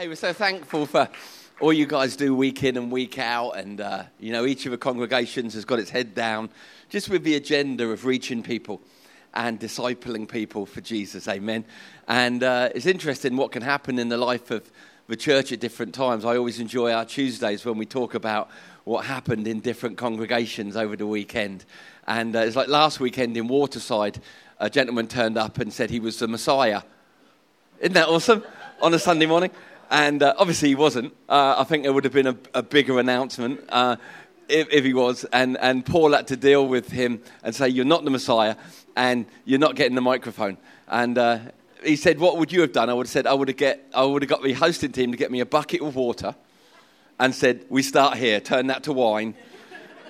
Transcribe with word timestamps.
Hey, 0.00 0.08
we're 0.08 0.14
so 0.14 0.32
thankful 0.32 0.86
for 0.86 1.10
all 1.60 1.74
you 1.74 1.84
guys 1.84 2.16
do 2.16 2.34
week 2.34 2.64
in 2.64 2.78
and 2.78 2.90
week 2.90 3.18
out. 3.18 3.50
And, 3.50 3.82
uh, 3.82 4.04
you 4.18 4.32
know, 4.32 4.46
each 4.46 4.64
of 4.64 4.72
the 4.72 4.78
congregations 4.78 5.52
has 5.52 5.66
got 5.66 5.78
its 5.78 5.90
head 5.90 6.14
down 6.14 6.48
just 6.88 7.10
with 7.10 7.22
the 7.22 7.34
agenda 7.34 7.86
of 7.86 8.06
reaching 8.06 8.42
people 8.42 8.80
and 9.34 9.60
discipling 9.60 10.26
people 10.26 10.64
for 10.64 10.80
Jesus. 10.80 11.28
Amen. 11.28 11.66
And 12.08 12.42
uh, 12.42 12.70
it's 12.74 12.86
interesting 12.86 13.36
what 13.36 13.52
can 13.52 13.60
happen 13.60 13.98
in 13.98 14.08
the 14.08 14.16
life 14.16 14.50
of 14.50 14.70
the 15.06 15.16
church 15.16 15.52
at 15.52 15.60
different 15.60 15.94
times. 15.94 16.24
I 16.24 16.38
always 16.38 16.60
enjoy 16.60 16.92
our 16.92 17.04
Tuesdays 17.04 17.66
when 17.66 17.76
we 17.76 17.84
talk 17.84 18.14
about 18.14 18.48
what 18.84 19.04
happened 19.04 19.46
in 19.46 19.60
different 19.60 19.98
congregations 19.98 20.78
over 20.78 20.96
the 20.96 21.06
weekend. 21.06 21.66
And 22.06 22.34
uh, 22.34 22.38
it's 22.38 22.56
like 22.56 22.68
last 22.68 23.00
weekend 23.00 23.36
in 23.36 23.48
Waterside, 23.48 24.18
a 24.60 24.70
gentleman 24.70 25.08
turned 25.08 25.36
up 25.36 25.58
and 25.58 25.70
said 25.70 25.90
he 25.90 26.00
was 26.00 26.18
the 26.20 26.26
Messiah. 26.26 26.84
Isn't 27.80 27.92
that 27.92 28.08
awesome? 28.08 28.42
On 28.80 28.94
a 28.94 28.98
Sunday 28.98 29.26
morning. 29.26 29.50
And 29.90 30.22
uh, 30.22 30.34
obviously 30.38 30.68
he 30.68 30.76
wasn't. 30.76 31.12
Uh, 31.28 31.56
I 31.58 31.64
think 31.64 31.82
there 31.82 31.92
would 31.92 32.04
have 32.04 32.12
been 32.12 32.28
a, 32.28 32.36
a 32.54 32.62
bigger 32.62 33.00
announcement 33.00 33.60
uh, 33.70 33.96
if, 34.48 34.68
if, 34.70 34.84
he 34.84 34.94
was. 34.94 35.24
And, 35.32 35.58
and 35.58 35.84
Paul 35.84 36.12
had 36.12 36.28
to 36.28 36.36
deal 36.36 36.66
with 36.66 36.90
him 36.90 37.20
and 37.42 37.54
say, 37.54 37.68
You're 37.68 37.84
not 37.84 38.04
the 38.04 38.10
Messiah 38.10 38.54
and 38.96 39.26
you're 39.44 39.58
not 39.58 39.74
getting 39.74 39.96
the 39.96 40.00
microphone. 40.00 40.58
And 40.86 41.18
uh, 41.18 41.38
he 41.84 41.96
said, 41.96 42.20
What 42.20 42.38
would 42.38 42.52
you 42.52 42.60
have 42.60 42.72
done? 42.72 42.88
I 42.88 42.94
would 42.94 43.06
have 43.06 43.10
said, 43.10 43.26
I 43.26 43.34
would 43.34 43.48
have, 43.48 43.56
get, 43.56 43.84
I 43.92 44.04
would 44.04 44.22
have 44.22 44.28
got 44.28 44.42
the 44.42 44.52
hosting 44.52 44.92
team 44.92 45.10
to 45.10 45.16
get 45.16 45.30
me 45.30 45.40
a 45.40 45.46
bucket 45.46 45.82
of 45.82 45.96
water 45.96 46.36
and 47.18 47.34
said, 47.34 47.64
We 47.68 47.82
start 47.82 48.16
here, 48.16 48.40
turn 48.40 48.68
that 48.68 48.84
to 48.84 48.92
wine, 48.92 49.34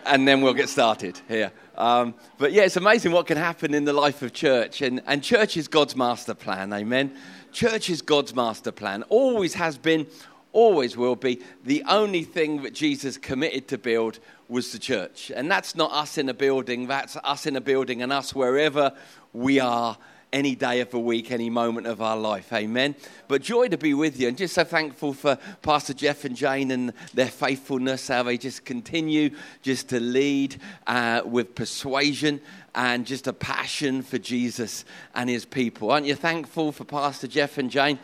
and 0.04 0.28
then 0.28 0.42
we'll 0.42 0.54
get 0.54 0.68
started 0.68 1.20
here. 1.26 1.52
Um, 1.76 2.14
but 2.36 2.52
yeah, 2.52 2.62
it's 2.62 2.76
amazing 2.76 3.12
what 3.12 3.26
can 3.26 3.38
happen 3.38 3.72
in 3.72 3.86
the 3.86 3.94
life 3.94 4.20
of 4.20 4.34
church. 4.34 4.82
And, 4.82 5.00
and 5.06 5.22
church 5.22 5.56
is 5.56 5.66
God's 5.66 5.96
master 5.96 6.34
plan, 6.34 6.72
amen. 6.72 7.16
Church 7.52 7.90
is 7.90 8.02
God's 8.02 8.34
master 8.34 8.72
plan, 8.72 9.02
always 9.04 9.54
has 9.54 9.78
been, 9.78 10.06
always 10.52 10.96
will 10.96 11.16
be. 11.16 11.40
The 11.64 11.84
only 11.88 12.22
thing 12.22 12.62
that 12.62 12.74
Jesus 12.74 13.16
committed 13.16 13.68
to 13.68 13.78
build 13.78 14.18
was 14.48 14.72
the 14.72 14.78
church. 14.78 15.30
And 15.34 15.50
that's 15.50 15.74
not 15.74 15.92
us 15.92 16.18
in 16.18 16.28
a 16.28 16.34
building, 16.34 16.86
that's 16.86 17.16
us 17.18 17.46
in 17.46 17.56
a 17.56 17.60
building 17.60 18.02
and 18.02 18.12
us 18.12 18.34
wherever 18.34 18.92
we 19.32 19.60
are 19.60 19.96
any 20.32 20.54
day 20.54 20.80
of 20.80 20.90
the 20.90 20.98
week, 20.98 21.30
any 21.30 21.50
moment 21.50 21.86
of 21.86 22.00
our 22.00 22.16
life. 22.16 22.52
Amen. 22.52 22.94
But 23.28 23.42
joy 23.42 23.68
to 23.68 23.76
be 23.76 23.94
with 23.94 24.18
you, 24.20 24.28
and 24.28 24.36
just 24.36 24.54
so 24.54 24.64
thankful 24.64 25.12
for 25.12 25.38
Pastor 25.62 25.94
Jeff 25.94 26.24
and 26.24 26.36
Jane 26.36 26.70
and 26.70 26.92
their 27.14 27.28
faithfulness, 27.28 28.08
how 28.08 28.22
they 28.22 28.38
just 28.38 28.64
continue 28.64 29.30
just 29.62 29.88
to 29.88 30.00
lead 30.00 30.60
uh, 30.86 31.22
with 31.24 31.54
persuasion 31.54 32.40
and 32.74 33.06
just 33.06 33.26
a 33.26 33.32
passion 33.32 34.02
for 34.02 34.18
Jesus 34.18 34.84
and 35.14 35.28
his 35.28 35.44
people. 35.44 35.90
Aren't 35.90 36.06
you 36.06 36.14
thankful 36.14 36.72
for 36.72 36.84
Pastor 36.84 37.26
Jeff 37.26 37.58
and 37.58 37.70
Jane? 37.70 37.98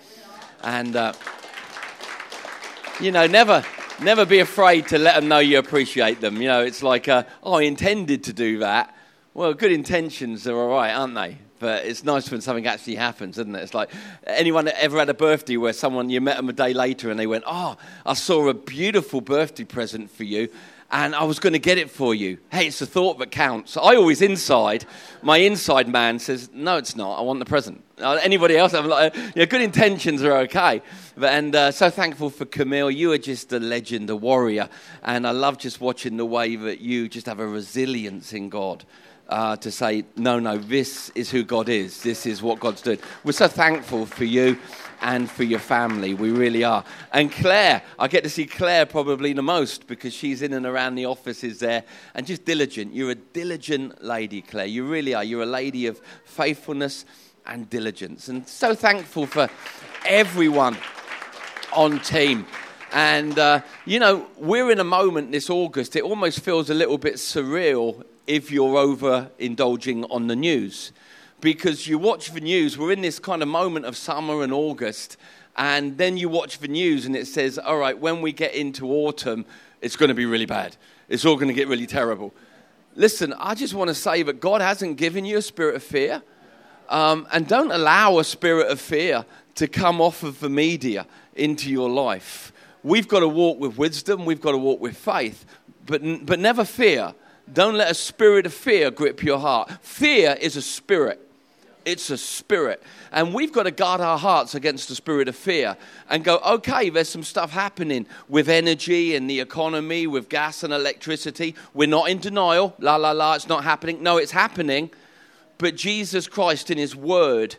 And, 0.64 0.96
uh, 0.96 1.12
you 3.00 3.12
know, 3.12 3.26
never. 3.26 3.64
Never 4.02 4.26
be 4.26 4.40
afraid 4.40 4.88
to 4.88 4.98
let 4.98 5.14
them 5.14 5.28
know 5.28 5.38
you 5.38 5.58
appreciate 5.58 6.20
them. 6.20 6.42
You 6.42 6.48
know, 6.48 6.60
it's 6.60 6.82
like, 6.82 7.08
uh, 7.08 7.22
oh, 7.42 7.54
I 7.54 7.62
intended 7.62 8.24
to 8.24 8.34
do 8.34 8.58
that. 8.58 8.94
Well, 9.32 9.54
good 9.54 9.72
intentions 9.72 10.46
are 10.46 10.54
all 10.54 10.68
right, 10.68 10.92
aren't 10.92 11.14
they? 11.14 11.38
But 11.58 11.84
it's 11.84 12.04
nice 12.04 12.30
when 12.30 12.40
something 12.40 12.66
actually 12.66 12.96
happens, 12.96 13.38
isn't 13.38 13.54
it? 13.54 13.62
It's 13.62 13.74
like 13.74 13.90
anyone 14.26 14.68
ever 14.68 14.98
had 14.98 15.08
a 15.08 15.14
birthday 15.14 15.56
where 15.56 15.72
someone 15.72 16.10
you 16.10 16.20
met 16.20 16.36
them 16.36 16.48
a 16.48 16.52
day 16.52 16.74
later 16.74 17.10
and 17.10 17.18
they 17.18 17.26
went, 17.26 17.44
"Oh, 17.46 17.76
I 18.04 18.14
saw 18.14 18.48
a 18.48 18.54
beautiful 18.54 19.20
birthday 19.20 19.64
present 19.64 20.10
for 20.10 20.24
you." 20.24 20.48
and 20.90 21.14
I 21.14 21.24
was 21.24 21.38
going 21.38 21.52
to 21.52 21.58
get 21.58 21.78
it 21.78 21.90
for 21.90 22.14
you. 22.14 22.38
Hey, 22.50 22.68
it's 22.68 22.78
the 22.78 22.86
thought 22.86 23.18
that 23.18 23.30
counts. 23.30 23.76
I 23.76 23.96
always 23.96 24.22
inside, 24.22 24.84
my 25.20 25.38
inside 25.38 25.88
man 25.88 26.18
says, 26.18 26.48
no, 26.52 26.76
it's 26.76 26.94
not. 26.94 27.18
I 27.18 27.22
want 27.22 27.40
the 27.40 27.44
present. 27.44 27.82
Uh, 27.98 28.18
anybody 28.22 28.56
else? 28.56 28.72
I'm 28.72 28.88
like, 28.88 29.14
good 29.34 29.60
intentions 29.60 30.22
are 30.22 30.38
okay. 30.38 30.82
But, 31.16 31.32
and 31.32 31.54
uh, 31.56 31.72
so 31.72 31.90
thankful 31.90 32.30
for 32.30 32.44
Camille. 32.44 32.90
You 32.90 33.12
are 33.12 33.18
just 33.18 33.52
a 33.52 33.58
legend, 33.58 34.10
a 34.10 34.16
warrior. 34.16 34.68
And 35.02 35.26
I 35.26 35.32
love 35.32 35.58
just 35.58 35.80
watching 35.80 36.18
the 36.18 36.26
way 36.26 36.54
that 36.54 36.80
you 36.80 37.08
just 37.08 37.26
have 37.26 37.40
a 37.40 37.46
resilience 37.46 38.32
in 38.32 38.48
God. 38.48 38.84
Uh, 39.28 39.56
to 39.56 39.72
say, 39.72 40.04
no, 40.14 40.38
no, 40.38 40.56
this 40.56 41.10
is 41.16 41.28
who 41.28 41.42
God 41.42 41.68
is. 41.68 42.00
This 42.00 42.26
is 42.26 42.42
what 42.42 42.60
God's 42.60 42.80
doing. 42.80 43.00
We're 43.24 43.32
so 43.32 43.48
thankful 43.48 44.06
for 44.06 44.22
you 44.24 44.56
and 45.00 45.30
for 45.30 45.42
your 45.42 45.58
family. 45.58 46.14
We 46.14 46.30
really 46.30 46.64
are. 46.64 46.84
And 47.12 47.30
Claire, 47.30 47.82
I 47.98 48.08
get 48.08 48.22
to 48.24 48.30
see 48.30 48.46
Claire 48.46 48.86
probably 48.86 49.32
the 49.32 49.42
most 49.42 49.86
because 49.86 50.14
she's 50.14 50.42
in 50.42 50.52
and 50.52 50.64
around 50.64 50.94
the 50.94 51.06
offices 51.06 51.58
there 51.58 51.84
and 52.14 52.26
just 52.26 52.44
diligent. 52.44 52.94
You're 52.94 53.10
a 53.10 53.16
diligent 53.16 54.02
lady, 54.02 54.42
Claire. 54.42 54.66
You 54.66 54.86
really 54.86 55.14
are. 55.14 55.24
You're 55.24 55.42
a 55.42 55.46
lady 55.46 55.86
of 55.86 56.00
faithfulness 56.24 57.04
and 57.46 57.68
diligence. 57.68 58.28
And 58.28 58.46
so 58.48 58.74
thankful 58.74 59.26
for 59.26 59.48
everyone 60.06 60.76
on 61.72 62.00
team. 62.00 62.46
And, 62.92 63.38
uh, 63.38 63.60
you 63.84 63.98
know, 63.98 64.26
we're 64.38 64.70
in 64.70 64.80
a 64.80 64.84
moment 64.84 65.32
this 65.32 65.50
August, 65.50 65.96
it 65.96 66.02
almost 66.02 66.40
feels 66.40 66.70
a 66.70 66.74
little 66.74 66.98
bit 66.98 67.14
surreal 67.14 68.04
if 68.26 68.50
you're 68.50 68.76
over 68.76 69.30
indulging 69.38 70.04
on 70.04 70.26
the 70.26 70.36
news 70.36 70.92
because 71.40 71.86
you 71.86 71.98
watch 71.98 72.32
the 72.32 72.40
news. 72.40 72.78
We're 72.78 72.92
in 72.92 73.02
this 73.02 73.18
kind 73.18 73.42
of 73.42 73.48
moment 73.48 73.84
of 73.84 73.96
summer 73.96 74.42
and 74.42 74.52
August, 74.52 75.16
and 75.56 75.96
then 75.98 76.16
you 76.16 76.28
watch 76.28 76.58
the 76.58 76.68
news 76.68 77.06
and 77.06 77.14
it 77.16 77.26
says, 77.26 77.58
all 77.58 77.78
right, 77.78 77.98
when 77.98 78.20
we 78.20 78.32
get 78.32 78.54
into 78.54 78.90
autumn, 78.90 79.44
it's 79.80 79.96
going 79.96 80.08
to 80.08 80.14
be 80.14 80.26
really 80.26 80.46
bad. 80.46 80.76
It's 81.08 81.24
all 81.24 81.36
going 81.36 81.48
to 81.48 81.54
get 81.54 81.68
really 81.68 81.86
terrible. 81.86 82.34
Listen, 82.94 83.34
I 83.38 83.54
just 83.54 83.74
want 83.74 83.88
to 83.88 83.94
say 83.94 84.22
that 84.22 84.40
God 84.40 84.60
hasn't 84.60 84.96
given 84.96 85.24
you 85.24 85.38
a 85.38 85.42
spirit 85.42 85.76
of 85.76 85.82
fear. 85.82 86.22
Um, 86.88 87.26
and 87.32 87.48
don't 87.48 87.72
allow 87.72 88.18
a 88.18 88.24
spirit 88.24 88.68
of 88.68 88.80
fear 88.80 89.24
to 89.56 89.66
come 89.66 90.00
off 90.00 90.22
of 90.22 90.38
the 90.40 90.48
media 90.48 91.06
into 91.34 91.70
your 91.70 91.90
life. 91.90 92.52
We've 92.82 93.08
got 93.08 93.20
to 93.20 93.28
walk 93.28 93.58
with 93.58 93.76
wisdom, 93.76 94.24
we've 94.24 94.40
got 94.40 94.52
to 94.52 94.58
walk 94.58 94.80
with 94.80 94.96
faith, 94.96 95.44
but, 95.84 96.00
but 96.24 96.38
never 96.38 96.64
fear. 96.64 97.12
Don't 97.52 97.74
let 97.74 97.90
a 97.90 97.94
spirit 97.94 98.46
of 98.46 98.54
fear 98.54 98.90
grip 98.90 99.22
your 99.22 99.38
heart. 99.38 99.70
Fear 99.82 100.36
is 100.40 100.56
a 100.56 100.62
spirit 100.62 101.26
it's 101.86 102.10
a 102.10 102.18
spirit. 102.18 102.82
And 103.12 103.32
we've 103.32 103.52
got 103.52 103.62
to 103.62 103.70
guard 103.70 104.00
our 104.00 104.18
hearts 104.18 104.54
against 104.54 104.88
the 104.88 104.94
spirit 104.96 105.28
of 105.28 105.36
fear 105.36 105.76
and 106.10 106.24
go, 106.24 106.38
okay, 106.38 106.90
there's 106.90 107.08
some 107.08 107.22
stuff 107.22 107.52
happening 107.52 108.06
with 108.28 108.48
energy 108.48 109.14
and 109.14 109.30
the 109.30 109.40
economy, 109.40 110.06
with 110.06 110.28
gas 110.28 110.64
and 110.64 110.74
electricity. 110.74 111.54
We're 111.72 111.88
not 111.88 112.10
in 112.10 112.18
denial. 112.18 112.74
La, 112.80 112.96
la, 112.96 113.12
la, 113.12 113.34
it's 113.34 113.48
not 113.48 113.62
happening. 113.62 114.02
No, 114.02 114.18
it's 114.18 114.32
happening. 114.32 114.90
But 115.58 115.76
Jesus 115.76 116.26
Christ 116.26 116.70
in 116.70 116.76
his 116.76 116.94
word 116.94 117.56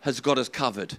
has 0.00 0.20
got 0.20 0.38
us 0.38 0.50
covered. 0.50 0.98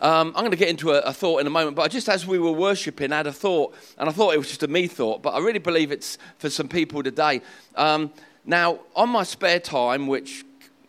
Um, 0.00 0.28
I'm 0.28 0.42
going 0.42 0.50
to 0.50 0.56
get 0.56 0.70
into 0.70 0.92
a, 0.92 1.00
a, 1.00 1.12
thought 1.12 1.40
in 1.40 1.46
a 1.46 1.50
moment, 1.50 1.76
but 1.76 1.82
I 1.82 1.88
just 1.88 2.08
as 2.08 2.26
we 2.26 2.38
were 2.38 2.52
worshiping, 2.52 3.12
I 3.12 3.18
had 3.18 3.26
a 3.26 3.32
thought, 3.32 3.74
and 3.98 4.08
I 4.08 4.12
thought 4.12 4.32
it 4.32 4.38
was 4.38 4.48
just 4.48 4.62
a 4.62 4.68
me 4.68 4.86
thought, 4.86 5.20
but 5.22 5.34
I 5.34 5.40
really 5.40 5.58
believe 5.58 5.92
it's 5.92 6.16
for 6.38 6.48
some 6.48 6.68
people 6.68 7.02
today. 7.02 7.42
Um, 7.76 8.10
now, 8.46 8.80
on 8.96 9.10
my 9.10 9.24
spare 9.24 9.60
time, 9.60 10.06
which 10.06 10.44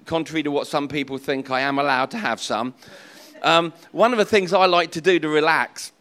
contrary 0.06 0.44
to 0.44 0.52
what 0.52 0.66
some 0.66 0.88
people 0.88 1.18
think, 1.18 1.52
I 1.52 1.60
am 1.62 1.78
allowed 1.78 2.12
to 2.12 2.18
have 2.18 2.40
some. 2.42 2.74
Um, 3.42 3.74
one 3.92 4.14
of 4.14 4.18
the 4.18 4.26
things 4.26 4.54
I 4.54 4.66
like 4.66 4.92
to 4.92 5.02
do 5.02 5.20
to 5.20 5.28
relax 5.28 5.92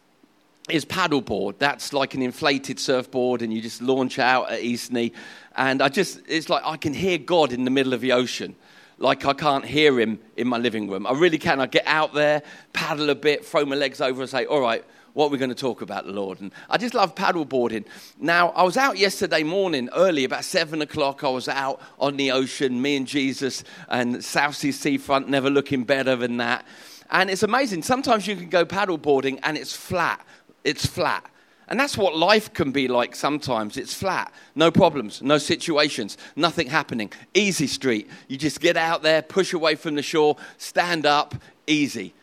is 0.69 0.85
paddleboard. 0.85 1.57
That's 1.57 1.91
like 1.91 2.13
an 2.13 2.21
inflated 2.21 2.79
surfboard, 2.79 3.41
and 3.41 3.53
you 3.53 3.61
just 3.61 3.81
launch 3.81 4.19
out 4.19 4.51
at 4.51 4.61
Eastney. 4.61 5.11
And 5.57 5.81
I 5.81 5.89
just, 5.89 6.21
it's 6.27 6.47
like 6.47 6.63
I 6.65 6.77
can 6.77 6.93
hear 6.93 7.17
God 7.17 7.51
in 7.51 7.65
the 7.65 7.71
middle 7.71 7.93
of 7.93 7.99
the 7.99 8.13
ocean. 8.13 8.55
Like 9.01 9.25
I 9.25 9.33
can't 9.33 9.65
hear 9.65 9.99
him 9.99 10.19
in 10.37 10.47
my 10.47 10.57
living 10.57 10.89
room. 10.89 11.07
I 11.07 11.13
really 11.13 11.37
can. 11.37 11.59
I 11.59 11.65
get 11.65 11.83
out 11.87 12.13
there, 12.13 12.43
paddle 12.73 13.09
a 13.09 13.15
bit, 13.15 13.45
throw 13.45 13.65
my 13.65 13.75
legs 13.75 13.99
over, 14.01 14.21
and 14.21 14.29
say, 14.29 14.45
All 14.45 14.61
right, 14.61 14.83
what 15.13 15.31
we're 15.31 15.37
going 15.37 15.49
to 15.49 15.55
talk 15.55 15.81
about, 15.81 16.05
the 16.05 16.11
Lord. 16.11 16.39
And 16.41 16.51
I 16.69 16.77
just 16.77 16.93
love 16.93 17.15
paddleboarding. 17.15 17.85
Now, 18.19 18.49
I 18.49 18.63
was 18.63 18.77
out 18.77 18.97
yesterday 18.97 19.43
morning, 19.43 19.89
early, 19.95 20.23
about 20.23 20.45
seven 20.45 20.81
o'clock. 20.81 21.23
I 21.23 21.29
was 21.29 21.47
out 21.47 21.81
on 21.99 22.17
the 22.17 22.31
ocean, 22.31 22.81
me 22.81 22.97
and 22.97 23.07
Jesus, 23.07 23.63
and 23.89 24.23
Southsea 24.23 24.73
seafront, 24.73 25.29
never 25.29 25.49
looking 25.49 25.83
better 25.83 26.15
than 26.15 26.37
that. 26.37 26.65
And 27.09 27.29
it's 27.29 27.43
amazing. 27.43 27.83
Sometimes 27.83 28.25
you 28.25 28.35
can 28.35 28.49
go 28.49 28.65
paddleboarding 28.65 29.39
and 29.43 29.57
it's 29.57 29.75
flat. 29.75 30.25
It's 30.63 30.85
flat. 30.85 31.29
And 31.71 31.79
that's 31.79 31.97
what 31.97 32.17
life 32.17 32.53
can 32.53 32.73
be 32.73 32.89
like 32.89 33.15
sometimes. 33.15 33.77
It's 33.77 33.93
flat, 33.93 34.33
no 34.55 34.71
problems, 34.71 35.21
no 35.21 35.37
situations, 35.37 36.17
nothing 36.35 36.67
happening. 36.67 37.13
Easy 37.33 37.65
street. 37.65 38.09
You 38.27 38.37
just 38.37 38.59
get 38.59 38.75
out 38.75 39.03
there, 39.03 39.21
push 39.21 39.53
away 39.53 39.75
from 39.75 39.95
the 39.95 40.01
shore, 40.01 40.35
stand 40.57 41.05
up, 41.05 41.33
easy. 41.67 42.13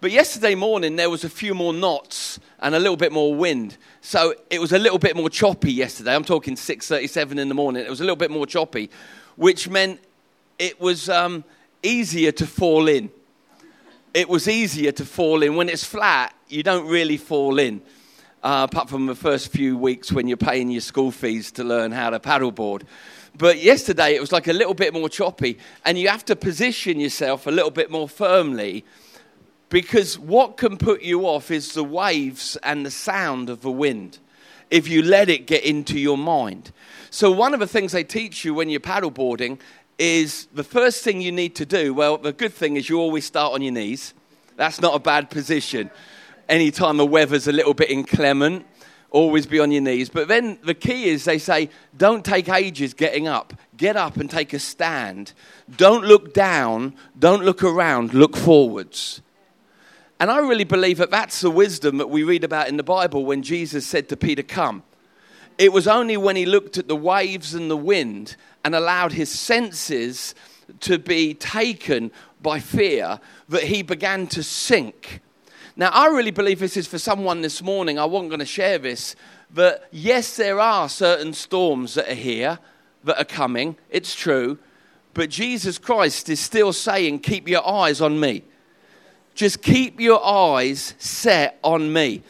But 0.00 0.10
yesterday 0.10 0.54
morning, 0.54 0.96
there 0.96 1.10
was 1.10 1.22
a 1.22 1.28
few 1.28 1.52
more 1.52 1.74
knots 1.74 2.40
and 2.60 2.74
a 2.74 2.78
little 2.78 2.96
bit 2.96 3.12
more 3.12 3.34
wind. 3.34 3.76
So 4.00 4.36
it 4.48 4.58
was 4.58 4.72
a 4.72 4.78
little 4.78 4.98
bit 4.98 5.14
more 5.14 5.28
choppy 5.28 5.74
yesterday. 5.74 6.14
I'm 6.14 6.24
talking 6.24 6.54
6.37 6.54 7.38
in 7.38 7.50
the 7.50 7.54
morning. 7.54 7.84
It 7.84 7.90
was 7.90 8.00
a 8.00 8.04
little 8.04 8.16
bit 8.16 8.30
more 8.30 8.46
choppy, 8.46 8.90
which 9.36 9.68
meant 9.68 10.00
it 10.58 10.80
was 10.80 11.10
um, 11.10 11.44
easier 11.82 12.32
to 12.32 12.46
fall 12.46 12.88
in. 12.88 13.10
It 14.14 14.30
was 14.30 14.48
easier 14.48 14.92
to 14.92 15.04
fall 15.04 15.42
in. 15.42 15.56
When 15.56 15.68
it's 15.68 15.84
flat, 15.84 16.34
you 16.48 16.62
don't 16.62 16.88
really 16.88 17.18
fall 17.18 17.58
in. 17.58 17.82
Uh, 18.44 18.68
apart 18.70 18.90
from 18.90 19.06
the 19.06 19.14
first 19.14 19.50
few 19.50 19.76
weeks 19.76 20.12
when 20.12 20.28
you're 20.28 20.36
paying 20.36 20.70
your 20.70 20.82
school 20.82 21.10
fees 21.10 21.50
to 21.50 21.64
learn 21.64 21.90
how 21.90 22.10
to 22.10 22.20
paddleboard. 22.20 22.82
But 23.38 23.58
yesterday 23.58 24.14
it 24.14 24.20
was 24.20 24.32
like 24.32 24.48
a 24.48 24.52
little 24.52 24.74
bit 24.74 24.92
more 24.92 25.08
choppy, 25.08 25.58
and 25.84 25.98
you 25.98 26.08
have 26.08 26.26
to 26.26 26.36
position 26.36 27.00
yourself 27.00 27.46
a 27.46 27.50
little 27.50 27.70
bit 27.70 27.90
more 27.90 28.08
firmly 28.08 28.84
Because 29.70 30.18
what 30.18 30.56
can 30.56 30.76
put 30.76 31.02
you 31.02 31.26
off 31.26 31.50
is 31.50 31.72
the 31.72 31.82
waves 31.82 32.56
and 32.62 32.86
the 32.86 32.92
sound 32.92 33.50
of 33.50 33.62
the 33.62 33.72
wind 33.72 34.18
if 34.70 34.88
you 34.88 35.02
let 35.02 35.28
it 35.28 35.46
get 35.46 35.64
into 35.64 35.98
your 35.98 36.18
mind. 36.18 36.70
So, 37.10 37.30
one 37.32 37.54
of 37.54 37.60
the 37.60 37.66
things 37.66 37.92
they 37.92 38.04
teach 38.04 38.44
you 38.44 38.54
when 38.54 38.68
you're 38.68 38.80
paddleboarding 38.80 39.58
is 39.98 40.46
the 40.54 40.64
first 40.64 41.02
thing 41.02 41.20
you 41.20 41.32
need 41.32 41.56
to 41.56 41.66
do. 41.66 41.92
Well, 41.92 42.18
the 42.18 42.32
good 42.32 42.52
thing 42.52 42.76
is 42.76 42.88
you 42.88 43.00
always 43.00 43.24
start 43.24 43.52
on 43.52 43.62
your 43.62 43.72
knees. 43.72 44.14
That's 44.56 44.80
not 44.80 44.94
a 44.94 45.00
bad 45.00 45.30
position. 45.30 45.90
Anytime 46.48 46.96
the 46.96 47.06
weather's 47.06 47.48
a 47.48 47.52
little 47.52 47.74
bit 47.74 47.90
inclement, 47.90 48.66
always 49.10 49.46
be 49.46 49.60
on 49.60 49.70
your 49.70 49.80
knees. 49.80 50.08
But 50.08 50.28
then 50.28 50.58
the 50.64 50.74
key 50.74 51.08
is 51.08 51.24
they 51.24 51.38
say, 51.38 51.70
don't 51.96 52.24
take 52.24 52.48
ages 52.48 52.94
getting 52.94 53.28
up. 53.28 53.54
Get 53.76 53.96
up 53.96 54.16
and 54.16 54.28
take 54.28 54.52
a 54.52 54.58
stand. 54.58 55.32
Don't 55.76 56.04
look 56.04 56.34
down. 56.34 56.94
Don't 57.18 57.44
look 57.44 57.62
around. 57.62 58.12
Look 58.12 58.36
forwards. 58.36 59.22
And 60.20 60.30
I 60.30 60.38
really 60.38 60.64
believe 60.64 60.98
that 60.98 61.10
that's 61.10 61.40
the 61.40 61.50
wisdom 61.50 61.98
that 61.98 62.10
we 62.10 62.22
read 62.22 62.44
about 62.44 62.68
in 62.68 62.76
the 62.76 62.82
Bible 62.82 63.24
when 63.24 63.42
Jesus 63.42 63.86
said 63.86 64.08
to 64.08 64.16
Peter, 64.16 64.42
Come. 64.42 64.82
It 65.58 65.72
was 65.72 65.86
only 65.86 66.16
when 66.16 66.34
he 66.34 66.46
looked 66.46 66.78
at 66.78 66.88
the 66.88 66.96
waves 66.96 67.54
and 67.54 67.70
the 67.70 67.76
wind 67.76 68.36
and 68.64 68.74
allowed 68.74 69.12
his 69.12 69.30
senses 69.30 70.34
to 70.80 70.98
be 70.98 71.34
taken 71.34 72.10
by 72.42 72.58
fear 72.58 73.20
that 73.48 73.64
he 73.64 73.82
began 73.82 74.26
to 74.28 74.42
sink. 74.42 75.20
Now, 75.76 75.88
I 75.88 76.06
really 76.06 76.30
believe 76.30 76.60
this 76.60 76.76
is 76.76 76.86
for 76.86 76.98
someone 76.98 77.40
this 77.40 77.60
morning. 77.60 77.98
I 77.98 78.04
wasn't 78.04 78.30
going 78.30 78.40
to 78.40 78.46
share 78.46 78.78
this, 78.78 79.16
but 79.52 79.88
yes, 79.90 80.36
there 80.36 80.60
are 80.60 80.88
certain 80.88 81.32
storms 81.32 81.94
that 81.94 82.08
are 82.08 82.14
here 82.14 82.60
that 83.02 83.18
are 83.18 83.24
coming. 83.24 83.76
It's 83.90 84.14
true. 84.14 84.58
But 85.14 85.30
Jesus 85.30 85.78
Christ 85.78 86.28
is 86.28 86.38
still 86.38 86.72
saying, 86.72 87.20
Keep 87.20 87.48
your 87.48 87.66
eyes 87.66 88.00
on 88.00 88.20
me. 88.20 88.44
Just 89.34 89.62
keep 89.62 89.98
your 89.98 90.24
eyes 90.24 90.94
set 90.98 91.58
on 91.64 91.92
me. 91.92 92.22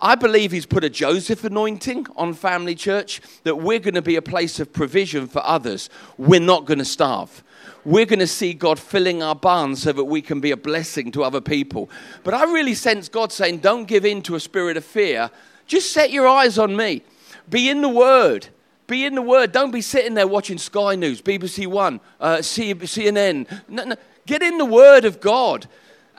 I 0.00 0.14
believe 0.14 0.52
he's 0.52 0.66
put 0.66 0.84
a 0.84 0.90
Joseph 0.90 1.42
anointing 1.44 2.06
on 2.16 2.34
Family 2.34 2.74
Church 2.74 3.20
that 3.42 3.56
we're 3.56 3.78
going 3.80 3.94
to 3.94 4.02
be 4.02 4.16
a 4.16 4.22
place 4.22 4.60
of 4.60 4.72
provision 4.72 5.26
for 5.26 5.44
others. 5.44 5.90
We're 6.18 6.40
not 6.40 6.66
going 6.66 6.78
to 6.78 6.84
starve. 6.84 7.42
We're 7.84 8.06
going 8.06 8.20
to 8.20 8.28
see 8.28 8.54
God 8.54 8.78
filling 8.78 9.22
our 9.22 9.34
barns 9.34 9.82
so 9.82 9.92
that 9.92 10.04
we 10.04 10.22
can 10.22 10.40
be 10.40 10.52
a 10.52 10.56
blessing 10.56 11.10
to 11.12 11.24
other 11.24 11.40
people. 11.40 11.90
But 12.22 12.34
I 12.34 12.44
really 12.44 12.74
sense 12.74 13.08
God 13.08 13.32
saying, 13.32 13.58
don't 13.58 13.86
give 13.86 14.04
in 14.04 14.22
to 14.22 14.36
a 14.36 14.40
spirit 14.40 14.76
of 14.76 14.84
fear. 14.84 15.30
Just 15.66 15.92
set 15.92 16.12
your 16.12 16.28
eyes 16.28 16.58
on 16.58 16.76
me. 16.76 17.02
Be 17.48 17.68
in 17.68 17.80
the 17.80 17.88
Word. 17.88 18.48
Be 18.86 19.04
in 19.04 19.14
the 19.14 19.22
Word. 19.22 19.52
Don't 19.52 19.72
be 19.72 19.80
sitting 19.80 20.14
there 20.14 20.28
watching 20.28 20.58
Sky 20.58 20.94
News, 20.94 21.20
BBC 21.20 21.66
One, 21.66 22.00
uh, 22.20 22.36
CNN. 22.36 23.60
No, 23.68 23.84
no. 23.84 23.96
Get 24.26 24.42
in 24.42 24.58
the 24.58 24.64
Word 24.64 25.04
of 25.04 25.20
God. 25.20 25.66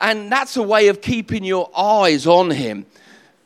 And 0.00 0.30
that's 0.30 0.56
a 0.56 0.62
way 0.62 0.88
of 0.88 1.00
keeping 1.00 1.44
your 1.44 1.70
eyes 1.76 2.26
on 2.26 2.50
Him. 2.50 2.84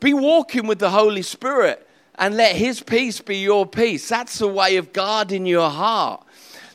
Be 0.00 0.12
walking 0.12 0.66
with 0.66 0.78
the 0.78 0.90
Holy 0.90 1.22
Spirit 1.22 1.86
and 2.16 2.36
let 2.36 2.56
His 2.56 2.80
peace 2.80 3.20
be 3.20 3.38
your 3.38 3.64
peace. 3.66 4.08
That's 4.08 4.40
a 4.40 4.48
way 4.48 4.76
of 4.76 4.92
guarding 4.92 5.46
your 5.46 5.70
heart. 5.70 6.24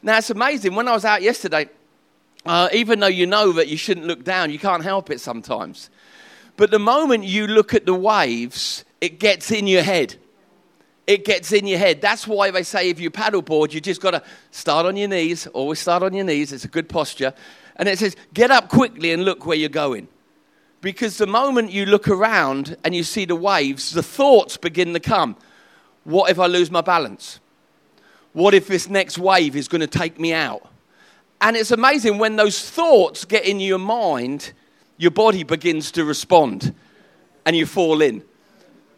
Now, 0.03 0.17
it's 0.17 0.29
amazing. 0.29 0.75
When 0.75 0.89
I 0.89 0.91
was 0.91 1.05
out 1.05 1.21
yesterday, 1.21 1.69
uh, 2.45 2.67
even 2.73 2.99
though 2.99 3.07
you 3.07 3.25
know 3.25 3.53
that 3.53 3.69
you 3.69 3.77
shouldn't 3.77 4.05
look 4.05 4.25
down, 4.25 4.51
you 4.51 4.59
can't 4.59 4.83
help 4.83 5.09
it 5.09 5.21
sometimes. 5.21 5.89
But 6.57 6.71
the 6.71 6.79
moment 6.79 7.23
you 7.23 7.47
look 7.47 7.73
at 7.73 7.85
the 7.85 7.93
waves, 7.93 8.83
it 8.99 9.17
gets 9.17 9.49
in 9.49 9.65
your 9.65 9.81
head. 9.81 10.15
It 11.07 11.23
gets 11.23 11.53
in 11.53 11.65
your 11.65 11.79
head. 11.79 12.01
That's 12.01 12.27
why 12.27 12.51
they 12.51 12.63
say 12.63 12.89
if 12.89 12.99
you 12.99 13.11
paddleboard, 13.11 13.73
you 13.73 13.79
just 13.79 14.01
got 14.01 14.11
to 14.11 14.23
start 14.51 14.85
on 14.85 14.97
your 14.97 15.07
knees. 15.07 15.47
Always 15.47 15.79
start 15.79 16.03
on 16.03 16.13
your 16.13 16.25
knees. 16.25 16.51
It's 16.51 16.65
a 16.65 16.69
good 16.69 16.89
posture. 16.89 17.33
And 17.77 17.87
it 17.87 17.97
says, 17.97 18.15
get 18.33 18.51
up 18.51 18.67
quickly 18.67 19.13
and 19.13 19.23
look 19.23 19.45
where 19.45 19.57
you're 19.57 19.69
going. 19.69 20.09
Because 20.81 21.17
the 21.17 21.27
moment 21.27 21.71
you 21.71 21.85
look 21.85 22.09
around 22.09 22.75
and 22.83 22.93
you 22.93 23.03
see 23.03 23.23
the 23.23 23.37
waves, 23.37 23.93
the 23.93 24.03
thoughts 24.03 24.57
begin 24.57 24.93
to 24.93 24.99
come. 24.99 25.37
What 26.03 26.29
if 26.29 26.39
I 26.39 26.47
lose 26.47 26.69
my 26.69 26.81
balance? 26.81 27.39
What 28.33 28.53
if 28.53 28.67
this 28.67 28.89
next 28.89 29.17
wave 29.17 29.55
is 29.55 29.67
going 29.67 29.81
to 29.81 29.87
take 29.87 30.19
me 30.19 30.33
out? 30.33 30.67
And 31.39 31.55
it's 31.55 31.71
amazing 31.71 32.17
when 32.17 32.35
those 32.35 32.69
thoughts 32.69 33.25
get 33.25 33.45
in 33.45 33.59
your 33.59 33.77
mind, 33.77 34.53
your 34.97 35.11
body 35.11 35.43
begins 35.43 35.91
to 35.91 36.05
respond 36.05 36.73
and 37.45 37.55
you 37.55 37.65
fall 37.65 38.01
in. 38.01 38.23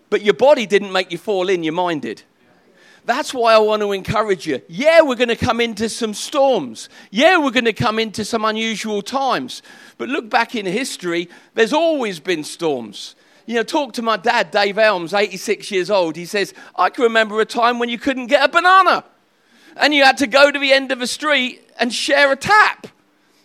But 0.09 0.21
your 0.21 0.35
body 0.35 0.65
didn't 0.65 0.91
make 0.91 1.11
you 1.11 1.17
fall 1.17 1.49
in, 1.49 1.63
your 1.63 1.73
mind 1.73 2.03
did. 2.03 2.23
That's 3.05 3.33
why 3.33 3.53
I 3.53 3.57
want 3.59 3.81
to 3.81 3.91
encourage 3.91 4.47
you. 4.47 4.61
Yeah, 4.67 5.01
we're 5.01 5.15
going 5.15 5.29
to 5.29 5.35
come 5.35 5.59
into 5.59 5.89
some 5.89 6.13
storms. 6.13 6.89
Yeah, 7.11 7.37
we're 7.37 7.51
going 7.51 7.65
to 7.65 7.73
come 7.73 7.99
into 7.99 8.23
some 8.25 8.45
unusual 8.45 9.01
times. 9.01 9.61
But 9.97 10.09
look 10.09 10.29
back 10.29 10.55
in 10.55 10.65
history, 10.65 11.29
there's 11.53 11.73
always 11.73 12.19
been 12.19 12.43
storms. 12.43 13.15
You 13.45 13.55
know, 13.55 13.63
talk 13.63 13.93
to 13.93 14.01
my 14.01 14.17
dad, 14.17 14.49
Dave 14.49 14.79
Elms, 14.79 15.13
86 15.13 15.69
years 15.69 15.91
old. 15.91 16.15
He 16.15 16.25
says, 16.25 16.53
I 16.75 16.89
can 16.89 17.03
remember 17.03 17.39
a 17.41 17.45
time 17.45 17.77
when 17.77 17.89
you 17.89 17.99
couldn't 17.99 18.27
get 18.27 18.43
a 18.43 18.49
banana 18.51 19.03
and 19.75 19.93
you 19.93 20.03
had 20.03 20.17
to 20.17 20.27
go 20.27 20.51
to 20.51 20.59
the 20.59 20.73
end 20.73 20.91
of 20.91 20.99
the 20.99 21.07
street 21.07 21.69
and 21.79 21.93
share 21.93 22.31
a 22.31 22.35
tap. 22.35 22.87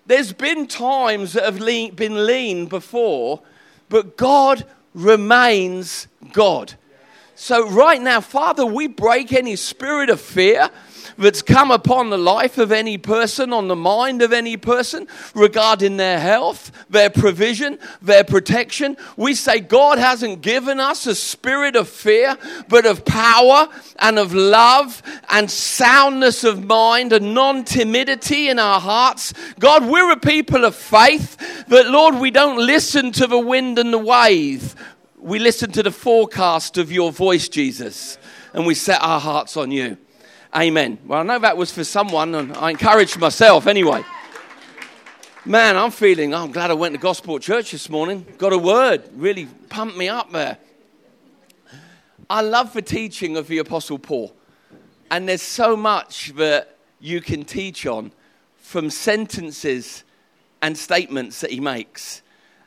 There's 0.07 0.33
been 0.33 0.67
times 0.67 1.35
that 1.35 1.45
have 1.45 1.61
lean, 1.61 1.95
been 1.95 2.27
lean 2.27 2.67
before, 2.67 3.43
but 3.89 4.17
God 4.17 4.65
remains 4.95 6.09
God. 6.33 6.75
So, 7.43 7.67
right 7.71 8.03
now, 8.03 8.21
Father, 8.21 8.67
we 8.67 8.87
break 8.87 9.33
any 9.33 9.57
spirit 9.57 10.11
of 10.11 10.21
fear 10.21 10.69
that's 11.17 11.41
come 11.41 11.71
upon 11.71 12.11
the 12.11 12.19
life 12.19 12.59
of 12.59 12.71
any 12.71 12.99
person, 12.99 13.55
on 13.55 13.67
the 13.67 13.75
mind 13.75 14.21
of 14.21 14.35
any 14.35 14.59
person 14.59 15.09
regarding 15.35 15.97
their 15.97 16.21
health, 16.21 16.71
their 16.91 17.09
provision, 17.09 17.79
their 18.03 18.25
protection. 18.25 18.95
We 19.17 19.35
say 19.35 19.61
God 19.61 19.97
hasn't 19.97 20.43
given 20.43 20.81
us 20.81 21.07
a 21.07 21.15
spirit 21.15 21.77
of 21.77 21.89
fear, 21.89 22.37
but 22.69 22.85
of 22.85 23.07
power 23.07 23.69
and 23.99 24.19
of 24.19 24.35
love 24.35 25.03
and 25.31 25.51
soundness 25.51 26.45
of 26.45 26.67
mind 26.67 27.15
and 27.15 27.33
non 27.33 27.65
timidity 27.65 28.51
in 28.51 28.59
our 28.59 28.83
hearts. 28.83 29.33
God, 29.59 29.87
we're 29.87 30.13
a 30.13 30.21
people 30.21 30.67
of 30.67 30.77
faith 30.77 31.39
that, 31.69 31.89
Lord, 31.89 32.17
we 32.17 32.31
don't 32.31 32.59
listen 32.59 33.13
to 33.13 33.27
the 33.27 33.39
wind 33.39 33.79
and 33.79 33.95
the 33.95 33.99
wave. 33.99 34.77
We 35.23 35.39
listen 35.39 35.71
to 35.73 35.83
the 35.83 35.91
forecast 35.91 36.79
of 36.79 36.91
your 36.91 37.13
voice, 37.13 37.51
Jesus, 37.51 38.17
and 38.55 38.67
we 38.67 38.75
set 38.75 39.03
our 39.03 39.21
hearts 39.21 39.55
on 39.59 39.71
you. 39.71 39.99
Amen. 40.57 40.99
Well, 41.07 41.21
I 41.21 41.23
know 41.25 41.39
that 41.39 41.59
was 41.59 41.71
for 41.71 41.85
someone, 41.85 42.35
and 42.35 42.57
I 42.57 42.71
encouraged 42.71 43.19
myself 43.19 43.67
anyway. 43.67 44.03
Man, 45.45 45.77
I'm 45.77 45.91
feeling, 45.91 46.33
oh, 46.33 46.45
I'm 46.45 46.53
glad 46.53 46.71
I 46.71 46.75
went 46.75 46.95
to 46.95 47.01
gospel 47.01 47.39
Church 47.39 47.73
this 47.73 47.91
morning. 47.91 48.25
Got 48.39 48.55
a 48.55 48.59
word, 48.59 49.03
really 49.15 49.47
pumped 49.69 49.99
me 49.99 50.09
up 50.09 50.33
there. 50.33 50.57
I 52.31 52.41
love 52.41 52.73
the 52.73 52.81
teaching 52.81 53.37
of 53.37 53.47
the 53.47 53.59
Apostle 53.59 53.99
Paul. 53.99 54.35
And 55.11 55.29
there's 55.29 55.43
so 55.43 55.77
much 55.77 56.33
that 56.37 56.79
you 56.99 57.21
can 57.21 57.45
teach 57.45 57.85
on 57.85 58.13
from 58.57 58.89
sentences 58.89 60.03
and 60.63 60.79
statements 60.79 61.43
that 61.43 61.51
he 61.51 61.61
makes. 61.61 62.23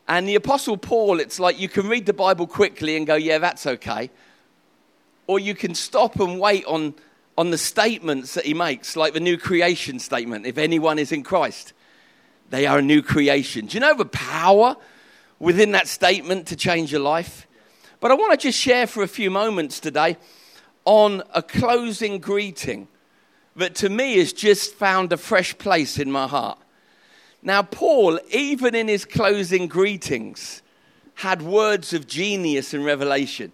And 0.08 0.28
the 0.28 0.36
Apostle 0.36 0.78
Paul, 0.78 1.20
it's 1.20 1.40
like 1.40 1.60
you 1.60 1.70
can 1.70 1.88
read 1.88 2.06
the 2.06 2.14
Bible 2.14 2.48
quickly 2.48 2.98
and 2.98 3.08
go, 3.08 3.16
yeah, 3.16 3.38
that's 3.38 3.66
okay. 3.66 4.10
Or 5.28 5.40
you 5.40 5.56
can 5.56 5.76
stop 5.76 6.20
and 6.20 6.40
wait 6.40 6.66
on 6.66 6.96
on 7.38 7.50
the 7.50 7.58
statements 7.58 8.36
that 8.36 8.46
he 8.46 8.54
makes, 8.54 8.96
like 8.96 9.14
the 9.14 9.20
new 9.20 9.38
creation 9.38 10.00
statement 10.00 10.46
if 10.46 10.58
anyone 10.58 11.00
is 11.00 11.12
in 11.12 11.24
Christ, 11.24 11.74
they 12.50 12.66
are 12.68 12.78
a 12.80 12.82
new 12.82 13.02
creation. 13.02 13.66
Do 13.66 13.76
you 13.76 13.80
know 13.80 13.96
the 13.96 14.06
power 14.06 14.76
within 15.40 15.72
that 15.72 15.88
statement 15.88 16.48
to 16.48 16.56
change 16.56 16.92
your 16.92 17.02
life? 17.02 17.48
But 18.00 18.12
I 18.12 18.16
want 18.16 18.40
to 18.40 18.48
just 18.48 18.60
share 18.60 18.86
for 18.86 19.02
a 19.02 19.08
few 19.08 19.32
moments 19.32 19.80
today 19.80 20.18
on 20.86 21.24
a 21.34 21.42
closing 21.42 22.20
greeting 22.20 22.88
that 23.56 23.76
to 23.76 23.90
me 23.90 24.18
has 24.18 24.34
just 24.34 24.76
found 24.76 25.14
a 25.14 25.18
fresh 25.18 25.58
place 25.58 25.98
in 25.98 26.12
my 26.12 26.28
heart. 26.28 26.60
Now, 27.44 27.62
Paul, 27.62 28.20
even 28.32 28.74
in 28.74 28.88
his 28.88 29.04
closing 29.04 29.68
greetings, 29.68 30.62
had 31.16 31.42
words 31.42 31.94
of 31.94 32.08
genius 32.08 32.74
and 32.74 32.86
revelation. 32.86 33.52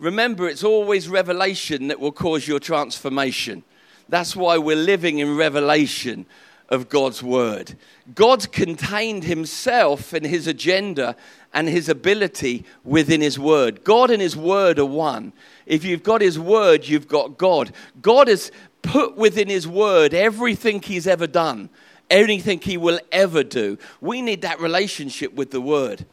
Remember, 0.00 0.48
it's 0.48 0.64
always 0.64 1.08
revelation 1.08 1.88
that 1.88 2.00
will 2.00 2.12
cause 2.12 2.46
your 2.46 2.60
transformation. 2.60 3.62
That's 4.08 4.34
why 4.34 4.58
we're 4.58 4.76
living 4.76 5.18
in 5.18 5.36
revelation 5.36 6.26
of 6.68 6.88
God's 6.88 7.22
word. 7.22 7.76
God 8.14 8.50
contained 8.52 9.24
himself 9.24 10.12
and 10.12 10.26
his 10.26 10.46
agenda 10.46 11.16
and 11.54 11.68
his 11.68 11.88
ability 11.88 12.64
within 12.84 13.20
his 13.20 13.38
word. 13.38 13.84
God 13.84 14.10
and 14.10 14.20
his 14.20 14.36
word 14.36 14.78
are 14.78 14.84
one. 14.84 15.32
If 15.64 15.84
you've 15.84 16.02
got 16.02 16.20
his 16.20 16.38
word, 16.38 16.86
you've 16.86 17.08
got 17.08 17.38
God. 17.38 17.72
God 18.02 18.28
has 18.28 18.50
put 18.82 19.16
within 19.16 19.48
his 19.48 19.66
word 19.66 20.12
everything 20.12 20.82
he's 20.82 21.06
ever 21.06 21.26
done, 21.26 21.70
anything 22.10 22.60
he 22.60 22.76
will 22.76 23.00
ever 23.12 23.42
do. 23.42 23.78
We 24.00 24.22
need 24.22 24.42
that 24.42 24.60
relationship 24.60 25.34
with 25.34 25.50
the 25.50 25.60
word. 25.60 26.06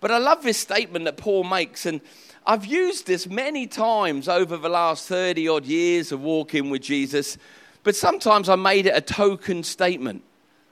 But 0.00 0.10
I 0.10 0.18
love 0.18 0.42
this 0.42 0.58
statement 0.58 1.04
that 1.04 1.16
Paul 1.16 1.44
makes, 1.44 1.86
and 1.86 2.00
I've 2.46 2.64
used 2.64 3.06
this 3.06 3.26
many 3.26 3.66
times 3.66 4.28
over 4.28 4.56
the 4.56 4.68
last 4.68 5.06
30 5.08 5.48
odd 5.48 5.66
years 5.66 6.10
of 6.10 6.22
walking 6.22 6.70
with 6.70 6.82
Jesus, 6.82 7.36
but 7.82 7.94
sometimes 7.94 8.48
I 8.48 8.56
made 8.56 8.86
it 8.86 8.96
a 8.96 9.00
token 9.00 9.62
statement 9.62 10.22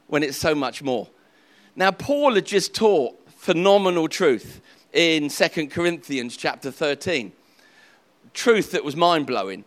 when 0.06 0.22
it's 0.22 0.36
so 0.36 0.54
much 0.54 0.82
more. 0.82 1.08
Now, 1.76 1.90
Paul 1.90 2.34
had 2.34 2.46
just 2.46 2.74
taught 2.74 3.16
phenomenal 3.30 4.08
truth 4.08 4.60
in 4.92 5.28
2 5.28 5.68
Corinthians 5.68 6.36
chapter 6.36 6.70
13. 6.70 7.32
Truth 8.34 8.72
that 8.72 8.84
was 8.84 8.96
mind 8.96 9.26
blowing. 9.26 9.64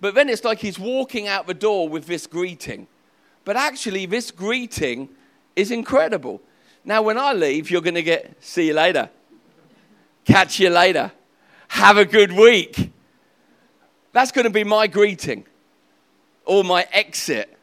But 0.00 0.14
then 0.14 0.28
it's 0.28 0.44
like 0.44 0.58
he's 0.58 0.78
walking 0.78 1.28
out 1.28 1.46
the 1.46 1.54
door 1.54 1.88
with 1.88 2.06
this 2.06 2.26
greeting. 2.26 2.88
But 3.44 3.56
actually, 3.56 4.06
this 4.06 4.30
greeting 4.30 5.08
is 5.56 5.70
incredible. 5.70 6.40
Now, 6.84 7.02
when 7.02 7.18
I 7.18 7.32
leave, 7.32 7.70
you're 7.70 7.80
going 7.80 7.94
to 7.94 8.02
get, 8.02 8.42
see 8.42 8.68
you 8.68 8.74
later. 8.74 9.10
Catch 10.24 10.60
you 10.60 10.70
later. 10.70 11.12
Have 11.68 11.96
a 11.96 12.04
good 12.04 12.32
week. 12.32 12.92
That's 14.12 14.32
going 14.32 14.44
to 14.44 14.50
be 14.50 14.64
my 14.64 14.86
greeting 14.86 15.46
or 16.44 16.64
my 16.64 16.86
exit. 16.92 17.56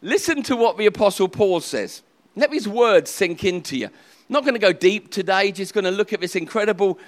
Listen 0.00 0.42
to 0.44 0.56
what 0.56 0.76
the 0.76 0.86
Apostle 0.86 1.28
Paul 1.28 1.60
says. 1.60 2.02
Let 2.34 2.50
these 2.50 2.66
words 2.66 3.10
sink 3.10 3.44
into 3.44 3.76
you. 3.76 3.86
I'm 3.86 3.92
not 4.28 4.42
going 4.42 4.54
to 4.54 4.60
go 4.60 4.72
deep 4.72 5.10
today, 5.10 5.52
just 5.52 5.74
going 5.74 5.84
to 5.84 5.90
look 5.90 6.12
at 6.12 6.20
this 6.20 6.34
incredible 6.34 6.98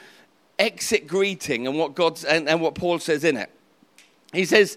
exit 0.58 1.06
greeting 1.06 1.66
and 1.66 1.76
what, 1.76 1.94
God's, 1.94 2.24
and, 2.24 2.48
and 2.48 2.60
what 2.60 2.74
Paul 2.74 2.98
says 2.98 3.24
in 3.24 3.36
it. 3.36 3.50
He 4.32 4.44
says, 4.44 4.76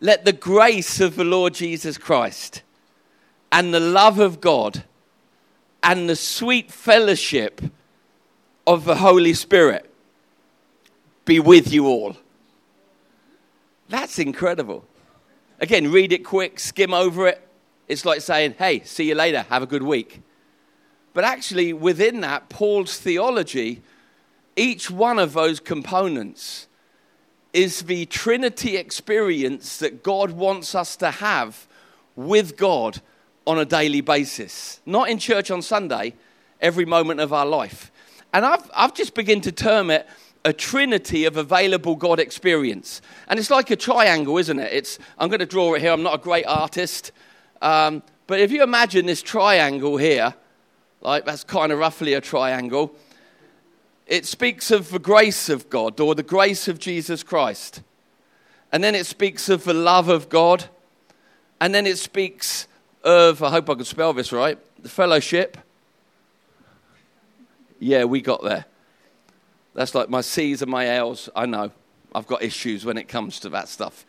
Let 0.00 0.24
the 0.24 0.32
grace 0.32 1.00
of 1.00 1.16
the 1.16 1.24
Lord 1.24 1.54
Jesus 1.54 1.96
Christ 1.98 2.62
and 3.50 3.72
the 3.72 3.80
love 3.80 4.18
of 4.18 4.40
God 4.40 4.84
and 5.82 6.08
the 6.08 6.16
sweet 6.16 6.72
fellowship 6.72 7.60
of 8.66 8.84
the 8.84 8.96
Holy 8.96 9.34
Spirit 9.34 9.90
be 11.24 11.40
with 11.40 11.72
you 11.72 11.86
all. 11.86 12.16
That's 13.88 14.18
incredible. 14.18 14.84
Again, 15.60 15.92
read 15.92 16.12
it 16.12 16.24
quick, 16.24 16.58
skim 16.58 16.92
over 16.92 17.28
it. 17.28 17.46
It's 17.86 18.04
like 18.04 18.20
saying, 18.20 18.56
hey, 18.58 18.80
see 18.80 19.08
you 19.08 19.14
later, 19.14 19.42
have 19.48 19.62
a 19.62 19.66
good 19.66 19.82
week. 19.82 20.20
But 21.12 21.24
actually, 21.24 21.72
within 21.72 22.20
that, 22.22 22.48
Paul's 22.48 22.98
theology, 22.98 23.82
each 24.56 24.90
one 24.90 25.18
of 25.18 25.32
those 25.32 25.60
components 25.60 26.66
is 27.54 27.82
the 27.82 28.04
Trinity 28.06 28.76
experience 28.76 29.78
that 29.78 30.02
God 30.02 30.32
wants 30.32 30.74
us 30.74 30.96
to 30.96 31.10
have 31.10 31.66
with 32.16 32.56
God 32.56 33.00
on 33.46 33.58
a 33.58 33.64
daily 33.64 34.00
basis. 34.00 34.80
Not 34.84 35.08
in 35.08 35.18
church 35.18 35.50
on 35.50 35.62
Sunday, 35.62 36.14
every 36.60 36.84
moment 36.84 37.20
of 37.20 37.32
our 37.32 37.46
life. 37.46 37.92
And 38.32 38.44
I've, 38.44 38.68
I've 38.74 38.92
just 38.92 39.14
begun 39.14 39.40
to 39.42 39.52
term 39.52 39.90
it 39.90 40.06
a 40.44 40.52
trinity 40.52 41.24
of 41.24 41.36
available 41.36 41.94
God 41.94 42.18
experience. 42.18 43.00
And 43.28 43.38
it's 43.38 43.50
like 43.50 43.70
a 43.70 43.76
triangle, 43.76 44.36
isn't 44.36 44.58
it? 44.58 44.72
It's, 44.72 44.98
I'm 45.16 45.28
going 45.28 45.40
to 45.40 45.46
draw 45.46 45.74
it 45.74 45.80
here. 45.80 45.92
I'm 45.92 46.02
not 46.02 46.16
a 46.16 46.22
great 46.22 46.44
artist. 46.46 47.12
Um, 47.62 48.02
but 48.26 48.40
if 48.40 48.50
you 48.50 48.62
imagine 48.62 49.06
this 49.06 49.22
triangle 49.22 49.96
here, 49.96 50.34
like 51.00 51.24
that's 51.24 51.44
kind 51.44 51.70
of 51.70 51.78
roughly 51.78 52.14
a 52.14 52.20
triangle, 52.20 52.94
it 54.06 54.26
speaks 54.26 54.70
of 54.70 54.90
the 54.90 54.98
grace 54.98 55.48
of 55.48 55.70
God 55.70 55.98
or 55.98 56.14
the 56.14 56.22
grace 56.22 56.68
of 56.68 56.78
Jesus 56.78 57.22
Christ. 57.22 57.82
And 58.70 58.82
then 58.84 58.94
it 58.94 59.06
speaks 59.06 59.48
of 59.48 59.64
the 59.64 59.74
love 59.74 60.08
of 60.08 60.28
God. 60.28 60.66
And 61.60 61.74
then 61.74 61.86
it 61.86 61.98
speaks 61.98 62.68
of, 63.02 63.42
I 63.42 63.50
hope 63.50 63.70
I 63.70 63.74
can 63.74 63.84
spell 63.84 64.12
this 64.12 64.32
right, 64.32 64.58
the 64.82 64.88
fellowship. 64.88 65.56
Yeah, 67.78 68.04
we 68.04 68.20
got 68.20 68.42
there. 68.42 68.66
That's 69.74 69.94
like 69.94 70.08
my 70.08 70.20
C's 70.20 70.62
and 70.62 70.70
my 70.70 70.86
L's. 70.86 71.28
I 71.34 71.46
know. 71.46 71.70
I've 72.14 72.26
got 72.26 72.42
issues 72.42 72.84
when 72.84 72.96
it 72.96 73.08
comes 73.08 73.40
to 73.40 73.48
that 73.50 73.68
stuff. 73.68 74.06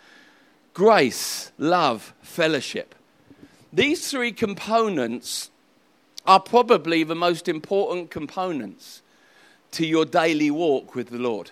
Grace, 0.73 1.51
love, 1.57 2.13
fellowship. 2.21 2.93
These 3.71 4.11
three 4.11 4.31
components 4.31 5.49
are 6.27 6.39
probably 6.39 7.03
the 7.03 7.15
most 7.15 7.47
important 7.47 8.11
components 8.11 9.01
to 9.75 9.85
your 9.85 10.05
daily 10.05 10.49
walk 10.49 10.95
with 10.95 11.09
the 11.09 11.17
Lord. 11.17 11.51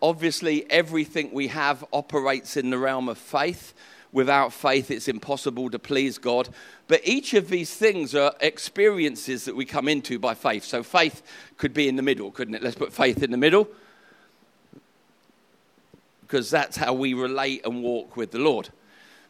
Obviously, 0.00 0.70
everything 0.70 1.32
we 1.32 1.48
have 1.48 1.84
operates 1.92 2.56
in 2.56 2.70
the 2.70 2.78
realm 2.78 3.08
of 3.08 3.18
faith. 3.18 3.74
Without 4.12 4.52
faith, 4.52 4.88
it's 4.88 5.08
impossible 5.08 5.68
to 5.70 5.78
please 5.80 6.16
God. 6.16 6.48
But 6.86 7.00
each 7.02 7.34
of 7.34 7.48
these 7.48 7.74
things 7.74 8.14
are 8.14 8.32
experiences 8.40 9.46
that 9.46 9.56
we 9.56 9.64
come 9.64 9.88
into 9.88 10.16
by 10.20 10.34
faith. 10.34 10.62
So 10.62 10.84
faith 10.84 11.22
could 11.56 11.74
be 11.74 11.88
in 11.88 11.96
the 11.96 12.02
middle, 12.02 12.30
couldn't 12.30 12.54
it? 12.54 12.62
Let's 12.62 12.76
put 12.76 12.92
faith 12.92 13.24
in 13.24 13.32
the 13.32 13.36
middle. 13.36 13.66
Because 16.20 16.50
that's 16.50 16.76
how 16.76 16.92
we 16.92 17.14
relate 17.14 17.66
and 17.66 17.82
walk 17.82 18.16
with 18.16 18.30
the 18.30 18.38
Lord. 18.38 18.68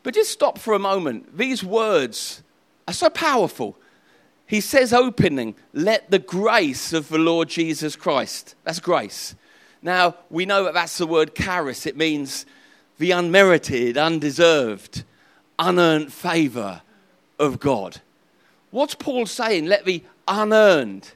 But 0.02 0.12
just 0.12 0.30
stop 0.30 0.58
for 0.58 0.74
a 0.74 0.78
moment. 0.78 1.38
These 1.38 1.64
words 1.64 2.42
are 2.86 2.94
so 2.94 3.08
powerful. 3.08 3.78
He 4.46 4.60
says, 4.60 4.92
opening, 4.92 5.56
let 5.72 6.10
the 6.10 6.20
grace 6.20 6.92
of 6.92 7.08
the 7.08 7.18
Lord 7.18 7.48
Jesus 7.48 7.96
Christ. 7.96 8.54
That's 8.64 8.80
grace. 8.80 9.34
Now, 9.82 10.14
we 10.30 10.46
know 10.46 10.64
that 10.64 10.74
that's 10.74 10.98
the 10.98 11.06
word 11.06 11.34
charis. 11.34 11.84
It 11.86 11.96
means 11.96 12.46
the 12.98 13.10
unmerited, 13.10 13.98
undeserved, 13.98 15.04
unearned 15.58 16.12
favor 16.12 16.82
of 17.38 17.58
God. 17.58 18.00
What's 18.70 18.94
Paul 18.94 19.26
saying? 19.26 19.66
Let 19.66 19.84
the 19.84 20.02
unearned, 20.28 21.10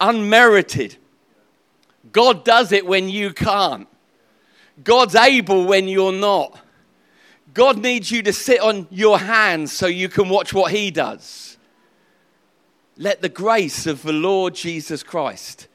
unmerited. 0.00 0.96
God 2.12 2.44
does 2.44 2.72
it 2.72 2.86
when 2.86 3.08
you 3.08 3.32
can't. 3.32 3.86
God's 4.82 5.14
able 5.14 5.66
when 5.66 5.88
you're 5.88 6.12
not. 6.12 6.58
God 7.52 7.78
needs 7.78 8.10
you 8.10 8.22
to 8.22 8.32
sit 8.32 8.60
on 8.60 8.86
your 8.90 9.18
hands 9.18 9.72
so 9.72 9.86
you 9.86 10.08
can 10.08 10.28
watch 10.28 10.52
what 10.52 10.72
He 10.72 10.90
does. 10.90 11.49
Let 13.00 13.22
the 13.22 13.30
grace 13.30 13.86
of 13.86 14.02
the 14.02 14.12
Lord 14.12 14.54
Jesus 14.54 15.02
Christ. 15.02 15.68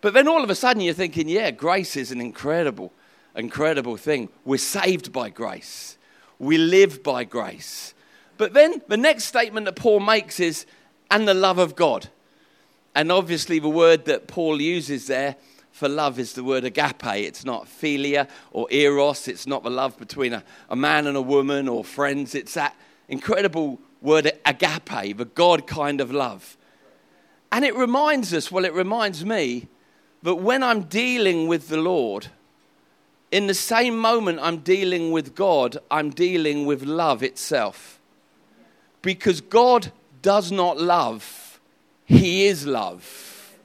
But 0.00 0.14
then 0.14 0.28
all 0.28 0.44
of 0.44 0.48
a 0.48 0.54
sudden 0.54 0.80
you're 0.80 0.94
thinking, 0.94 1.28
yeah, 1.28 1.50
grace 1.50 1.96
is 1.96 2.12
an 2.12 2.20
incredible, 2.20 2.92
incredible 3.34 3.96
thing. 3.96 4.28
We're 4.44 4.58
saved 4.58 5.12
by 5.12 5.30
grace, 5.30 5.98
we 6.38 6.58
live 6.58 7.02
by 7.02 7.24
grace. 7.24 7.94
But 8.38 8.54
then 8.54 8.80
the 8.86 8.96
next 8.96 9.24
statement 9.24 9.66
that 9.66 9.74
Paul 9.74 9.98
makes 9.98 10.38
is, 10.38 10.64
and 11.10 11.26
the 11.26 11.34
love 11.34 11.58
of 11.58 11.74
God. 11.74 12.08
And 12.94 13.10
obviously, 13.10 13.58
the 13.58 13.68
word 13.68 14.04
that 14.04 14.28
Paul 14.28 14.60
uses 14.60 15.08
there 15.08 15.34
for 15.72 15.88
love 15.88 16.20
is 16.20 16.34
the 16.34 16.44
word 16.44 16.62
agape. 16.64 17.04
It's 17.04 17.44
not 17.44 17.66
philia 17.66 18.28
or 18.52 18.68
eros. 18.70 19.26
It's 19.26 19.48
not 19.48 19.64
the 19.64 19.70
love 19.70 19.98
between 19.98 20.32
a, 20.32 20.44
a 20.70 20.76
man 20.76 21.08
and 21.08 21.16
a 21.16 21.22
woman 21.22 21.68
or 21.68 21.82
friends. 21.82 22.36
It's 22.36 22.54
that 22.54 22.76
incredible 23.08 23.80
word 24.02 24.32
agape, 24.44 25.16
the 25.16 25.24
God 25.24 25.66
kind 25.66 26.00
of 26.00 26.10
love. 26.10 26.56
And 27.50 27.64
it 27.64 27.74
reminds 27.76 28.34
us, 28.34 28.50
well, 28.50 28.64
it 28.64 28.74
reminds 28.74 29.24
me 29.24 29.68
that 30.22 30.36
when 30.36 30.62
I'm 30.62 30.82
dealing 30.82 31.48
with 31.48 31.68
the 31.68 31.76
Lord, 31.76 32.28
in 33.30 33.46
the 33.46 33.54
same 33.54 33.98
moment 33.98 34.40
I'm 34.42 34.58
dealing 34.58 35.10
with 35.10 35.34
God, 35.34 35.78
I'm 35.90 36.10
dealing 36.10 36.66
with 36.66 36.82
love 36.82 37.22
itself. 37.22 38.00
Because 39.00 39.40
God 39.40 39.92
does 40.20 40.52
not 40.52 40.78
love, 40.78 41.60
He 42.04 42.46
is 42.46 42.66
love. 42.66 43.58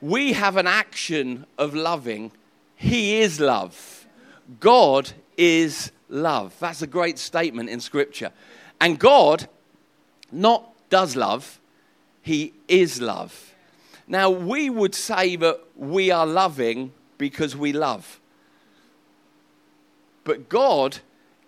We 0.00 0.32
have 0.32 0.56
an 0.56 0.66
action 0.66 1.46
of 1.58 1.74
loving, 1.74 2.32
He 2.76 3.20
is 3.20 3.40
love. 3.40 4.06
God 4.58 5.12
is 5.36 5.92
love. 6.08 6.54
That's 6.58 6.82
a 6.82 6.86
great 6.86 7.18
statement 7.18 7.68
in 7.68 7.80
Scripture. 7.80 8.32
And 8.80 8.98
God 8.98 9.48
not 10.32 10.72
does 10.88 11.16
love, 11.16 11.60
He 12.22 12.54
is 12.68 13.00
love. 13.00 13.54
Now, 14.06 14.28
we 14.30 14.70
would 14.70 14.94
say 14.94 15.36
that 15.36 15.60
we 15.76 16.10
are 16.10 16.26
loving 16.26 16.92
because 17.16 17.56
we 17.56 17.72
love. 17.72 18.20
But 20.24 20.48
God 20.48 20.98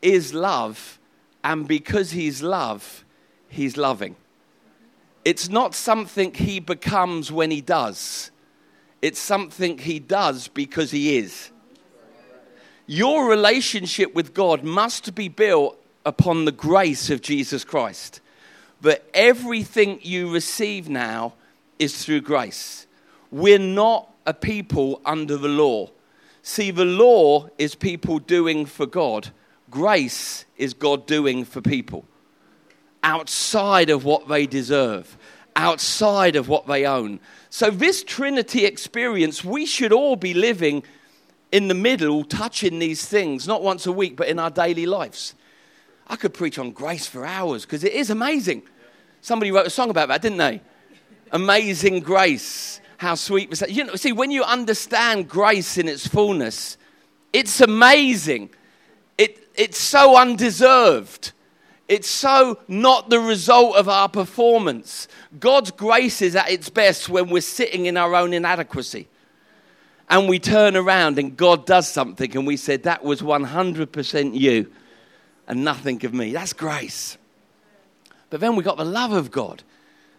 is 0.00 0.32
love 0.32 1.00
and 1.44 1.66
because 1.66 2.12
he's 2.12 2.42
love, 2.42 3.04
he's 3.48 3.76
loving. 3.76 4.16
It's 5.24 5.48
not 5.48 5.74
something 5.74 6.34
he 6.34 6.60
becomes 6.60 7.30
when 7.32 7.50
he 7.50 7.60
does, 7.60 8.30
it's 9.00 9.18
something 9.18 9.78
he 9.78 9.98
does 9.98 10.48
because 10.48 10.90
he 10.90 11.18
is. 11.18 11.50
Your 12.86 13.28
relationship 13.28 14.14
with 14.14 14.34
God 14.34 14.62
must 14.62 15.14
be 15.14 15.28
built 15.28 15.81
upon 16.04 16.44
the 16.44 16.52
grace 16.52 17.10
of 17.10 17.20
Jesus 17.22 17.64
Christ. 17.64 18.20
But 18.80 19.08
everything 19.14 20.00
you 20.02 20.32
receive 20.32 20.88
now 20.88 21.34
is 21.78 22.04
through 22.04 22.22
grace. 22.22 22.86
We're 23.30 23.58
not 23.58 24.12
a 24.26 24.34
people 24.34 25.00
under 25.04 25.36
the 25.36 25.48
law. 25.48 25.90
See, 26.42 26.70
the 26.70 26.84
law 26.84 27.48
is 27.58 27.74
people 27.74 28.18
doing 28.18 28.66
for 28.66 28.86
God 28.86 29.30
Grace 29.72 30.44
is 30.58 30.74
God 30.74 31.06
doing 31.06 31.46
for 31.46 31.62
people 31.62 32.04
outside 33.02 33.88
of 33.88 34.04
what 34.04 34.28
they 34.28 34.46
deserve, 34.46 35.16
outside 35.56 36.36
of 36.36 36.46
what 36.46 36.66
they 36.66 36.84
own. 36.84 37.18
So, 37.48 37.70
this 37.70 38.04
Trinity 38.04 38.66
experience, 38.66 39.42
we 39.42 39.64
should 39.64 39.90
all 39.90 40.14
be 40.14 40.34
living 40.34 40.84
in 41.50 41.68
the 41.68 41.74
middle, 41.74 42.22
touching 42.22 42.78
these 42.78 43.06
things, 43.06 43.48
not 43.48 43.62
once 43.62 43.86
a 43.86 43.92
week, 43.92 44.14
but 44.14 44.28
in 44.28 44.38
our 44.38 44.50
daily 44.50 44.84
lives. 44.84 45.34
I 46.08 46.16
could 46.16 46.34
preach 46.34 46.58
on 46.58 46.72
grace 46.72 47.06
for 47.06 47.24
hours 47.24 47.64
because 47.64 47.84
it 47.84 47.92
is 47.92 48.10
amazing. 48.10 48.62
Somebody 49.20 49.52
wrote 49.52 49.66
a 49.66 49.70
song 49.70 49.90
about 49.90 50.08
that, 50.08 50.22
didn't 50.22 50.38
they? 50.38 50.60
Amazing 51.30 52.00
grace. 52.00 52.80
How 52.98 53.14
sweet 53.14 53.48
was 53.48 53.60
that? 53.60 53.70
You 53.70 53.84
know, 53.84 53.94
see, 53.94 54.12
when 54.12 54.30
you 54.30 54.42
understand 54.42 55.28
grace 55.28 55.78
in 55.78 55.88
its 55.88 56.06
fullness, 56.06 56.76
it's 57.32 57.60
amazing. 57.60 58.50
It, 59.16 59.48
it's 59.54 59.78
so 59.78 60.16
undeserved. 60.16 61.32
It's 61.88 62.08
so 62.08 62.58
not 62.68 63.10
the 63.10 63.20
result 63.20 63.76
of 63.76 63.88
our 63.88 64.08
performance. 64.08 65.08
God's 65.38 65.70
grace 65.70 66.22
is 66.22 66.36
at 66.36 66.50
its 66.50 66.68
best 66.68 67.08
when 67.08 67.28
we're 67.28 67.42
sitting 67.42 67.86
in 67.86 67.96
our 67.96 68.14
own 68.14 68.32
inadequacy. 68.32 69.08
And 70.08 70.28
we 70.28 70.38
turn 70.38 70.76
around 70.76 71.18
and 71.18 71.36
God 71.36 71.64
does 71.64 71.88
something, 71.88 72.36
and 72.36 72.46
we 72.46 72.56
said, 72.56 72.82
That 72.82 73.02
was 73.02 73.22
100% 73.22 74.38
you 74.38 74.70
and 75.46 75.64
nothing 75.64 76.04
of 76.04 76.14
me. 76.14 76.32
That's 76.32 76.52
grace. 76.52 77.18
But 78.30 78.40
then 78.40 78.56
we 78.56 78.62
got 78.62 78.76
the 78.76 78.84
love 78.84 79.12
of 79.12 79.30
God. 79.30 79.62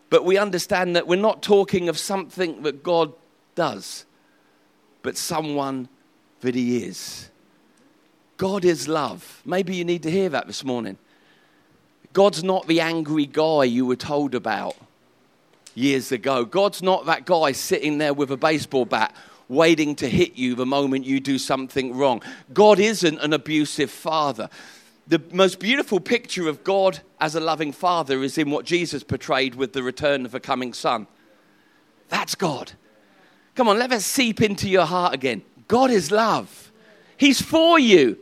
But 0.10 0.26
we 0.26 0.38
understand 0.38 0.96
that 0.96 1.08
we're 1.08 1.16
not 1.16 1.42
talking 1.42 1.90
of 1.90 1.98
something 1.98 2.62
that 2.64 2.84
God 2.84 3.14
does, 3.56 4.06
but 5.02 5.18
someone 5.18 5.90
that 6.42 6.54
He 6.54 6.84
is. 6.84 7.30
God 8.38 8.66
is 8.66 8.88
love. 8.88 9.42
Maybe 9.46 9.76
you 9.76 9.86
need 9.86 10.04
to 10.04 10.12
hear 10.12 10.30
that 10.30 10.48
this 10.48 10.64
morning. 10.64 10.98
God's 12.14 12.44
not 12.44 12.68
the 12.68 12.82
angry 12.82 13.26
guy 13.26 13.64
you 13.64 13.86
were 13.86 13.96
told 13.96 14.36
about 14.36 14.76
years 15.74 16.12
ago. 16.12 16.46
God's 16.46 16.84
not 16.84 17.08
that 17.08 17.26
guy 17.26 17.52
sitting 17.52 17.98
there 17.98 18.14
with 18.14 18.32
a 18.32 18.38
baseball 18.38 18.86
bat 18.86 19.16
waiting 19.50 19.96
to 19.96 20.08
hit 20.08 20.36
you 20.36 20.56
the 20.56 20.66
moment 20.66 21.06
you 21.06 21.20
do 21.20 21.38
something 21.38 21.96
wrong. 21.96 22.22
God 22.54 22.80
isn't 22.80 23.20
an 23.20 23.34
abusive 23.34 23.90
father. 23.90 24.50
The 25.08 25.22
most 25.32 25.60
beautiful 25.60 26.00
picture 26.00 26.48
of 26.48 26.64
God 26.64 27.00
as 27.20 27.36
a 27.36 27.40
loving 27.40 27.72
father 27.72 28.24
is 28.24 28.38
in 28.38 28.50
what 28.50 28.66
Jesus 28.66 29.04
portrayed 29.04 29.56
with 29.56 29.74
the 29.74 29.84
return 29.84 30.26
of 30.26 30.34
a 30.34 30.40
coming 30.40 30.74
son. 30.74 31.08
That's 32.10 32.36
God. 32.36 32.74
Come 33.56 33.68
on, 33.68 33.78
let 33.78 33.90
that 33.90 34.02
seep 34.02 34.42
into 34.42 34.70
your 34.70 34.86
heart 34.86 35.14
again. 35.14 35.44
God 35.68 35.92
is 35.92 36.12
love. 36.12 36.72
He's 37.18 37.42
for 37.42 37.78
you. 37.78 38.18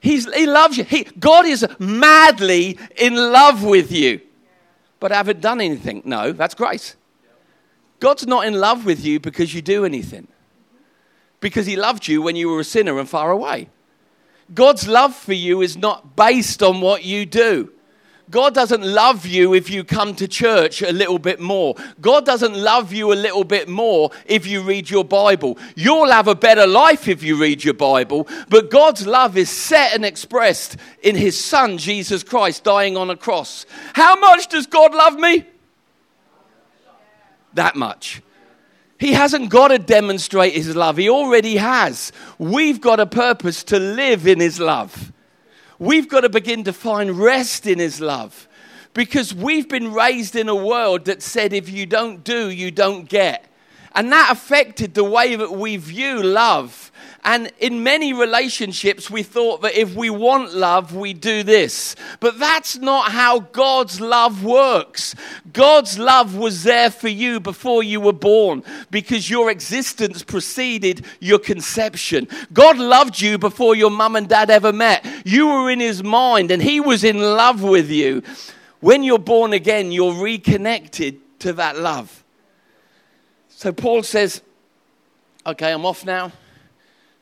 He's, 0.00 0.32
he 0.32 0.46
loves 0.46 0.76
you. 0.76 0.84
He, 0.84 1.04
God 1.04 1.46
is 1.46 1.66
madly 1.78 2.78
in 2.96 3.14
love 3.14 3.64
with 3.64 3.90
you. 3.92 4.20
But 5.00 5.12
I 5.12 5.16
haven't 5.16 5.40
done 5.40 5.60
anything. 5.60 6.02
No, 6.04 6.32
that's 6.32 6.54
grace. 6.54 6.96
God's 8.00 8.26
not 8.26 8.46
in 8.46 8.54
love 8.54 8.84
with 8.84 9.04
you 9.04 9.20
because 9.20 9.54
you 9.54 9.62
do 9.62 9.84
anything. 9.84 10.28
Because 11.40 11.66
he 11.66 11.76
loved 11.76 12.08
you 12.08 12.22
when 12.22 12.36
you 12.36 12.48
were 12.48 12.60
a 12.60 12.64
sinner 12.64 12.98
and 12.98 13.08
far 13.08 13.30
away. 13.30 13.68
God's 14.52 14.88
love 14.88 15.14
for 15.14 15.34
you 15.34 15.62
is 15.62 15.76
not 15.76 16.16
based 16.16 16.62
on 16.62 16.80
what 16.80 17.04
you 17.04 17.26
do. 17.26 17.72
God 18.30 18.54
doesn't 18.54 18.82
love 18.82 19.24
you 19.24 19.54
if 19.54 19.70
you 19.70 19.84
come 19.84 20.14
to 20.16 20.28
church 20.28 20.82
a 20.82 20.92
little 20.92 21.18
bit 21.18 21.40
more. 21.40 21.76
God 22.00 22.26
doesn't 22.26 22.54
love 22.54 22.92
you 22.92 23.12
a 23.12 23.14
little 23.14 23.44
bit 23.44 23.68
more 23.68 24.10
if 24.26 24.46
you 24.46 24.60
read 24.60 24.90
your 24.90 25.04
Bible. 25.04 25.56
You'll 25.74 26.10
have 26.10 26.28
a 26.28 26.34
better 26.34 26.66
life 26.66 27.08
if 27.08 27.22
you 27.22 27.40
read 27.40 27.64
your 27.64 27.74
Bible, 27.74 28.28
but 28.48 28.70
God's 28.70 29.06
love 29.06 29.36
is 29.38 29.48
set 29.48 29.94
and 29.94 30.04
expressed 30.04 30.76
in 31.02 31.16
His 31.16 31.42
Son, 31.42 31.78
Jesus 31.78 32.22
Christ, 32.22 32.64
dying 32.64 32.96
on 32.96 33.08
a 33.08 33.16
cross. 33.16 33.64
How 33.94 34.18
much 34.20 34.48
does 34.48 34.66
God 34.66 34.94
love 34.94 35.14
me? 35.14 35.46
That 37.54 37.76
much. 37.76 38.20
He 38.98 39.12
hasn't 39.12 39.50
got 39.50 39.68
to 39.68 39.78
demonstrate 39.78 40.54
His 40.54 40.74
love, 40.74 40.96
He 40.96 41.08
already 41.08 41.56
has. 41.56 42.12
We've 42.38 42.80
got 42.80 43.00
a 43.00 43.06
purpose 43.06 43.64
to 43.64 43.78
live 43.78 44.26
in 44.26 44.40
His 44.40 44.58
love. 44.58 45.12
We've 45.78 46.08
got 46.08 46.22
to 46.22 46.28
begin 46.28 46.64
to 46.64 46.72
find 46.72 47.18
rest 47.18 47.66
in 47.66 47.78
His 47.78 48.00
love 48.00 48.48
because 48.94 49.32
we've 49.32 49.68
been 49.68 49.92
raised 49.92 50.34
in 50.34 50.48
a 50.48 50.54
world 50.54 51.04
that 51.04 51.22
said 51.22 51.52
if 51.52 51.70
you 51.70 51.86
don't 51.86 52.24
do, 52.24 52.50
you 52.50 52.70
don't 52.72 53.08
get. 53.08 53.44
And 53.94 54.12
that 54.12 54.30
affected 54.32 54.94
the 54.94 55.04
way 55.04 55.36
that 55.36 55.52
we 55.52 55.76
view 55.76 56.22
love. 56.22 56.90
And 57.24 57.52
in 57.58 57.82
many 57.82 58.12
relationships, 58.12 59.10
we 59.10 59.22
thought 59.22 59.62
that 59.62 59.78
if 59.78 59.94
we 59.94 60.08
want 60.08 60.54
love, 60.54 60.94
we 60.94 61.12
do 61.12 61.42
this. 61.42 61.96
But 62.20 62.38
that's 62.38 62.78
not 62.78 63.10
how 63.10 63.40
God's 63.40 64.00
love 64.00 64.44
works. 64.44 65.14
God's 65.52 65.98
love 65.98 66.36
was 66.36 66.62
there 66.62 66.90
for 66.90 67.08
you 67.08 67.40
before 67.40 67.82
you 67.82 68.00
were 68.00 68.12
born 68.12 68.62
because 68.90 69.28
your 69.28 69.50
existence 69.50 70.22
preceded 70.22 71.04
your 71.20 71.38
conception. 71.40 72.28
God 72.52 72.78
loved 72.78 73.20
you 73.20 73.36
before 73.36 73.74
your 73.74 73.90
mum 73.90 74.16
and 74.16 74.28
dad 74.28 74.48
ever 74.48 74.72
met. 74.72 75.04
You 75.24 75.48
were 75.48 75.70
in 75.70 75.80
his 75.80 76.04
mind 76.04 76.50
and 76.50 76.62
he 76.62 76.80
was 76.80 77.02
in 77.02 77.18
love 77.18 77.62
with 77.62 77.90
you. 77.90 78.22
When 78.80 79.02
you're 79.02 79.18
born 79.18 79.52
again, 79.52 79.90
you're 79.90 80.14
reconnected 80.22 81.20
to 81.40 81.52
that 81.54 81.76
love. 81.76 82.24
So 83.48 83.72
Paul 83.72 84.04
says, 84.04 84.40
Okay, 85.44 85.72
I'm 85.72 85.86
off 85.86 86.04
now. 86.04 86.30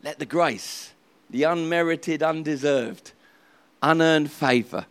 Let 0.07 0.21
the 0.21 0.25
grace, 0.25 0.93
the 1.31 1.43
unmerited, 1.43 2.23
undeserved, 2.23 3.11
unearned 3.83 4.31
favor 4.31 4.87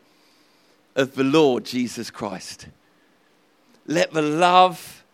of 0.94 1.16
the 1.16 1.24
Lord 1.24 1.64
Jesus 1.64 2.12
Christ, 2.12 2.68
let 3.88 4.12
the 4.12 4.22
love 4.22 5.06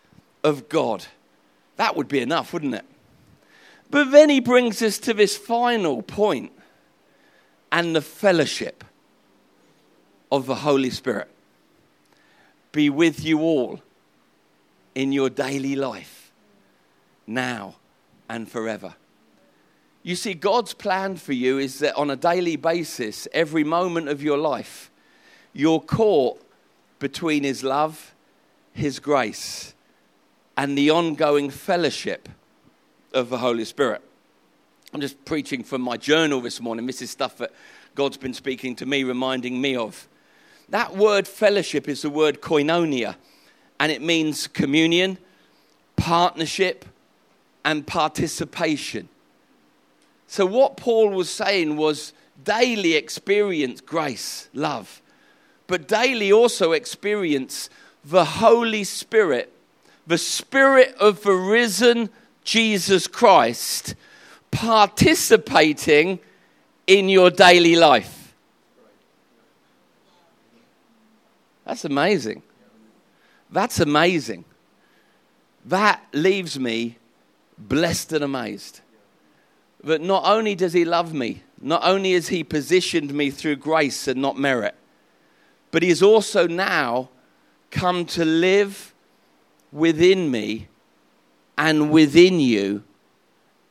of 0.44 0.70
God, 0.70 1.06
that 1.76 1.96
would 1.96 2.08
be 2.08 2.20
enough, 2.20 2.52
wouldn't 2.52 2.74
it? 2.74 2.86
But 3.92 4.10
then 4.10 4.32
he 4.32 4.40
brings 4.40 4.82
us 4.82 4.98
to 4.98 5.14
this 5.14 5.38
final 5.38 6.02
point 6.02 6.52
and 7.72 7.96
the 7.96 8.02
fellowship 8.02 8.84
of 10.32 10.48
the 10.48 10.56
Holy 10.56 10.90
Spirit 10.90 11.30
be 12.72 12.90
with 12.90 13.24
you 13.24 13.42
all 13.42 13.84
in 14.96 15.12
your 15.12 15.30
daily 15.30 15.76
life 15.76 16.32
now 17.28 17.76
and 18.28 18.50
forever. 18.50 18.96
You 20.04 20.16
see, 20.16 20.34
God's 20.34 20.74
plan 20.74 21.16
for 21.16 21.34
you 21.34 21.60
is 21.60 21.80
that 21.80 21.96
on 21.96 22.10
a 22.10 22.16
daily 22.16 22.56
basis, 22.56 23.28
every 23.34 23.64
moment 23.64 24.10
of 24.10 24.24
your 24.24 24.38
life, 24.38 24.90
you're 25.54 25.80
caught 25.80 26.42
between 26.98 27.44
His 27.44 27.64
love, 27.64 28.16
His 28.74 29.00
grace, 29.00 29.76
and 30.58 30.78
the 30.78 30.90
ongoing 30.90 31.50
fellowship 31.50 32.30
of 33.14 33.30
the 33.30 33.38
Holy 33.38 33.66
Spirit. 33.66 34.02
I'm 34.94 35.02
just 35.02 35.24
preaching 35.24 35.64
from 35.64 35.82
my 35.82 35.98
journal 35.98 36.42
this 36.42 36.60
morning. 36.60 36.88
This 36.88 37.02
is 37.02 37.12
stuff 37.12 37.38
that 37.38 37.52
God's 37.94 38.18
been 38.18 38.34
speaking 38.34 38.76
to 38.78 38.86
me, 38.86 39.04
reminding 39.04 39.62
me 39.62 39.76
of. 39.76 40.08
That 40.70 40.96
word 40.96 41.28
fellowship 41.28 41.88
is 41.88 42.02
the 42.02 42.10
word 42.10 42.42
koinonia, 42.42 43.16
and 43.80 43.92
it 43.92 44.02
means 44.02 44.48
communion, 44.48 45.18
partnership, 45.96 46.86
and 47.64 47.86
participation. 47.86 49.08
So, 50.32 50.46
what 50.46 50.78
Paul 50.78 51.10
was 51.10 51.30
saying 51.30 51.76
was 51.76 52.13
daily 52.41 52.94
experience 52.94 53.82
grace, 53.82 54.48
love, 54.54 55.02
but 55.67 55.89
daily 55.89 56.32
also 56.32 56.72
experience 56.72 57.70
the 58.06 58.24
Holy 58.24 58.86
Spirit, 58.86 59.52
the 60.08 60.17
Spirit 60.17 60.96
of 61.02 61.22
the 61.24 61.34
risen 61.34 62.10
Jesus 62.46 63.08
Christ, 63.08 63.96
participating 64.52 66.20
in 66.88 67.10
your 67.10 67.30
daily 67.30 67.76
life. 67.76 68.34
That's 71.65 71.84
amazing. 71.84 72.41
That's 73.52 73.82
amazing. 73.82 74.46
That 75.65 76.02
leaves 76.13 76.58
me 76.58 77.00
blessed 77.58 78.13
and 78.13 78.24
amazed 78.24 78.80
that 79.84 80.02
not 80.02 80.24
only 80.26 80.56
does 80.56 80.74
he 80.74 80.86
love 80.86 81.13
me, 81.13 81.44
not 81.60 81.82
only 81.84 82.13
has 82.13 82.28
he 82.28 82.44
positioned 82.44 83.13
me 83.13 83.30
through 83.30 83.56
grace 83.56 84.08
and 84.08 84.22
not 84.22 84.38
merit, 84.38 84.76
but 85.72 85.84
he 85.84 85.89
has 85.89 86.04
also 86.04 86.48
now 86.48 87.10
come 87.70 88.06
to 88.06 88.26
live 88.26 88.94
within 89.72 90.30
me 90.30 90.67
and 91.58 91.91
within 91.91 92.39
you 92.39 92.84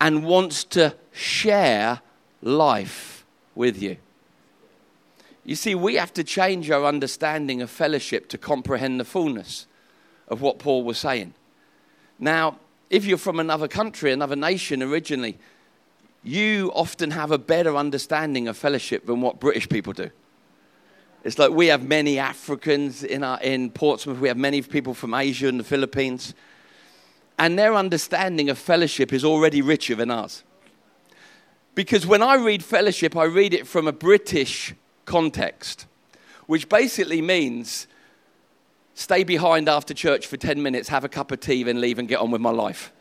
and 0.00 0.24
wants 0.24 0.64
to 0.64 0.94
share 1.12 2.00
life 2.42 3.24
with 3.54 3.80
you. 3.80 3.96
You 5.44 5.56
see, 5.56 5.74
we 5.74 5.96
have 5.96 6.12
to 6.14 6.24
change 6.24 6.70
our 6.70 6.84
understanding 6.84 7.60
of 7.60 7.70
fellowship 7.70 8.28
to 8.28 8.38
comprehend 8.38 9.00
the 9.00 9.04
fullness 9.04 9.66
of 10.28 10.40
what 10.40 10.58
Paul 10.58 10.84
was 10.84 10.98
saying. 10.98 11.34
Now, 12.18 12.58
if 12.88 13.04
you're 13.04 13.18
from 13.18 13.40
another 13.40 13.68
country, 13.68 14.12
another 14.12 14.36
nation 14.36 14.82
originally, 14.82 15.38
you 16.22 16.70
often 16.74 17.10
have 17.12 17.30
a 17.30 17.38
better 17.38 17.76
understanding 17.76 18.48
of 18.48 18.56
fellowship 18.56 19.06
than 19.06 19.20
what 19.20 19.40
British 19.40 19.68
people 19.68 19.92
do. 19.92 20.10
It's 21.24 21.38
like 21.38 21.50
we 21.50 21.66
have 21.66 21.86
many 21.86 22.18
Africans 22.18 23.02
in, 23.02 23.22
our, 23.22 23.40
in 23.40 23.70
Portsmouth, 23.70 24.18
we 24.18 24.28
have 24.28 24.36
many 24.36 24.62
people 24.62 24.94
from 24.94 25.14
Asia 25.14 25.48
and 25.48 25.60
the 25.60 25.64
Philippines, 25.64 26.34
and 27.38 27.58
their 27.58 27.74
understanding 27.74 28.50
of 28.50 28.58
fellowship 28.58 29.12
is 29.12 29.24
already 29.24 29.62
richer 29.62 29.94
than 29.94 30.10
ours. 30.10 30.42
Because 31.74 32.06
when 32.06 32.22
I 32.22 32.34
read 32.34 32.64
fellowship, 32.64 33.16
I 33.16 33.24
read 33.24 33.54
it 33.54 33.66
from 33.66 33.86
a 33.86 33.92
British 33.92 34.74
context, 35.04 35.86
which 36.46 36.68
basically 36.68 37.22
means 37.22 37.86
stay 38.94 39.24
behind 39.24 39.68
after 39.68 39.94
church 39.94 40.26
for 40.26 40.36
10 40.36 40.62
minutes, 40.62 40.88
have 40.88 41.04
a 41.04 41.08
cup 41.08 41.32
of 41.32 41.40
tea, 41.40 41.62
then 41.62 41.80
leave 41.80 41.98
and 41.98 42.08
get 42.08 42.18
on 42.18 42.30
with 42.30 42.40
my 42.40 42.50
life? 42.50 42.92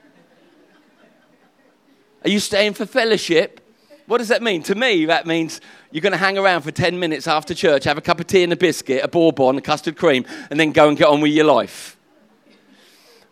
Are 2.24 2.30
you 2.30 2.40
staying 2.40 2.74
for 2.74 2.86
fellowship? 2.86 3.62
What 4.06 4.18
does 4.18 4.28
that 4.28 4.42
mean? 4.42 4.64
To 4.64 4.76
me, 4.76 5.06
that 5.06 5.26
means 5.26 5.62
you're 5.92 6.02
going 6.02 6.12
to 6.12 6.18
hang 6.18 6.38
around 6.38 6.64
for 6.64 6.72
10 6.72 7.00
minutes 7.00 7.28
after 7.28 7.54
church, 7.54 7.84
have 7.86 7.98
a 7.98 8.02
cup 8.02 8.20
of 8.20 8.28
tea 8.28 8.44
and 8.44 8.52
a 8.52 8.58
biscuit, 8.58 9.04
a 9.04 9.08
bourbon, 9.08 9.58
a 9.58 9.62
custard 9.62 9.96
cream, 9.96 10.26
and 10.50 10.60
then 10.60 10.72
go 10.72 10.90
and 10.90 10.98
get 10.98 11.08
on 11.08 11.22
with 11.22 11.32
your 11.32 11.46
life. 11.46 11.96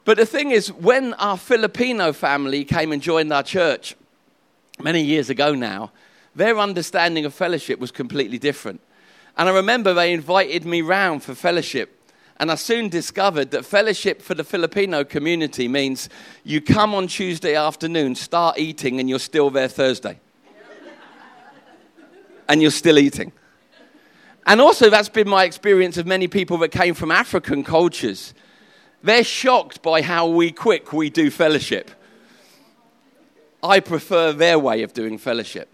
But 0.06 0.18
the 0.18 0.26
thing 0.26 0.52
is, 0.52 0.72
when 0.72 1.16
our 1.16 1.36
Filipino 1.36 2.14
family 2.14 2.64
came 2.64 2.94
and 2.94 3.02
joined 3.02 3.34
our 3.34 3.44
church 3.44 3.96
many 4.80 5.04
years 5.04 5.30
ago 5.30 5.54
now, 5.54 5.92
their 6.34 6.58
understanding 6.60 7.26
of 7.26 7.34
fellowship 7.34 7.80
was 7.80 7.92
completely 7.92 8.38
different. 8.38 8.80
And 9.36 9.50
I 9.50 9.52
remember 9.52 9.94
they 9.94 10.14
invited 10.14 10.64
me 10.64 10.82
round 10.82 11.24
for 11.24 11.36
fellowship. 11.36 11.97
And 12.40 12.52
I 12.52 12.56
soon 12.56 12.90
discovered 12.90 13.52
that 13.52 13.66
fellowship 13.66 14.22
for 14.22 14.36
the 14.36 14.44
Filipino 14.44 15.04
community 15.04 15.68
means 15.68 16.08
you 16.44 16.62
come 16.62 16.94
on 16.94 17.08
Tuesday 17.08 17.56
afternoon, 17.56 18.14
start 18.14 18.60
eating, 18.60 19.00
and 19.00 19.10
you're 19.10 19.18
still 19.20 19.50
there 19.50 19.68
Thursday. 19.68 20.20
and 22.48 22.62
you're 22.62 22.72
still 22.72 23.00
eating. 23.00 23.32
And 24.46 24.62
also, 24.62 24.90
that's 24.90 25.10
been 25.10 25.28
my 25.28 25.44
experience 25.44 25.98
of 25.98 26.06
many 26.06 26.28
people 26.28 26.58
that 26.60 26.70
came 26.70 26.94
from 26.94 27.12
African 27.12 27.64
cultures. 27.64 28.34
They're 29.04 29.24
shocked 29.24 29.82
by 29.82 30.02
how 30.02 30.28
we 30.28 30.52
quick 30.52 30.94
we 30.94 31.10
do 31.10 31.30
fellowship. 31.30 31.92
I 33.62 33.80
prefer 33.80 34.32
their 34.32 34.58
way 34.60 34.84
of 34.84 34.94
doing 34.94 35.18
fellowship. 35.18 35.70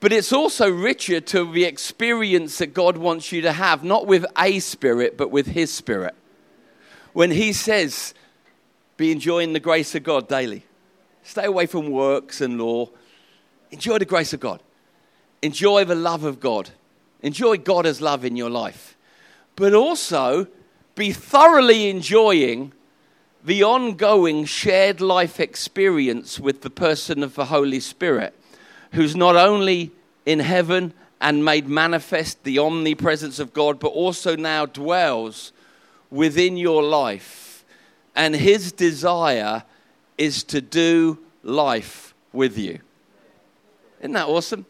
But 0.00 0.12
it's 0.12 0.32
also 0.32 0.70
richer 0.70 1.20
to 1.20 1.52
the 1.52 1.64
experience 1.64 2.58
that 2.58 2.72
God 2.72 2.96
wants 2.96 3.32
you 3.32 3.40
to 3.42 3.52
have, 3.52 3.82
not 3.82 4.06
with 4.06 4.24
a 4.38 4.60
spirit, 4.60 5.16
but 5.16 5.30
with 5.30 5.48
His 5.48 5.72
spirit. 5.72 6.14
When 7.12 7.32
He 7.32 7.52
says, 7.52 8.14
be 8.96 9.10
enjoying 9.10 9.52
the 9.52 9.60
grace 9.60 9.94
of 9.94 10.04
God 10.04 10.28
daily, 10.28 10.64
stay 11.22 11.44
away 11.44 11.66
from 11.66 11.90
works 11.90 12.40
and 12.40 12.58
law, 12.60 12.90
enjoy 13.70 13.98
the 13.98 14.04
grace 14.04 14.32
of 14.32 14.40
God, 14.40 14.62
enjoy 15.42 15.84
the 15.84 15.96
love 15.96 16.22
of 16.22 16.38
God, 16.38 16.70
enjoy 17.22 17.56
God 17.56 17.84
as 17.84 18.00
love 18.00 18.24
in 18.24 18.36
your 18.36 18.50
life, 18.50 18.96
but 19.56 19.74
also 19.74 20.46
be 20.94 21.12
thoroughly 21.12 21.88
enjoying 21.90 22.72
the 23.44 23.64
ongoing 23.64 24.44
shared 24.44 25.00
life 25.00 25.40
experience 25.40 26.38
with 26.38 26.62
the 26.62 26.70
person 26.70 27.22
of 27.22 27.34
the 27.34 27.46
Holy 27.46 27.80
Spirit 27.80 28.37
who's 28.92 29.16
not 29.16 29.36
only 29.36 29.92
in 30.26 30.40
heaven 30.40 30.92
and 31.20 31.44
made 31.44 31.68
manifest 31.68 32.44
the 32.44 32.58
omnipresence 32.58 33.38
of 33.38 33.52
God, 33.52 33.80
but 33.80 33.88
also 33.88 34.36
now 34.36 34.66
dwells 34.66 35.52
within 36.10 36.56
your 36.56 36.82
life. 36.82 37.64
And 38.14 38.34
his 38.34 38.72
desire 38.72 39.64
is 40.16 40.42
to 40.44 40.60
do 40.60 41.18
life 41.42 42.14
with 42.32 42.58
you. 42.58 42.80
Isn't 44.00 44.12
that 44.12 44.28
awesome? 44.28 44.66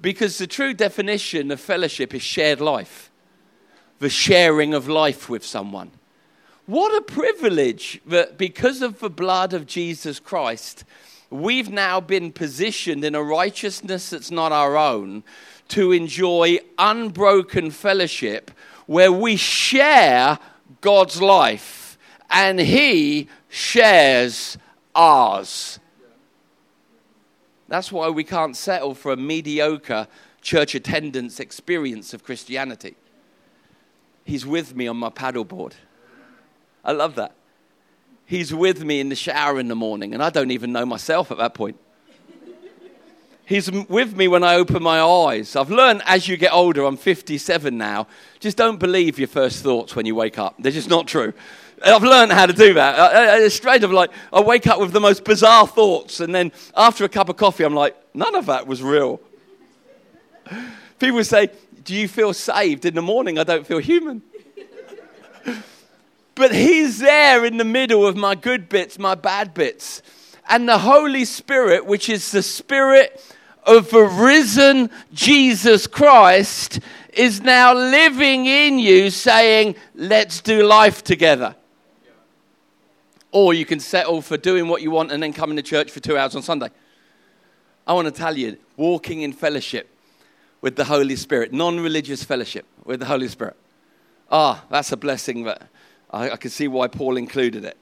Because 0.00 0.38
the 0.38 0.46
true 0.46 0.74
definition 0.74 1.50
of 1.50 1.60
fellowship 1.60 2.14
is 2.14 2.22
shared 2.22 2.60
life, 2.60 3.10
the 4.00 4.10
sharing 4.10 4.74
of 4.74 4.88
life 4.88 5.28
with 5.28 5.44
someone. 5.44 5.90
What 6.66 6.96
a 6.96 7.00
privilege 7.02 8.00
that 8.06 8.38
because 8.38 8.82
of 8.82 9.00
the 9.00 9.10
blood 9.10 9.52
of 9.52 9.66
Jesus 9.66 10.18
Christ, 10.18 10.84
we've 11.34 11.70
now 11.70 12.00
been 12.00 12.30
positioned 12.30 13.04
in 13.04 13.14
a 13.14 13.22
righteousness 13.22 14.10
that's 14.10 14.30
not 14.30 14.52
our 14.52 14.76
own 14.76 15.24
to 15.66 15.90
enjoy 15.90 16.58
unbroken 16.78 17.72
fellowship 17.72 18.52
where 18.86 19.10
we 19.10 19.34
share 19.34 20.38
God's 20.80 21.20
life 21.20 21.98
and 22.30 22.60
He 22.60 23.28
shares 23.48 24.56
ours. 24.94 25.80
That's 27.66 27.90
why 27.90 28.10
we 28.10 28.22
can't 28.22 28.56
settle 28.56 28.94
for 28.94 29.10
a 29.10 29.16
mediocre 29.16 30.06
church 30.40 30.76
attendance 30.76 31.40
experience 31.40 32.14
of 32.14 32.22
Christianity. 32.22 32.94
He's 34.24 34.46
with 34.46 34.76
me 34.76 34.86
on 34.86 34.98
my 34.98 35.10
paddleboard. 35.10 35.72
I 36.84 36.92
love 36.92 37.16
that. 37.16 37.34
He's 38.26 38.54
with 38.54 38.82
me 38.84 39.00
in 39.00 39.08
the 39.10 39.16
shower 39.16 39.60
in 39.60 39.68
the 39.68 39.74
morning, 39.74 40.14
and 40.14 40.22
I 40.22 40.30
don't 40.30 40.50
even 40.50 40.72
know 40.72 40.86
myself 40.86 41.30
at 41.30 41.38
that 41.38 41.54
point. 41.54 41.78
He's 43.46 43.70
with 43.70 44.16
me 44.16 44.26
when 44.26 44.42
I 44.42 44.54
open 44.54 44.82
my 44.82 45.00
eyes. 45.02 45.54
I've 45.54 45.70
learned 45.70 46.02
as 46.06 46.26
you 46.26 46.38
get 46.38 46.52
older, 46.52 46.84
I'm 46.84 46.96
57 46.96 47.76
now, 47.76 48.06
just 48.40 48.56
don't 48.56 48.80
believe 48.80 49.18
your 49.18 49.28
first 49.28 49.62
thoughts 49.62 49.94
when 49.94 50.06
you 50.06 50.14
wake 50.14 50.38
up. 50.38 50.54
They're 50.58 50.72
just 50.72 50.88
not 50.88 51.06
true. 51.06 51.34
I've 51.84 52.02
learned 52.02 52.32
how 52.32 52.46
to 52.46 52.54
do 52.54 52.72
that. 52.74 53.40
It's 53.42 53.54
strange. 53.54 53.84
I'm 53.84 53.92
like, 53.92 54.10
I 54.32 54.40
wake 54.40 54.66
up 54.66 54.80
with 54.80 54.92
the 54.92 55.00
most 55.00 55.24
bizarre 55.24 55.66
thoughts, 55.66 56.20
and 56.20 56.34
then 56.34 56.52
after 56.74 57.04
a 57.04 57.08
cup 57.08 57.28
of 57.28 57.36
coffee, 57.36 57.64
I'm 57.64 57.74
like, 57.74 57.94
none 58.14 58.34
of 58.34 58.46
that 58.46 58.66
was 58.66 58.82
real. 58.82 59.20
People 60.98 61.22
say, 61.24 61.50
Do 61.82 61.94
you 61.94 62.08
feel 62.08 62.32
saved? 62.32 62.86
In 62.86 62.94
the 62.94 63.02
morning, 63.02 63.38
I 63.38 63.44
don't 63.44 63.66
feel 63.66 63.78
human. 63.78 64.22
But 66.34 66.54
He's 66.54 66.98
there 66.98 67.44
in 67.44 67.56
the 67.56 67.64
middle 67.64 68.06
of 68.06 68.16
my 68.16 68.34
good 68.34 68.68
bits, 68.68 68.98
my 68.98 69.14
bad 69.14 69.54
bits. 69.54 70.02
And 70.48 70.68
the 70.68 70.78
Holy 70.78 71.24
Spirit, 71.24 71.86
which 71.86 72.08
is 72.08 72.30
the 72.30 72.42
Spirit 72.42 73.24
of 73.64 73.90
the 73.90 74.02
risen 74.02 74.90
Jesus 75.12 75.86
Christ, 75.86 76.80
is 77.12 77.40
now 77.40 77.72
living 77.72 78.46
in 78.46 78.78
you, 78.78 79.10
saying, 79.10 79.76
Let's 79.94 80.40
do 80.40 80.64
life 80.64 81.02
together. 81.04 81.54
Or 83.30 83.54
you 83.54 83.64
can 83.64 83.80
settle 83.80 84.22
for 84.22 84.36
doing 84.36 84.68
what 84.68 84.82
you 84.82 84.90
want 84.90 85.10
and 85.10 85.22
then 85.22 85.32
coming 85.32 85.56
to 85.56 85.62
church 85.62 85.90
for 85.90 86.00
two 86.00 86.16
hours 86.16 86.36
on 86.36 86.42
Sunday. 86.42 86.68
I 87.86 87.92
want 87.92 88.06
to 88.06 88.12
tell 88.12 88.36
you, 88.36 88.56
walking 88.76 89.22
in 89.22 89.32
fellowship 89.32 89.88
with 90.60 90.76
the 90.76 90.84
Holy 90.84 91.16
Spirit, 91.16 91.52
non 91.52 91.80
religious 91.80 92.24
fellowship 92.24 92.66
with 92.84 93.00
the 93.00 93.06
Holy 93.06 93.28
Spirit. 93.28 93.56
Ah, 94.30 94.64
that's 94.70 94.90
a 94.92 94.96
blessing 94.96 95.44
that 95.44 95.68
I, 96.14 96.30
I 96.30 96.36
can 96.36 96.50
see 96.50 96.68
why 96.68 96.86
Paul 96.86 97.16
included 97.16 97.64
it. 97.64 97.76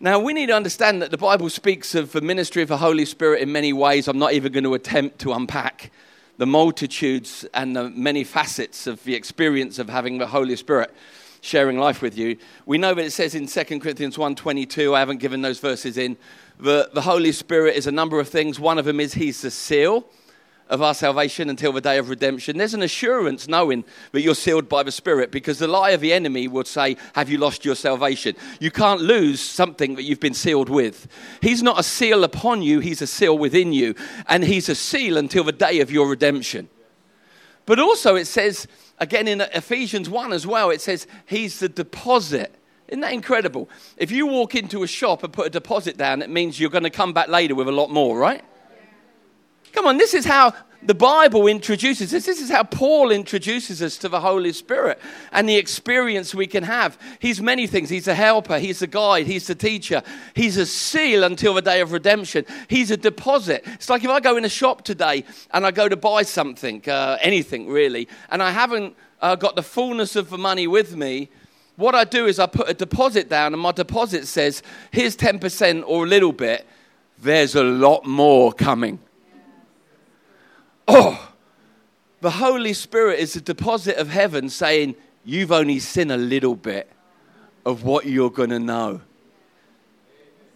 Now, 0.00 0.18
we 0.18 0.32
need 0.32 0.46
to 0.46 0.52
understand 0.54 1.00
that 1.02 1.10
the 1.10 1.16
Bible 1.16 1.48
speaks 1.48 1.94
of 1.94 2.12
the 2.12 2.20
ministry 2.20 2.62
of 2.62 2.68
the 2.68 2.78
Holy 2.78 3.04
Spirit 3.04 3.42
in 3.42 3.52
many 3.52 3.72
ways. 3.72 4.08
I'm 4.08 4.18
not 4.18 4.32
even 4.32 4.52
going 4.52 4.64
to 4.64 4.74
attempt 4.74 5.20
to 5.20 5.32
unpack 5.32 5.92
the 6.36 6.46
multitudes 6.46 7.46
and 7.54 7.76
the 7.76 7.90
many 7.90 8.24
facets 8.24 8.88
of 8.88 9.02
the 9.04 9.14
experience 9.14 9.78
of 9.78 9.88
having 9.88 10.18
the 10.18 10.26
Holy 10.26 10.56
Spirit 10.56 10.92
sharing 11.40 11.78
life 11.78 12.02
with 12.02 12.18
you. 12.18 12.36
We 12.66 12.76
know 12.76 12.92
that 12.92 13.04
it 13.04 13.12
says 13.12 13.36
in 13.36 13.46
2 13.46 13.78
Corinthians 13.78 14.16
1.22, 14.16 14.94
I 14.94 14.98
haven't 14.98 15.18
given 15.18 15.42
those 15.42 15.60
verses 15.60 15.96
in, 15.96 16.16
the, 16.58 16.90
the 16.92 17.02
Holy 17.02 17.30
Spirit 17.30 17.76
is 17.76 17.86
a 17.86 17.92
number 17.92 18.18
of 18.18 18.28
things. 18.28 18.58
One 18.58 18.78
of 18.78 18.84
them 18.84 18.98
is 18.98 19.14
he's 19.14 19.42
the 19.42 19.50
seal 19.50 20.06
of 20.68 20.80
our 20.80 20.94
salvation 20.94 21.50
until 21.50 21.72
the 21.72 21.80
day 21.80 21.98
of 21.98 22.08
redemption. 22.08 22.56
There's 22.56 22.74
an 22.74 22.82
assurance 22.82 23.48
knowing 23.48 23.84
that 24.12 24.22
you're 24.22 24.34
sealed 24.34 24.68
by 24.68 24.82
the 24.82 24.92
Spirit 24.92 25.30
because 25.30 25.58
the 25.58 25.68
lie 25.68 25.90
of 25.90 26.00
the 26.00 26.12
enemy 26.12 26.48
would 26.48 26.66
say, 26.66 26.96
Have 27.14 27.28
you 27.28 27.38
lost 27.38 27.64
your 27.64 27.74
salvation? 27.74 28.34
You 28.60 28.70
can't 28.70 29.00
lose 29.00 29.40
something 29.40 29.94
that 29.96 30.04
you've 30.04 30.20
been 30.20 30.34
sealed 30.34 30.70
with. 30.70 31.06
He's 31.42 31.62
not 31.62 31.78
a 31.78 31.82
seal 31.82 32.24
upon 32.24 32.62
you, 32.62 32.80
He's 32.80 33.02
a 33.02 33.06
seal 33.06 33.36
within 33.36 33.72
you. 33.72 33.94
And 34.26 34.42
He's 34.44 34.68
a 34.68 34.74
seal 34.74 35.18
until 35.18 35.44
the 35.44 35.52
day 35.52 35.80
of 35.80 35.90
your 35.90 36.08
redemption. 36.08 36.68
But 37.66 37.78
also, 37.78 38.14
it 38.16 38.26
says, 38.26 38.66
again 38.98 39.28
in 39.28 39.40
Ephesians 39.40 40.08
1 40.08 40.32
as 40.32 40.46
well, 40.46 40.70
it 40.70 40.80
says, 40.80 41.06
He's 41.26 41.60
the 41.60 41.68
deposit. 41.68 42.54
Isn't 42.88 43.00
that 43.00 43.12
incredible? 43.12 43.68
If 43.96 44.10
you 44.10 44.26
walk 44.26 44.54
into 44.54 44.82
a 44.82 44.86
shop 44.86 45.24
and 45.24 45.32
put 45.32 45.46
a 45.46 45.50
deposit 45.50 45.96
down, 45.96 46.22
it 46.22 46.30
means 46.30 46.60
you're 46.60 46.70
going 46.70 46.84
to 46.84 46.90
come 46.90 47.12
back 47.12 47.28
later 47.28 47.54
with 47.54 47.68
a 47.68 47.72
lot 47.72 47.90
more, 47.90 48.18
right? 48.18 48.44
Come 49.74 49.88
on, 49.88 49.96
this 49.96 50.14
is 50.14 50.24
how 50.24 50.54
the 50.84 50.94
Bible 50.94 51.48
introduces 51.48 52.14
us. 52.14 52.26
This 52.26 52.40
is 52.40 52.48
how 52.48 52.62
Paul 52.62 53.10
introduces 53.10 53.82
us 53.82 53.96
to 53.98 54.08
the 54.08 54.20
Holy 54.20 54.52
Spirit 54.52 55.00
and 55.32 55.48
the 55.48 55.56
experience 55.56 56.32
we 56.32 56.46
can 56.46 56.62
have. 56.62 56.96
He's 57.18 57.40
many 57.40 57.66
things. 57.66 57.88
He's 57.88 58.06
a 58.06 58.14
helper, 58.14 58.60
He's 58.60 58.82
a 58.82 58.86
guide, 58.86 59.26
He's 59.26 59.50
a 59.50 59.54
teacher, 59.54 60.02
He's 60.34 60.58
a 60.58 60.66
seal 60.66 61.24
until 61.24 61.54
the 61.54 61.62
day 61.62 61.80
of 61.80 61.90
redemption, 61.90 62.44
He's 62.68 62.92
a 62.92 62.96
deposit. 62.96 63.64
It's 63.66 63.90
like 63.90 64.04
if 64.04 64.10
I 64.10 64.20
go 64.20 64.36
in 64.36 64.44
a 64.44 64.48
shop 64.48 64.84
today 64.84 65.24
and 65.50 65.66
I 65.66 65.70
go 65.70 65.88
to 65.88 65.96
buy 65.96 66.22
something, 66.22 66.88
uh, 66.88 67.18
anything 67.20 67.68
really, 67.68 68.06
and 68.30 68.42
I 68.42 68.52
haven't 68.52 68.94
uh, 69.20 69.34
got 69.34 69.56
the 69.56 69.62
fullness 69.62 70.14
of 70.14 70.30
the 70.30 70.38
money 70.38 70.68
with 70.68 70.94
me. 70.94 71.30
What 71.76 71.96
I 71.96 72.04
do 72.04 72.26
is 72.26 72.38
I 72.38 72.46
put 72.46 72.68
a 72.68 72.74
deposit 72.74 73.28
down, 73.28 73.54
and 73.54 73.60
my 73.60 73.72
deposit 73.72 74.28
says, 74.28 74.62
here's 74.92 75.16
10% 75.16 75.82
or 75.84 76.04
a 76.04 76.08
little 76.08 76.32
bit. 76.32 76.64
There's 77.18 77.56
a 77.56 77.64
lot 77.64 78.04
more 78.04 78.52
coming. 78.52 79.00
Oh, 80.86 81.32
the 82.20 82.30
Holy 82.30 82.72
Spirit 82.72 83.18
is 83.18 83.36
a 83.36 83.40
deposit 83.40 83.96
of 83.96 84.08
heaven 84.08 84.48
saying, 84.48 84.94
You've 85.24 85.52
only 85.52 85.78
seen 85.78 86.10
a 86.10 86.16
little 86.16 86.54
bit 86.54 86.90
of 87.64 87.82
what 87.82 88.04
you're 88.04 88.30
going 88.30 88.50
to 88.50 88.58
know. 88.58 89.00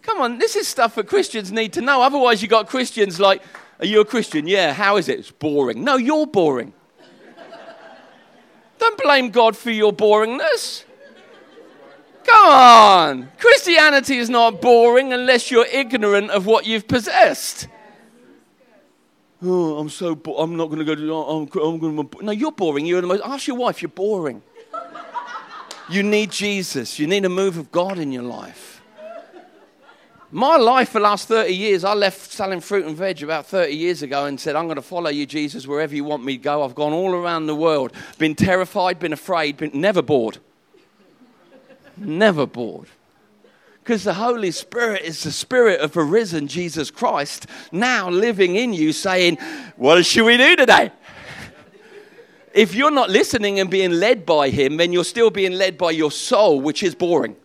Come 0.03 0.21
on, 0.21 0.37
this 0.37 0.55
is 0.55 0.67
stuff 0.67 0.95
that 0.95 1.07
Christians 1.07 1.51
need 1.51 1.73
to 1.73 1.81
know. 1.81 2.01
Otherwise, 2.01 2.41
you 2.41 2.47
got 2.47 2.67
Christians 2.67 3.19
like, 3.19 3.41
Are 3.79 3.85
you 3.85 4.01
a 4.01 4.05
Christian? 4.05 4.47
Yeah, 4.47 4.73
how 4.73 4.97
is 4.97 5.09
it? 5.09 5.19
It's 5.19 5.31
boring. 5.31 5.83
No, 5.83 5.97
you're 5.97 6.27
boring. 6.27 6.73
Don't 8.77 8.97
blame 8.97 9.29
God 9.29 9.57
for 9.57 9.71
your 9.71 9.91
boringness. 9.91 10.85
Come 12.23 12.45
on. 12.45 13.31
Christianity 13.37 14.17
is 14.17 14.29
not 14.29 14.61
boring 14.61 15.13
unless 15.13 15.51
you're 15.51 15.65
ignorant 15.65 16.31
of 16.31 16.45
what 16.45 16.65
you've 16.65 16.87
possessed. 16.87 17.67
Oh, 19.41 19.77
I'm 19.77 19.89
so 19.89 20.15
bo- 20.15 20.37
I'm 20.37 20.57
not 20.57 20.67
going 20.67 20.79
to 20.79 20.85
go 20.85 20.95
to. 20.95 21.13
Oh, 21.13 21.41
I'm, 21.41 21.61
I'm 21.61 21.79
going 21.79 22.09
to. 22.09 22.25
No, 22.25 22.31
you're 22.31 22.51
boring. 22.51 22.85
You're 22.85 23.01
the 23.01 23.07
most. 23.07 23.23
Ask 23.23 23.47
your 23.47 23.55
wife. 23.55 23.81
You're 23.81 23.89
boring. 23.89 24.41
you 25.89 26.03
need 26.03 26.31
Jesus. 26.31 26.99
You 26.99 27.07
need 27.07 27.23
a 27.25 27.29
move 27.29 27.57
of 27.57 27.71
God 27.71 27.99
in 27.99 28.11
your 28.11 28.23
life. 28.23 28.81
My 30.31 30.57
life 30.57 30.89
for 30.89 30.99
the 30.99 31.05
last 31.05 31.27
30 31.27 31.51
years, 31.51 31.83
I 31.83 31.95
left 31.95 32.31
selling 32.31 32.59
fruit 32.59 32.85
and 32.85 32.95
veg 32.95 33.23
about 33.23 33.47
30 33.47 33.73
years 33.73 34.03
ago 34.03 34.25
and 34.25 34.39
said, 34.39 34.55
I'm 34.55 34.65
going 34.65 34.75
to 34.75 34.81
follow 34.83 35.09
you, 35.09 35.25
Jesus, 35.25 35.65
wherever 35.65 35.95
you 35.95 36.03
want 36.03 36.23
me 36.23 36.37
to 36.37 36.43
go. 36.43 36.63
I've 36.63 36.75
gone 36.75 36.93
all 36.93 37.15
around 37.15 37.47
the 37.47 37.55
world, 37.55 37.93
been 38.19 38.35
terrified, 38.35 38.99
been 38.99 39.13
afraid, 39.13 39.57
been 39.57 39.71
never 39.73 40.03
bored. 40.03 40.37
never 41.97 42.45
bored. 42.45 42.89
Because 43.89 44.03
the 44.03 44.13
Holy 44.13 44.51
Spirit 44.51 45.01
is 45.01 45.23
the 45.23 45.31
Spirit 45.31 45.81
of 45.81 45.97
a 45.97 46.03
risen 46.03 46.47
Jesus 46.47 46.91
Christ 46.91 47.47
now 47.71 48.07
living 48.07 48.55
in 48.55 48.71
you, 48.71 48.93
saying, 48.93 49.39
What 49.77 50.05
should 50.05 50.25
we 50.25 50.37
do 50.37 50.55
today? 50.55 50.91
if 52.53 52.75
you're 52.75 52.91
not 52.91 53.09
listening 53.09 53.59
and 53.59 53.67
being 53.67 53.89
led 53.89 54.27
by 54.27 54.51
Him, 54.51 54.77
then 54.77 54.93
you're 54.93 55.03
still 55.03 55.31
being 55.31 55.53
led 55.53 55.75
by 55.75 55.89
your 55.89 56.11
soul, 56.11 56.61
which 56.61 56.83
is 56.83 56.93
boring. 56.93 57.35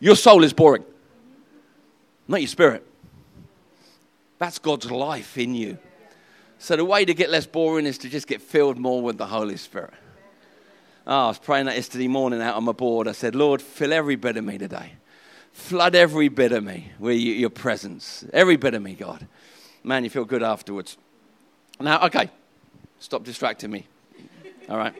Your 0.00 0.16
soul 0.16 0.44
is 0.44 0.52
boring, 0.52 0.84
not 2.28 2.42
your 2.42 2.48
spirit. 2.48 2.86
That's 4.38 4.58
God's 4.58 4.90
life 4.90 5.38
in 5.38 5.54
you. 5.54 5.78
So 6.58 6.76
the 6.76 6.84
way 6.84 7.06
to 7.06 7.14
get 7.14 7.30
less 7.30 7.46
boring 7.46 7.86
is 7.86 7.96
to 7.98 8.10
just 8.10 8.26
get 8.26 8.42
filled 8.42 8.76
more 8.76 9.00
with 9.00 9.16
the 9.16 9.28
Holy 9.28 9.56
Spirit. 9.56 9.94
Oh, 11.06 11.24
I 11.24 11.28
was 11.28 11.38
praying 11.38 11.64
that 11.64 11.76
yesterday 11.76 12.06
morning 12.06 12.42
out 12.42 12.54
on 12.54 12.64
my 12.64 12.72
board. 12.72 13.08
I 13.08 13.12
said, 13.12 13.34
Lord, 13.34 13.62
fill 13.62 13.94
every 13.94 14.16
bit 14.16 14.36
of 14.36 14.44
me 14.44 14.58
today. 14.58 14.92
Flood 15.52 15.94
every 15.94 16.28
bit 16.28 16.52
of 16.52 16.62
me 16.64 16.92
with 16.98 17.18
your 17.18 17.50
presence. 17.50 18.24
Every 18.32 18.56
bit 18.56 18.74
of 18.74 18.82
me, 18.82 18.94
God. 18.94 19.26
Man, 19.82 20.04
you 20.04 20.10
feel 20.10 20.24
good 20.24 20.42
afterwards. 20.42 20.96
Now, 21.80 22.04
okay, 22.06 22.30
stop 22.98 23.24
distracting 23.24 23.70
me. 23.70 23.86
All 24.68 24.76
right. 24.76 24.94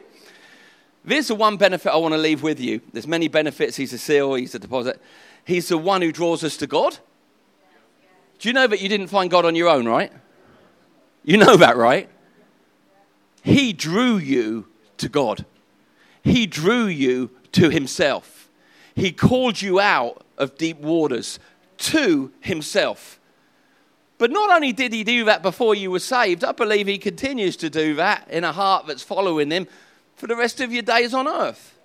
There's 1.05 1.27
the 1.27 1.35
one 1.35 1.57
benefit 1.57 1.91
I 1.91 1.97
want 1.97 2.13
to 2.13 2.17
leave 2.17 2.43
with 2.43 2.59
you. 2.59 2.81
There's 2.93 3.07
many 3.07 3.27
benefits. 3.27 3.77
He's 3.77 3.93
a 3.93 3.97
seal, 3.97 4.33
he's 4.35 4.53
a 4.55 4.59
deposit. 4.59 5.01
He's 5.45 5.69
the 5.69 5.77
one 5.77 6.01
who 6.01 6.11
draws 6.11 6.43
us 6.43 6.57
to 6.57 6.67
God. 6.67 6.97
Do 8.39 8.47
you 8.47 8.53
know 8.53 8.67
that 8.67 8.81
you 8.81 8.89
didn't 8.89 9.07
find 9.07 9.29
God 9.29 9.45
on 9.45 9.55
your 9.55 9.67
own, 9.67 9.87
right? 9.87 10.11
You 11.23 11.37
know 11.37 11.57
that, 11.57 11.75
right? 11.75 12.09
He 13.43 13.73
drew 13.73 14.17
you 14.17 14.67
to 14.97 15.09
God. 15.09 15.45
He 16.23 16.45
drew 16.45 16.85
you 16.85 17.31
to 17.53 17.69
himself. 17.69 18.49
He 18.95 19.11
called 19.11 19.61
you 19.61 19.79
out 19.79 20.23
of 20.39 20.57
deep 20.57 20.79
waters 20.79 21.39
to 21.77 22.31
himself. 22.39 23.19
But 24.17 24.31
not 24.31 24.49
only 24.49 24.73
did 24.73 24.91
he 24.91 25.03
do 25.03 25.25
that 25.25 25.41
before 25.41 25.75
you 25.75 25.91
were 25.91 25.99
saved, 25.99 26.43
I 26.43 26.51
believe 26.51 26.87
he 26.87 26.97
continues 26.97 27.55
to 27.57 27.69
do 27.69 27.95
that 27.95 28.29
in 28.29 28.43
a 28.43 28.51
heart 28.51 28.87
that's 28.87 29.03
following 29.03 29.51
him 29.51 29.67
for 30.15 30.27
the 30.27 30.35
rest 30.35 30.59
of 30.59 30.73
your 30.73 30.81
days 30.81 31.13
on 31.13 31.27
earth. 31.27 31.77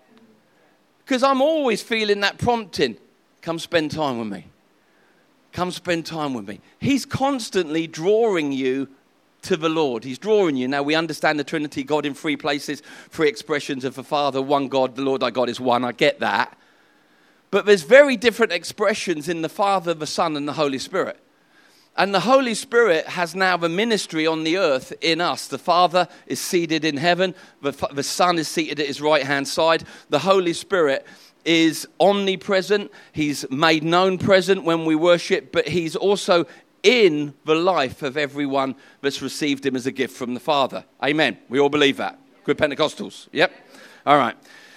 Because 1.05 1.23
I'm 1.23 1.41
always 1.41 1.83
feeling 1.83 2.21
that 2.21 2.39
prompting 2.39 2.97
come 3.43 3.59
spend 3.59 3.91
time 3.91 4.19
with 4.19 4.29
me. 4.29 4.47
Come 5.53 5.71
spend 5.71 6.07
time 6.07 6.35
with 6.35 6.49
me. 6.49 6.61
He's 6.81 7.07
constantly 7.07 7.87
drawing 7.87 8.51
you 8.51 8.89
to 9.43 9.57
the 9.57 9.69
Lord. 9.69 10.03
He's 10.03 10.19
drawing 10.19 10.57
you. 10.57 10.67
Now, 10.67 10.83
we 10.83 10.97
understand 10.97 11.39
the 11.39 11.45
Trinity, 11.45 11.85
God 11.85 12.05
in 12.05 12.15
three 12.15 12.37
places, 12.37 12.83
three 13.11 13.29
expressions 13.29 13.85
of 13.85 13.95
the 13.95 14.03
Father, 14.03 14.43
one 14.43 14.69
God, 14.69 14.97
the 14.97 15.03
Lord 15.03 15.21
thy 15.21 15.31
God 15.31 15.49
is 15.49 15.61
one. 15.61 15.85
I 15.85 15.93
get 15.93 16.19
that. 16.21 16.59
But 17.55 17.67
there's 17.67 17.85
very 17.85 18.17
different 18.17 18.51
expressions 18.51 19.29
in 19.29 19.43
the 19.43 19.49
Father, 19.49 19.95
the 19.95 20.09
Son, 20.09 20.37
and 20.37 20.49
the 20.49 20.55
Holy 20.55 20.81
Spirit. 20.81 21.21
And 21.97 22.13
the 22.13 22.19
Holy 22.19 22.53
Spirit 22.53 23.07
has 23.07 23.37
now 23.37 23.57
the 23.57 23.69
ministry 23.69 24.27
on 24.27 24.43
the 24.43 24.57
earth 24.57 24.93
in 25.01 25.21
us. 25.21 25.47
The 25.47 25.57
Father 25.57 26.09
is 26.27 26.41
seated 26.41 26.85
in 26.85 26.97
heaven, 26.97 27.33
the, 27.63 27.71
the 27.93 28.03
Son 28.03 28.39
is 28.39 28.49
seated 28.49 28.81
at 28.81 28.89
his 28.89 29.01
right 29.01 29.23
hand 29.23 29.47
side. 29.47 29.85
The 30.09 30.19
Holy 30.19 30.53
Spirit 30.53 31.07
is 31.45 31.87
omnipresent. 32.01 32.91
He's 33.13 33.49
made 33.53 33.85
known 33.85 34.19
present 34.19 34.65
when 34.65 34.85
we 34.85 34.97
worship, 34.97 35.53
but 35.53 35.69
he's 35.69 35.95
also 35.95 36.47
in 36.83 37.35
the 37.45 37.55
life 37.55 38.03
of 38.03 38.17
everyone 38.17 38.75
that's 39.01 39.23
received 39.23 39.65
him 39.65 39.77
as 39.77 39.87
a 39.87 39.93
gift 39.93 40.17
from 40.17 40.35
the 40.35 40.41
Father. 40.41 40.85
Amen. 41.05 41.39
We 41.49 41.61
all 41.61 41.69
believe 41.69 41.99
that. 41.99 42.19
Good 42.43 42.59
Pentecostals. 42.59 43.29
Yep. 43.31 43.53
All 44.07 44.19
right. 44.19 44.37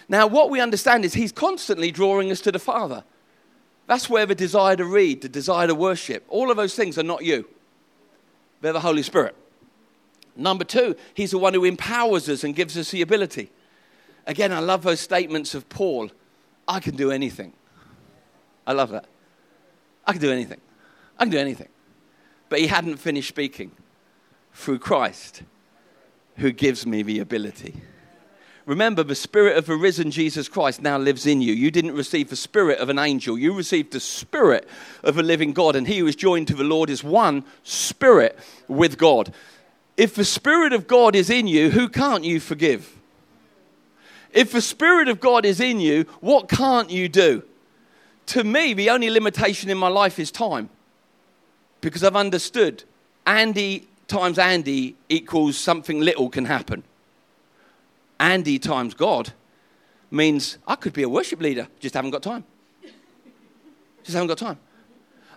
Now, 0.09 0.27
what 0.27 0.49
we 0.49 0.61
understand 0.61 1.03
is 1.03 1.13
he's 1.13 1.31
constantly 1.31 1.91
drawing 1.91 2.31
us 2.31 2.41
to 2.41 2.51
the 2.51 2.59
Father. 2.59 3.03
That's 3.87 4.09
where 4.09 4.25
the 4.25 4.35
desire 4.35 4.75
to 4.75 4.85
read, 4.85 5.21
the 5.21 5.29
desire 5.29 5.67
to 5.67 5.75
worship, 5.75 6.25
all 6.27 6.51
of 6.51 6.57
those 6.57 6.75
things 6.75 6.97
are 6.97 7.03
not 7.03 7.23
you. 7.23 7.47
They're 8.61 8.73
the 8.73 8.79
Holy 8.79 9.03
Spirit. 9.03 9.35
Number 10.35 10.63
two, 10.63 10.95
he's 11.13 11.31
the 11.31 11.37
one 11.37 11.53
who 11.53 11.65
empowers 11.65 12.29
us 12.29 12.43
and 12.43 12.55
gives 12.55 12.77
us 12.77 12.91
the 12.91 13.01
ability. 13.01 13.49
Again, 14.25 14.51
I 14.51 14.59
love 14.59 14.83
those 14.83 14.99
statements 14.99 15.55
of 15.55 15.67
Paul 15.69 16.11
I 16.67 16.81
can 16.81 16.95
do 16.95 17.11
anything. 17.11 17.53
I 18.65 18.73
love 18.73 18.89
that. 18.89 19.05
I 20.05 20.11
can 20.11 20.21
do 20.21 20.31
anything. 20.31 20.59
I 21.17 21.23
can 21.23 21.31
do 21.31 21.37
anything. 21.37 21.69
But 22.49 22.59
he 22.59 22.67
hadn't 22.67 22.97
finished 22.97 23.29
speaking 23.29 23.71
through 24.53 24.79
Christ, 24.79 25.43
who 26.35 26.51
gives 26.51 26.85
me 26.85 27.03
the 27.03 27.19
ability. 27.19 27.75
Remember, 28.67 29.01
the 29.01 29.15
spirit 29.15 29.55
of 29.55 29.65
the 29.65 29.77
risen 29.77 30.11
Jesus 30.11 30.49
Christ 30.49 30.81
now 30.81 30.97
lives 30.97 31.25
in 31.25 31.41
you. 31.41 31.53
You 31.53 31.71
didn't 31.71 31.95
receive 31.95 32.29
the 32.29 32.35
spirit 32.35 32.79
of 32.79 32.89
an 32.89 32.99
angel, 32.99 33.37
you 33.37 33.53
received 33.53 33.93
the 33.93 34.01
spirit 34.01 34.67
of 35.03 35.17
a 35.17 35.23
living 35.23 35.53
God. 35.53 35.77
And 35.77 35.87
he 35.87 35.99
who 35.99 36.07
is 36.07 36.17
joined 36.17 36.49
to 36.49 36.55
the 36.55 36.65
Lord 36.65 36.89
is 36.89 37.01
one 37.01 37.45
spirit 37.63 38.37
with 38.67 38.97
God. 38.97 39.33
If 39.95 40.15
the 40.15 40.25
spirit 40.25 40.73
of 40.73 40.85
God 40.85 41.15
is 41.15 41.29
in 41.29 41.47
you, 41.47 41.71
who 41.71 41.87
can't 41.87 42.25
you 42.25 42.41
forgive? 42.41 42.93
If 44.33 44.51
the 44.51 44.61
spirit 44.61 45.07
of 45.07 45.21
God 45.21 45.45
is 45.45 45.61
in 45.61 45.79
you, 45.79 46.03
what 46.19 46.49
can't 46.49 46.91
you 46.91 47.07
do? 47.07 47.43
To 48.27 48.43
me, 48.43 48.73
the 48.73 48.89
only 48.89 49.09
limitation 49.09 49.69
in 49.69 49.77
my 49.77 49.87
life 49.87 50.19
is 50.19 50.29
time. 50.29 50.69
Because 51.79 52.03
I've 52.03 52.17
understood 52.17 52.83
Andy 53.25 53.87
times 54.07 54.37
Andy 54.37 54.97
equals 55.07 55.57
something 55.57 56.01
little 56.01 56.29
can 56.29 56.45
happen. 56.45 56.83
Andy 58.19 58.59
times 58.59 58.93
God 58.93 59.31
means 60.09 60.57
I 60.65 60.75
could 60.75 60.93
be 60.93 61.03
a 61.03 61.09
worship 61.09 61.41
leader, 61.41 61.67
just 61.79 61.95
haven't 61.95 62.11
got 62.11 62.23
time. 62.23 62.43
Just 64.03 64.15
haven't 64.15 64.29
got 64.29 64.37
time. 64.37 64.57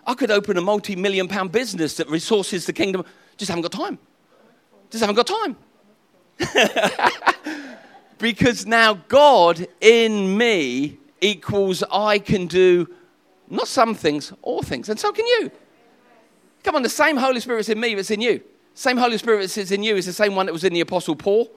I 0.07 0.13
could 0.13 0.31
open 0.31 0.57
a 0.57 0.61
multi 0.61 0.95
million 0.95 1.27
pound 1.27 1.51
business 1.51 1.97
that 1.97 2.09
resources 2.09 2.65
the 2.65 2.73
kingdom, 2.73 3.05
just 3.37 3.49
haven't 3.49 3.63
got 3.63 3.71
time. 3.71 3.99
Just 4.89 5.01
haven't 5.01 5.15
got 5.15 5.27
time. 5.27 5.57
because 8.17 8.65
now 8.65 8.95
God 9.07 9.67
in 9.79 10.37
me 10.37 10.97
equals 11.19 11.83
I 11.91 12.19
can 12.19 12.47
do 12.47 12.87
not 13.49 13.67
some 13.67 13.93
things, 13.93 14.31
all 14.41 14.63
things. 14.63 14.89
And 14.89 14.99
so 14.99 15.11
can 15.11 15.25
you. 15.27 15.51
Come 16.63 16.75
on, 16.75 16.83
the 16.83 16.89
same 16.89 17.17
Holy 17.17 17.39
Spirit's 17.39 17.69
in 17.69 17.79
me 17.79 17.95
that's 17.95 18.11
in 18.11 18.21
you. 18.21 18.41
Same 18.73 18.97
Holy 18.97 19.17
Spirit 19.17 19.41
that's 19.41 19.71
in 19.71 19.83
you 19.83 19.97
is 19.97 20.05
the 20.05 20.13
same 20.13 20.35
one 20.35 20.45
that 20.45 20.53
was 20.53 20.63
in 20.63 20.73
the 20.73 20.79
Apostle 20.79 21.15
Paul. 21.15 21.51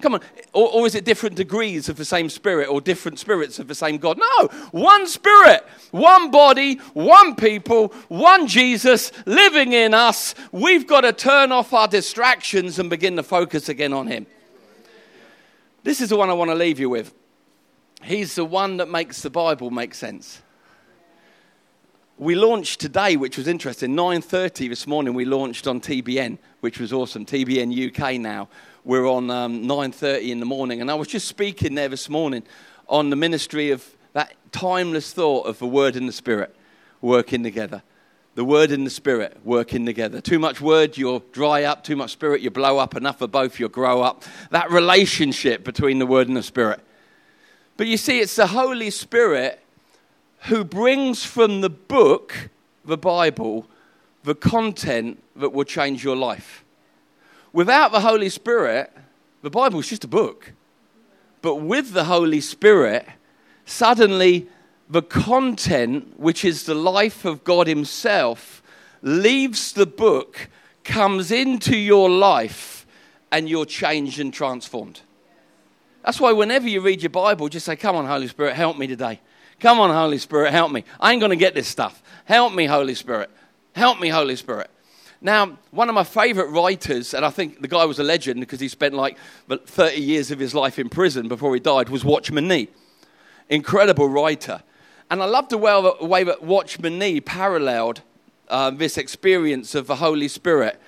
Come 0.00 0.14
on. 0.14 0.20
Or, 0.52 0.70
or, 0.72 0.86
is 0.86 0.94
it 0.94 1.04
different 1.04 1.34
degrees 1.34 1.88
of 1.88 1.96
the 1.96 2.04
same 2.04 2.28
spirit 2.28 2.68
or 2.68 2.80
different 2.80 3.18
spirits 3.18 3.58
of 3.58 3.66
the 3.66 3.74
same 3.74 3.98
God? 3.98 4.18
No. 4.18 4.48
One 4.70 5.06
spirit, 5.08 5.66
one 5.90 6.30
body, 6.30 6.76
one 6.94 7.34
people, 7.34 7.88
one 8.06 8.46
Jesus 8.46 9.10
living 9.26 9.72
in 9.72 9.94
us. 9.94 10.36
We've 10.52 10.86
got 10.86 11.00
to 11.00 11.12
turn 11.12 11.50
off 11.50 11.72
our 11.72 11.88
distractions 11.88 12.78
and 12.78 12.88
begin 12.88 13.16
to 13.16 13.24
focus 13.24 13.68
again 13.68 13.92
on 13.92 14.06
Him. 14.06 14.26
This 15.82 16.00
is 16.00 16.10
the 16.10 16.16
one 16.16 16.30
I 16.30 16.34
want 16.34 16.50
to 16.50 16.56
leave 16.56 16.78
you 16.78 16.90
with. 16.90 17.12
He's 18.02 18.36
the 18.36 18.44
one 18.44 18.76
that 18.76 18.88
makes 18.88 19.22
the 19.22 19.30
Bible 19.30 19.70
make 19.70 19.94
sense. 19.94 20.42
We 22.18 22.36
launched 22.36 22.80
today, 22.80 23.16
which 23.16 23.36
was 23.36 23.48
interesting. 23.48 23.96
9:30 23.96 24.68
this 24.68 24.86
morning 24.86 25.14
we 25.14 25.24
launched 25.24 25.66
on 25.66 25.80
TBN, 25.80 26.38
which 26.60 26.78
was 26.78 26.92
awesome. 26.92 27.26
TBN 27.26 27.72
UK 27.72 28.20
now 28.20 28.48
we're 28.84 29.06
on 29.06 29.30
um, 29.30 29.64
9.30 29.64 30.30
in 30.30 30.40
the 30.40 30.46
morning. 30.46 30.80
And 30.80 30.90
I 30.90 30.94
was 30.94 31.08
just 31.08 31.28
speaking 31.28 31.74
there 31.74 31.88
this 31.88 32.08
morning 32.08 32.42
on 32.88 33.10
the 33.10 33.16
ministry 33.16 33.70
of 33.70 33.84
that 34.12 34.34
timeless 34.52 35.12
thought 35.12 35.46
of 35.46 35.58
the 35.58 35.66
Word 35.66 35.96
and 35.96 36.08
the 36.08 36.12
Spirit 36.12 36.54
working 37.00 37.42
together. 37.42 37.82
The 38.34 38.44
Word 38.44 38.70
and 38.70 38.86
the 38.86 38.90
Spirit 38.90 39.36
working 39.44 39.84
together. 39.84 40.20
Too 40.20 40.38
much 40.38 40.60
Word, 40.60 40.96
you'll 40.96 41.24
dry 41.32 41.64
up. 41.64 41.84
Too 41.84 41.96
much 41.96 42.12
Spirit, 42.12 42.40
you 42.40 42.50
blow 42.50 42.78
up. 42.78 42.96
Enough 42.96 43.20
of 43.20 43.32
both, 43.32 43.58
you'll 43.58 43.68
grow 43.68 44.02
up. 44.02 44.24
That 44.50 44.70
relationship 44.70 45.64
between 45.64 45.98
the 45.98 46.06
Word 46.06 46.28
and 46.28 46.36
the 46.36 46.42
Spirit. 46.42 46.80
But 47.76 47.86
you 47.86 47.96
see, 47.96 48.20
it's 48.20 48.36
the 48.36 48.48
Holy 48.48 48.90
Spirit 48.90 49.60
who 50.46 50.64
brings 50.64 51.24
from 51.24 51.60
the 51.60 51.70
book, 51.70 52.50
the 52.84 52.96
Bible, 52.96 53.66
the 54.24 54.34
content 54.34 55.22
that 55.36 55.52
will 55.52 55.64
change 55.64 56.04
your 56.04 56.16
life. 56.16 56.64
Without 57.52 57.92
the 57.92 58.00
Holy 58.00 58.28
Spirit, 58.28 58.92
the 59.42 59.50
Bible 59.50 59.80
is 59.80 59.88
just 59.88 60.04
a 60.04 60.08
book. 60.08 60.52
But 61.40 61.56
with 61.56 61.92
the 61.92 62.04
Holy 62.04 62.40
Spirit, 62.40 63.06
suddenly 63.64 64.48
the 64.90 65.02
content, 65.02 66.18
which 66.18 66.44
is 66.44 66.64
the 66.64 66.74
life 66.74 67.24
of 67.24 67.44
God 67.44 67.66
Himself, 67.66 68.62
leaves 69.02 69.72
the 69.72 69.86
book, 69.86 70.48
comes 70.84 71.30
into 71.30 71.76
your 71.76 72.10
life, 72.10 72.86
and 73.30 73.48
you're 73.48 73.66
changed 73.66 74.18
and 74.18 74.32
transformed. 74.32 75.00
That's 76.04 76.20
why 76.20 76.32
whenever 76.32 76.68
you 76.68 76.80
read 76.80 77.02
your 77.02 77.10
Bible, 77.10 77.48
just 77.48 77.66
say, 77.66 77.76
Come 77.76 77.94
on, 77.96 78.06
Holy 78.06 78.28
Spirit, 78.28 78.54
help 78.54 78.78
me 78.78 78.86
today. 78.86 79.20
Come 79.60 79.80
on, 79.80 79.90
Holy 79.90 80.18
Spirit, 80.18 80.52
help 80.52 80.72
me. 80.72 80.84
I 81.00 81.12
ain't 81.12 81.20
going 81.20 81.30
to 81.30 81.36
get 81.36 81.54
this 81.54 81.68
stuff. 81.68 82.02
Help 82.24 82.54
me, 82.54 82.64
Holy 82.64 82.94
Spirit. 82.94 83.30
Help 83.74 84.00
me, 84.00 84.08
Holy 84.08 84.36
Spirit. 84.36 84.70
Now, 85.20 85.58
one 85.72 85.88
of 85.88 85.94
my 85.94 86.04
favorite 86.04 86.48
writers, 86.50 87.12
and 87.12 87.24
I 87.24 87.30
think 87.30 87.60
the 87.60 87.68
guy 87.68 87.84
was 87.84 87.98
a 87.98 88.04
legend 88.04 88.40
because 88.40 88.60
he 88.60 88.68
spent 88.68 88.94
like 88.94 89.18
30 89.48 90.00
years 90.00 90.30
of 90.30 90.38
his 90.38 90.54
life 90.54 90.78
in 90.78 90.88
prison 90.88 91.26
before 91.26 91.54
he 91.54 91.60
died, 91.60 91.88
was 91.88 92.04
Watchman 92.04 92.46
Nee. 92.46 92.68
Incredible 93.48 94.08
writer. 94.08 94.62
And 95.10 95.22
I 95.22 95.26
love 95.26 95.48
the 95.48 95.58
way 95.58 96.24
that 96.24 96.42
Watchman 96.42 96.98
Nee 96.98 97.20
paralleled 97.20 98.02
uh, 98.48 98.70
this 98.70 98.96
experience 98.96 99.74
of 99.74 99.86
the 99.86 99.96
Holy 99.96 100.28
Spirit 100.28 100.80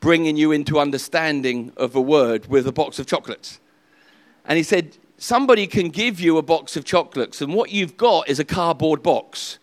bringing 0.00 0.36
you 0.36 0.52
into 0.52 0.78
understanding 0.78 1.72
of 1.76 1.94
a 1.94 2.00
word 2.00 2.46
with 2.46 2.66
a 2.66 2.72
box 2.72 2.98
of 2.98 3.06
chocolates. 3.06 3.60
And 4.44 4.56
he 4.56 4.62
said, 4.62 4.96
Somebody 5.18 5.66
can 5.66 5.88
give 5.88 6.20
you 6.20 6.36
a 6.36 6.42
box 6.42 6.76
of 6.76 6.84
chocolates, 6.84 7.40
and 7.40 7.54
what 7.54 7.70
you've 7.70 7.96
got 7.96 8.28
is 8.28 8.38
a 8.38 8.44
cardboard 8.44 9.02
box, 9.02 9.58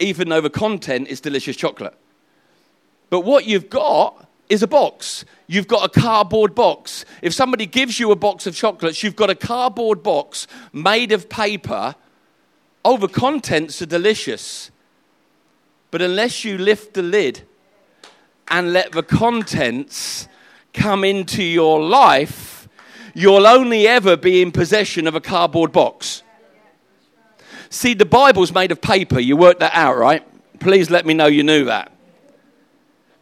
even 0.00 0.28
though 0.28 0.40
the 0.40 0.50
content 0.50 1.06
is 1.06 1.20
delicious 1.20 1.56
chocolate. 1.56 1.96
But 3.10 3.20
what 3.20 3.46
you've 3.46 3.70
got 3.70 4.28
is 4.48 4.62
a 4.62 4.66
box. 4.66 5.24
You've 5.46 5.68
got 5.68 5.84
a 5.84 6.00
cardboard 6.00 6.54
box. 6.54 7.04
If 7.22 7.32
somebody 7.32 7.66
gives 7.66 7.98
you 7.98 8.10
a 8.10 8.16
box 8.16 8.46
of 8.46 8.54
chocolates, 8.54 9.02
you've 9.02 9.16
got 9.16 9.30
a 9.30 9.34
cardboard 9.34 10.02
box 10.02 10.46
made 10.72 11.12
of 11.12 11.28
paper. 11.28 11.94
Oh, 12.84 12.96
the 12.96 13.08
contents 13.08 13.80
are 13.82 13.86
delicious. 13.86 14.70
But 15.90 16.02
unless 16.02 16.44
you 16.44 16.58
lift 16.58 16.94
the 16.94 17.02
lid 17.02 17.42
and 18.48 18.72
let 18.72 18.92
the 18.92 19.02
contents 19.02 20.28
come 20.72 21.04
into 21.04 21.42
your 21.42 21.82
life, 21.82 22.68
you'll 23.14 23.46
only 23.46 23.86
ever 23.86 24.16
be 24.16 24.42
in 24.42 24.52
possession 24.52 25.06
of 25.06 25.14
a 25.14 25.20
cardboard 25.20 25.72
box. 25.72 26.22
See, 27.70 27.94
the 27.94 28.06
Bible's 28.06 28.52
made 28.52 28.72
of 28.72 28.80
paper. 28.80 29.20
You 29.20 29.36
worked 29.36 29.60
that 29.60 29.74
out, 29.74 29.98
right? 29.98 30.26
Please 30.60 30.90
let 30.90 31.04
me 31.04 31.14
know 31.14 31.26
you 31.26 31.42
knew 31.42 31.66
that. 31.66 31.92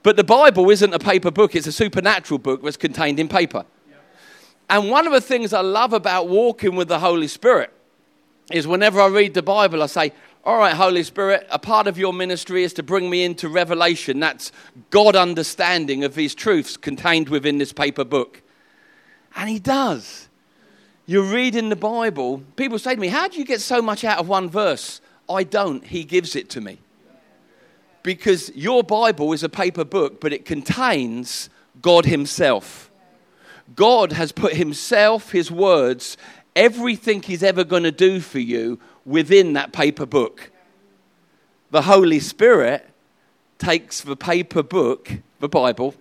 But 0.07 0.15
the 0.15 0.23
Bible 0.23 0.71
isn't 0.71 0.95
a 0.95 1.01
paper 1.01 1.33
book, 1.33 1.57
it's 1.57 1.67
a 1.67 1.73
supernatural 1.73 2.39
book 2.39 2.63
that's 2.63 2.77
contained 2.77 3.19
in 3.19 3.27
paper. 3.27 3.65
And 4.71 4.89
one 4.89 5.05
of 5.05 5.13
the 5.13 5.21
things 5.21 5.53
I 5.53 5.63
love 5.63 5.93
about 5.93 6.29
walking 6.29 6.77
with 6.77 6.87
the 6.87 7.01
Holy 7.01 7.27
Spirit 7.27 7.73
is 8.53 8.69
whenever 8.69 9.01
I 9.01 9.09
read 9.09 9.35
the 9.35 9.43
Bible, 9.43 9.83
I 9.83 9.87
say, 9.87 10.13
All 10.45 10.59
right, 10.59 10.75
Holy 10.75 11.03
Spirit, 11.03 11.45
a 11.51 11.59
part 11.59 11.89
of 11.89 11.99
your 11.99 12.13
ministry 12.13 12.63
is 12.63 12.73
to 12.75 12.85
bring 12.85 13.11
me 13.11 13.25
into 13.25 13.49
revelation. 13.49 14.21
That's 14.21 14.53
God 14.91 15.17
understanding 15.17 16.05
of 16.05 16.15
these 16.15 16.37
truths 16.37 16.77
contained 16.77 17.29
within 17.29 17.59
this 17.59 17.73
paper 17.73 18.05
book. 18.05 18.43
And 19.35 19.51
He 19.51 19.59
does. 19.59 20.29
You're 21.07 21.25
reading 21.25 21.69
the 21.69 21.75
Bible. 21.75 22.45
People 22.55 22.79
say 22.79 22.95
to 22.95 23.01
me, 23.01 23.09
How 23.09 23.27
do 23.27 23.41
you 23.41 23.45
get 23.45 23.61
so 23.61 23.83
much 23.83 24.05
out 24.05 24.21
of 24.21 24.29
one 24.29 24.51
verse? 24.51 25.01
I 25.29 25.43
don't. 25.43 25.85
He 25.85 26.05
gives 26.05 26.37
it 26.37 26.49
to 26.51 26.61
me 26.61 26.79
because 28.07 28.55
your 28.55 28.85
Bible 28.85 29.33
is 29.33 29.43
a 29.43 29.49
paper 29.49 29.85
book, 29.85 30.21
but 30.21 30.33
it 30.33 30.45
contains 30.45 31.51
God 31.83 32.05
Himself. 32.07 32.89
God 33.75 34.13
has 34.13 34.31
put 34.31 34.53
Himself, 34.53 35.33
His 35.33 35.51
words, 35.51 36.17
everything 36.55 37.21
He's 37.21 37.43
ever 37.43 37.65
going 37.65 37.83
to 37.83 37.91
do 37.91 38.21
for 38.21 38.39
you 38.39 38.79
within 39.05 39.55
that 39.55 39.73
paper 39.73 40.07
book. 40.07 40.53
The 41.73 41.83
Holy 41.83 42.21
Spirit 42.21 42.89
takes 43.59 44.03
the 44.03 44.15
paper 44.15 44.63
book, 44.63 45.11
the 45.41 45.49
Bible, 45.49 45.93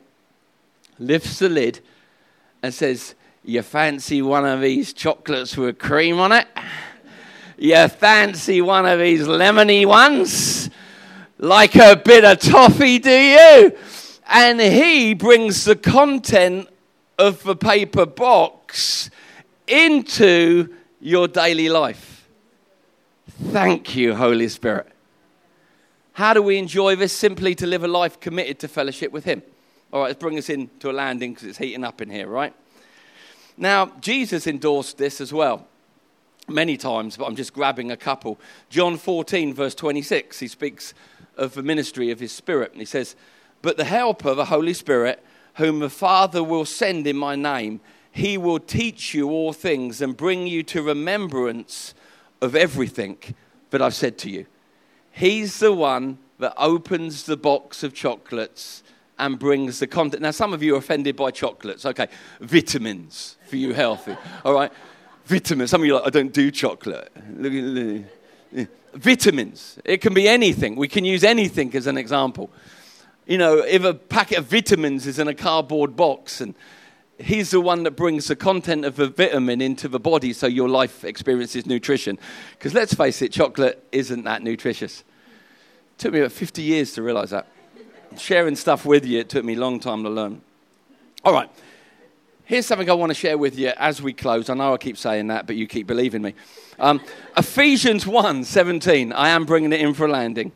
lifts 1.00 1.39
the 1.39 1.50
lid, 1.50 1.80
and 2.62 2.72
says, 2.72 3.15
You 3.44 3.63
fancy 3.63 4.22
one 4.22 4.46
of 4.46 4.62
these 4.62 4.94
chocolates 4.94 5.58
with 5.58 5.80
cream 5.80 6.20
on 6.20 6.34
it? 6.34 6.48
You 7.58 7.88
fancy 7.88 8.62
one 8.62 8.86
of 8.86 9.00
these 9.00 9.22
lemony 9.22 9.88
ones? 9.88 10.70
Like 11.38 11.76
a 11.76 11.95
bit 11.95 12.24
of 12.24 12.39
toffee, 12.39 13.00
do 13.00 13.12
you? 13.12 13.78
And 14.28 14.60
he 14.60 15.13
brings 15.13 15.65
the 15.65 15.76
content 15.76 16.69
of 17.17 17.43
the 17.43 17.56
paper 17.56 18.06
box 18.06 19.10
into 19.67 20.74
your 21.00 21.28
daily 21.28 21.69
life. 21.69 22.28
Thank 23.28 23.95
you, 23.95 24.15
Holy 24.15 24.48
Spirit. 24.48 24.88
How 26.13 26.34
do 26.34 26.41
we 26.41 26.58
enjoy 26.58 26.95
this? 26.95 27.12
Simply 27.12 27.56
to 27.56 27.67
live 27.67 27.84
a 27.84 27.88
life 27.88 28.19
committed 28.19 28.60
to 28.60 28.67
fellowship 28.67 29.12
with 29.12 29.26
Him. 29.26 29.43
All 29.91 30.02
right, 30.02 30.08
let's 30.08 30.19
bring 30.19 30.38
us 30.38 30.50
into 30.50 30.89
a 30.89 30.93
landing 30.93 31.34
because 31.34 31.48
it's 31.48 31.58
heating 31.58 31.84
up 31.84 32.02
in 32.02 32.10
here, 32.10 32.28
right? 32.28 32.54
Now, 33.58 33.91
Jesus 34.00 34.48
endorsed 34.48 34.98
this 34.98 35.21
as 35.21 35.34
well 35.34 35.67
many 36.48 36.78
times, 36.78 37.17
but 37.17 37.26
I'm 37.26 37.36
just 37.36 37.54
grabbing 37.54 37.91
a 37.91 37.98
couple. 37.98 38.39
John 38.69 38.98
14, 38.98 39.54
verse 39.54 39.76
26, 39.76 40.39
he 40.39 40.48
speaks 40.48 40.93
of 41.38 41.54
the 41.54 41.63
ministry 41.63 42.12
of 42.12 42.19
his 42.19 42.32
Spirit. 42.32 42.71
And 42.71 42.82
he 42.82 42.86
says, 42.86 43.15
But 43.62 43.78
the 43.78 43.86
Helper, 43.86 44.34
the 44.34 44.45
Holy 44.45 44.74
Spirit, 44.74 45.24
whom 45.56 45.80
the 45.80 45.89
Father 45.89 46.43
will 46.43 46.65
send 46.65 47.08
in 47.08 47.17
my 47.17 47.36
name, 47.36 47.82
he 48.12 48.38
will 48.38 48.60
teach 48.60 49.13
you 49.13 49.30
all 49.30 49.54
things 49.54 50.02
and 50.02 50.15
bring 50.15 50.48
you 50.48 50.63
to 50.63 50.82
remembrance 50.82 51.93
of 52.41 52.56
everything 52.56 53.17
that 53.71 53.82
I've 53.82 53.95
said 53.95 54.17
to 54.19 54.30
you. 54.30 54.45
He's 55.12 55.60
the 55.60 55.74
one 55.74 56.17
that 56.39 56.54
opens 56.58 57.24
the 57.24 57.38
box 57.38 57.84
of 57.84 57.93
chocolates 57.93 58.84
and 59.17 59.39
brings 59.39 59.80
the 59.80 59.88
content. 59.88 60.21
Now, 60.21 60.32
some 60.32 60.54
of 60.54 60.62
you 60.62 60.76
are 60.76 60.80
offended 60.80 61.15
by 61.15 61.32
chocolates. 61.32 61.86
Okay, 61.86 62.08
vitamins 62.41 63.38
for 63.48 63.56
you 63.56 63.74
healthy. 63.74 64.15
All 64.43 64.54
right, 64.54 64.71
vitamins. 65.26 65.71
Some 65.71 65.82
of 65.82 65.88
you 65.88 65.95
are 65.95 66.00
like, 66.00 66.08
I 66.08 66.10
don't 66.10 66.34
do 66.34 66.52
chocolate. 66.52 67.12
Vitamins. 68.96 69.78
It 69.84 70.02
can 70.02 70.14
be 70.14 70.28
anything. 70.28 70.76
We 70.76 70.88
can 70.88 71.06
use 71.06 71.24
anything 71.24 71.76
as 71.76 71.88
an 71.88 71.98
example. 71.98 72.50
You 73.26 73.38
know, 73.38 73.58
if 73.58 73.84
a 73.84 73.94
packet 73.94 74.38
of 74.38 74.46
vitamins 74.46 75.08
is 75.08 75.20
in 75.20 75.28
a 75.28 75.34
cardboard 75.34 75.96
box 75.96 76.42
and 76.42 76.56
he's 77.18 77.52
the 77.52 77.62
one 77.62 77.84
that 77.84 77.92
brings 77.92 78.28
the 78.28 78.36
content 78.36 78.86
of 78.86 78.96
the 78.96 79.08
vitamin 79.08 79.62
into 79.62 79.88
the 79.88 80.00
body 80.00 80.32
so 80.32 80.48
your 80.48 80.70
life 80.70 81.04
experiences 81.04 81.66
nutrition. 81.66 82.20
Because 82.52 82.74
let's 82.74 82.94
face 82.94 83.22
it, 83.22 83.32
chocolate 83.32 83.84
isn't 83.92 84.24
that 84.24 84.44
nutritious. 84.44 85.02
It 85.02 86.00
took 86.00 86.14
me 86.14 86.20
about 86.20 86.32
50 86.32 86.62
years 86.62 86.94
to 86.94 87.02
realize 87.02 87.32
that. 87.32 87.48
Sharing 88.18 88.56
stuff 88.56 88.86
with 88.86 89.06
you, 89.06 89.20
it 89.20 89.30
took 89.30 89.44
me 89.44 89.56
a 89.56 89.60
long 89.60 89.80
time 89.80 90.04
to 90.04 90.10
learn. 90.10 90.42
All 91.24 91.34
right. 91.34 91.50
Here's 92.46 92.68
something 92.68 92.88
I 92.88 92.94
want 92.94 93.10
to 93.10 93.16
share 93.16 93.40
with 93.40 93.58
you 93.58 93.74
as 93.76 94.04
we 94.04 94.14
close. 94.14 94.52
I 94.52 94.54
know 94.54 94.72
I 94.72 94.78
keep 94.78 94.98
saying 94.98 95.28
that, 95.28 95.48
but 95.48 95.56
you 95.56 95.66
keep 95.66 95.88
believing 95.88 96.22
me. 96.22 96.36
Um, 96.78 97.02
Ephesians 97.36 98.06
1 98.06 98.44
17. 98.44 99.12
I 99.14 99.30
am 99.30 99.46
bringing 99.46 99.74
it 99.74 99.82
in 99.82 99.96
for 99.96 100.06
a 100.06 100.12
landing. 100.12 100.52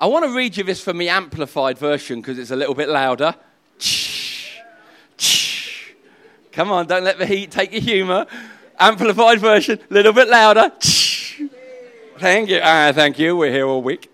I 0.00 0.06
want 0.06 0.24
to 0.24 0.34
read 0.34 0.56
you 0.56 0.64
this 0.64 0.82
from 0.82 0.96
the 0.96 1.10
amplified 1.10 1.76
version 1.76 2.22
because 2.22 2.38
it's 2.38 2.50
a 2.50 2.56
little 2.56 2.74
bit 2.74 2.88
louder. 2.88 3.34
Come 6.50 6.70
on, 6.70 6.86
don't 6.86 7.04
let 7.04 7.18
the 7.18 7.26
heat 7.26 7.50
take 7.50 7.72
your 7.72 7.82
humor. 7.82 8.26
Amplified 8.78 9.38
version, 9.38 9.78
a 9.90 9.94
little 9.94 10.14
bit 10.14 10.28
louder. 10.28 10.72
Thank 10.80 12.48
you. 12.48 12.60
Ah, 12.62 12.90
thank 12.94 13.18
you. 13.18 13.36
We're 13.36 13.52
here 13.52 13.66
all 13.66 13.82
week. 13.82 14.10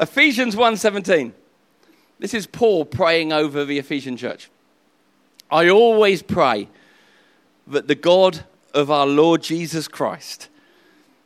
Ephesians 0.00 0.56
1:17. 0.56 1.32
This 2.18 2.34
is 2.34 2.48
Paul 2.48 2.84
praying 2.84 3.32
over 3.32 3.64
the 3.64 3.78
Ephesian 3.78 4.16
church. 4.16 4.48
I 5.52 5.68
always 5.68 6.22
pray 6.22 6.70
that 7.66 7.86
the 7.86 7.94
God 7.94 8.44
of 8.72 8.90
our 8.90 9.06
Lord 9.06 9.42
Jesus 9.42 9.86
Christ, 9.86 10.48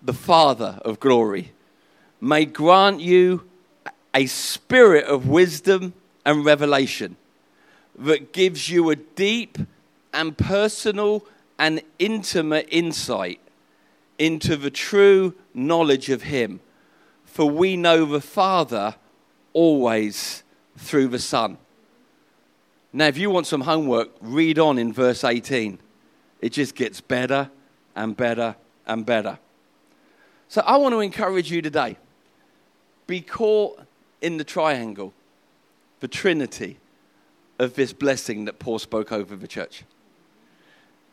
the 0.02 0.12
Father 0.12 0.80
of 0.84 0.98
glory, 0.98 1.52
may 2.20 2.44
grant 2.44 3.00
you 3.00 3.48
a 4.12 4.26
spirit 4.26 5.04
of 5.04 5.28
wisdom 5.28 5.94
and 6.24 6.44
revelation 6.44 7.16
that 7.96 8.32
gives 8.32 8.68
you 8.68 8.90
a 8.90 8.96
deep 8.96 9.58
and 10.12 10.36
personal 10.36 11.24
and 11.56 11.80
intimate 12.00 12.66
insight 12.68 13.38
into 14.18 14.56
the 14.56 14.70
true 14.70 15.34
knowledge 15.54 16.08
of 16.08 16.22
Him. 16.24 16.58
For 17.24 17.48
we 17.48 17.76
know 17.76 18.04
the 18.04 18.20
Father 18.20 18.96
always 19.52 20.42
through 20.76 21.08
the 21.08 21.20
Son. 21.20 21.58
Now, 22.96 23.08
if 23.08 23.18
you 23.18 23.28
want 23.28 23.46
some 23.46 23.60
homework, 23.60 24.08
read 24.22 24.58
on 24.58 24.78
in 24.78 24.90
verse 24.90 25.22
18. 25.22 25.78
It 26.40 26.48
just 26.48 26.74
gets 26.74 27.02
better 27.02 27.50
and 27.94 28.16
better 28.16 28.56
and 28.86 29.04
better. 29.04 29.38
So 30.48 30.62
I 30.62 30.78
want 30.78 30.94
to 30.94 31.00
encourage 31.00 31.52
you 31.52 31.60
today 31.60 31.98
be 33.06 33.20
caught 33.20 33.82
in 34.22 34.38
the 34.38 34.44
triangle, 34.44 35.12
the 36.00 36.08
trinity 36.08 36.78
of 37.58 37.74
this 37.74 37.92
blessing 37.92 38.46
that 38.46 38.58
Paul 38.58 38.78
spoke 38.78 39.12
over 39.12 39.36
the 39.36 39.46
church. 39.46 39.82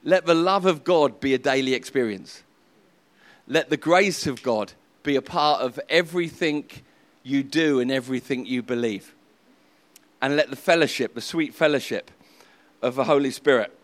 Let 0.05 0.25
the 0.25 0.35
love 0.35 0.65
of 0.65 0.85
God 0.85 1.19
be 1.19 1.33
a 1.33 1.37
daily 1.37 1.73
experience. 1.73 2.43
let 3.45 3.69
the 3.69 3.75
grace 3.75 4.25
of 4.25 4.41
God 4.41 4.71
be 5.03 5.17
a 5.17 5.21
part 5.21 5.59
of 5.59 5.77
everything 5.89 6.63
you 7.23 7.43
do 7.43 7.81
and 7.81 7.91
everything 7.91 8.45
you 8.45 8.63
believe. 8.63 9.13
And 10.23 10.37
let 10.37 10.49
the 10.49 10.55
fellowship, 10.55 11.15
the 11.15 11.21
sweet 11.21 11.53
fellowship 11.53 12.09
of 12.81 12.95
the 12.95 13.03
Holy 13.03 13.29
Spirit, 13.29 13.77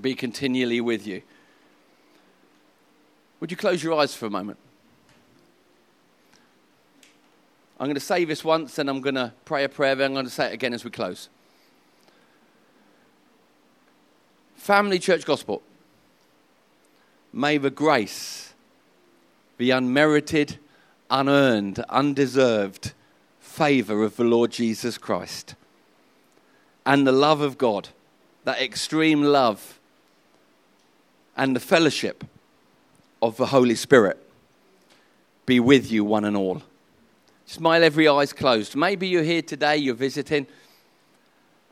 be 0.00 0.14
continually 0.14 0.80
with 0.80 1.04
you. 1.04 1.20
Would 3.40 3.50
you 3.50 3.56
close 3.56 3.82
your 3.82 3.98
eyes 3.98 4.14
for 4.14 4.26
a 4.26 4.30
moment? 4.30 4.56
I'm 7.80 7.86
going 7.86 7.94
to 7.96 8.00
say 8.00 8.24
this 8.24 8.44
once 8.44 8.78
and 8.78 8.88
I'm 8.88 9.00
going 9.00 9.16
to 9.16 9.32
pray 9.44 9.64
a 9.64 9.68
prayer, 9.68 9.96
then 9.96 10.12
I'm 10.12 10.14
going 10.14 10.26
to 10.26 10.30
say 10.30 10.46
it 10.46 10.52
again 10.52 10.74
as 10.74 10.84
we 10.84 10.92
close. 10.92 11.28
Family 14.54 15.00
Church 15.00 15.24
Gospel, 15.24 15.60
may 17.32 17.58
the 17.58 17.70
grace, 17.70 18.54
the 19.58 19.72
unmerited, 19.72 20.60
unearned, 21.10 21.80
undeserved 21.88 22.92
favor 23.52 24.02
of 24.02 24.16
the 24.16 24.24
Lord 24.24 24.50
Jesus 24.50 24.96
Christ 24.96 25.54
and 26.86 27.06
the 27.06 27.12
love 27.12 27.42
of 27.42 27.58
God, 27.58 27.90
that 28.44 28.60
extreme 28.60 29.22
love 29.22 29.78
and 31.36 31.54
the 31.54 31.60
fellowship 31.60 32.24
of 33.20 33.36
the 33.36 33.46
Holy 33.46 33.74
Spirit 33.74 34.18
be 35.44 35.60
with 35.60 35.90
you, 35.92 36.02
one 36.02 36.24
and 36.24 36.36
all. 36.36 36.62
Smile 37.44 37.84
every 37.84 38.08
eye's 38.08 38.32
closed. 38.32 38.74
Maybe 38.74 39.06
you're 39.06 39.22
here 39.22 39.42
today, 39.42 39.76
you're 39.76 39.94
visiting, 39.94 40.46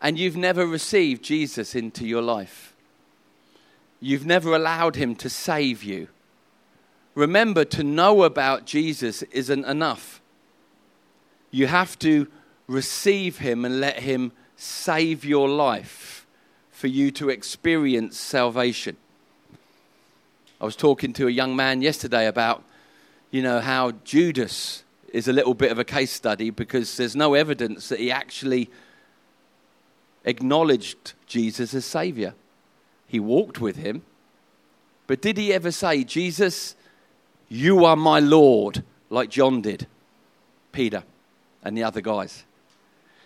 and 0.02 0.18
you've 0.18 0.36
never 0.36 0.66
received 0.66 1.24
Jesus 1.24 1.74
into 1.74 2.06
your 2.06 2.22
life. 2.22 2.74
You've 4.00 4.26
never 4.26 4.54
allowed 4.54 4.96
him 4.96 5.14
to 5.16 5.30
save 5.30 5.82
you. 5.82 6.08
Remember, 7.14 7.64
to 7.64 7.82
know 7.82 8.22
about 8.24 8.66
Jesus 8.66 9.22
isn't 9.22 9.64
enough. 9.64 10.20
You 11.50 11.66
have 11.66 11.98
to 12.00 12.28
receive 12.66 13.38
him 13.38 13.64
and 13.64 13.80
let 13.80 14.00
him 14.00 14.32
save 14.56 15.24
your 15.24 15.48
life 15.48 16.26
for 16.70 16.86
you 16.86 17.10
to 17.10 17.28
experience 17.28 18.18
salvation. 18.18 18.96
I 20.60 20.64
was 20.64 20.76
talking 20.76 21.12
to 21.14 21.26
a 21.26 21.30
young 21.30 21.56
man 21.56 21.82
yesterday 21.82 22.26
about, 22.26 22.62
you 23.30 23.42
know, 23.42 23.60
how 23.60 23.92
Judas 24.04 24.84
is 25.12 25.26
a 25.26 25.32
little 25.32 25.54
bit 25.54 25.72
of 25.72 25.78
a 25.78 25.84
case 25.84 26.12
study 26.12 26.50
because 26.50 26.96
there's 26.96 27.16
no 27.16 27.34
evidence 27.34 27.88
that 27.88 27.98
he 27.98 28.10
actually 28.10 28.70
acknowledged 30.24 31.14
Jesus 31.26 31.74
as 31.74 31.84
Savior. 31.84 32.34
He 33.06 33.18
walked 33.18 33.60
with 33.60 33.76
him, 33.76 34.02
but 35.06 35.20
did 35.20 35.36
he 35.36 35.52
ever 35.52 35.72
say, 35.72 36.04
Jesus, 36.04 36.76
you 37.48 37.84
are 37.84 37.96
my 37.96 38.20
Lord, 38.20 38.84
like 39.08 39.30
John 39.30 39.60
did, 39.60 39.86
Peter, 40.70 41.02
and 41.62 41.76
the 41.76 41.84
other 41.84 42.00
guys? 42.00 42.44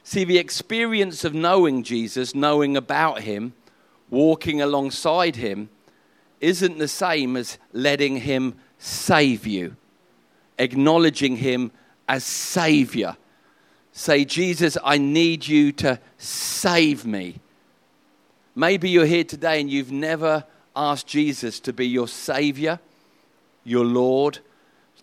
See, 0.03 0.25
the 0.25 0.39
experience 0.39 1.25
of 1.25 1.35
knowing 1.35 1.83
Jesus, 1.83 2.35
knowing 2.35 2.77
about 2.77 3.21
him, 3.21 3.55
walking 4.11 4.61
alongside 4.61 5.37
him, 5.37 5.71
isn't 6.45 6.79
the 6.79 6.89
same 6.89 7.37
as 7.37 7.59
letting 7.73 8.19
Him 8.19 8.55
save 8.79 9.47
you, 9.47 9.77
acknowledging 10.59 11.37
Him 11.37 11.71
as 12.07 12.23
Savior. 12.23 13.17
Say, 13.93 14.27
Jesus, 14.27 14.77
I 14.85 14.99
need 14.99 15.47
you 15.47 15.73
to 15.73 15.99
save 16.19 17.07
me. 17.07 17.41
Maybe 18.55 18.91
you're 18.91 19.07
here 19.07 19.25
today 19.25 19.61
and 19.61 19.71
you've 19.71 19.91
never 19.91 20.45
asked 20.77 21.07
Jesus 21.07 21.61
to 21.61 21.73
be 21.73 21.89
your 21.89 22.09
Savior, 22.09 22.79
your 23.65 23.85
Lord, 23.87 24.41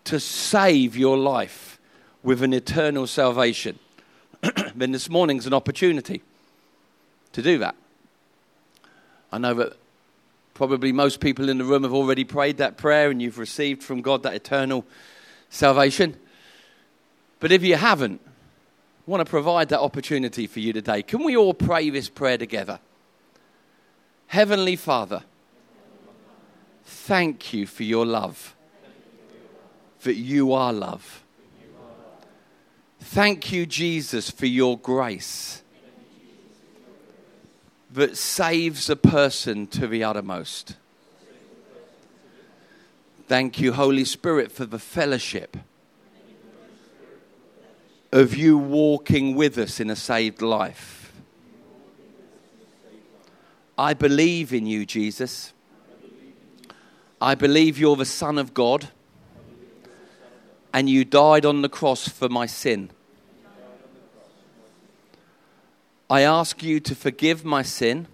to 0.04 0.20
save 0.20 0.96
your 0.96 1.18
life 1.18 1.80
with 2.24 2.44
an 2.44 2.54
eternal 2.54 3.08
salvation. 3.08 3.80
then 4.76 4.92
this 4.92 5.10
morning's 5.10 5.46
an 5.46 5.54
opportunity 5.54 6.22
to 7.34 7.42
do 7.42 7.58
that. 7.60 7.76
I 9.32 9.38
know 9.38 9.54
that 9.54 9.78
Probably 10.54 10.92
most 10.92 11.20
people 11.22 11.50
in 11.50 11.58
the 11.58 11.64
room 11.64 11.82
have 11.82 11.94
already 11.94 12.24
prayed 12.24 12.58
that 12.58 12.78
prayer 12.78 13.10
and 13.10 13.22
you've 13.22 13.40
received 13.40 13.82
from 13.82 14.02
God 14.02 14.24
that 14.24 14.34
eternal 14.34 14.86
salvation. 15.50 16.18
But 17.40 17.52
if 17.52 17.64
you 17.64 17.76
haven't, 17.76 18.22
I 18.24 19.10
want 19.10 19.26
to 19.26 19.30
provide 19.30 19.70
that 19.70 19.80
opportunity 19.80 20.46
for 20.48 20.60
you 20.60 20.72
today. 20.72 21.02
Can 21.02 21.24
we 21.24 21.36
all 21.36 21.54
pray 21.54 21.90
this 21.90 22.10
prayer 22.10 22.38
together? 22.38 22.80
Heavenly 24.28 24.76
Father, 24.76 25.24
thank 26.86 27.54
you 27.54 27.66
for 27.66 27.82
your 27.82 28.06
love, 28.06 28.56
that 30.04 30.16
you 30.16 30.54
are 30.54 30.72
love. 30.72 31.21
Thank 33.14 33.52
you, 33.52 33.66
Jesus, 33.66 34.30
for 34.30 34.46
your 34.46 34.80
grace 34.80 35.64
that 37.92 38.16
saves 38.16 38.90
a 38.90 38.96
person 38.96 39.68
to 39.68 39.86
the 39.86 40.02
uttermost. 40.02 40.78
Thank 43.28 43.60
you, 43.60 43.74
Holy 43.74 44.06
Spirit, 44.06 44.50
for 44.50 44.66
the 44.66 44.80
fellowship 44.80 45.58
of 48.14 48.34
you 48.34 48.58
walking 48.58 49.36
with 49.36 49.58
us 49.58 49.82
in 49.82 49.90
a 49.90 49.96
saved 49.98 50.42
life. 50.42 51.12
I 53.78 53.94
believe 53.94 54.54
in 54.54 54.66
you, 54.66 54.86
Jesus. 54.86 55.52
I 57.20 57.36
believe 57.36 57.78
you're 57.78 57.98
the 57.98 58.06
Son 58.06 58.38
of 58.38 58.54
God 58.54 58.88
and 60.74 60.90
you 60.90 61.04
died 61.04 61.46
on 61.46 61.62
the 61.62 61.68
cross 61.68 62.08
for 62.08 62.30
my 62.30 62.46
sin. 62.46 62.90
I 66.12 66.24
ask 66.24 66.62
you 66.62 66.82
to 66.82 66.94
forgive 66.94 67.46
my 67.46 67.62
sin 67.62 68.06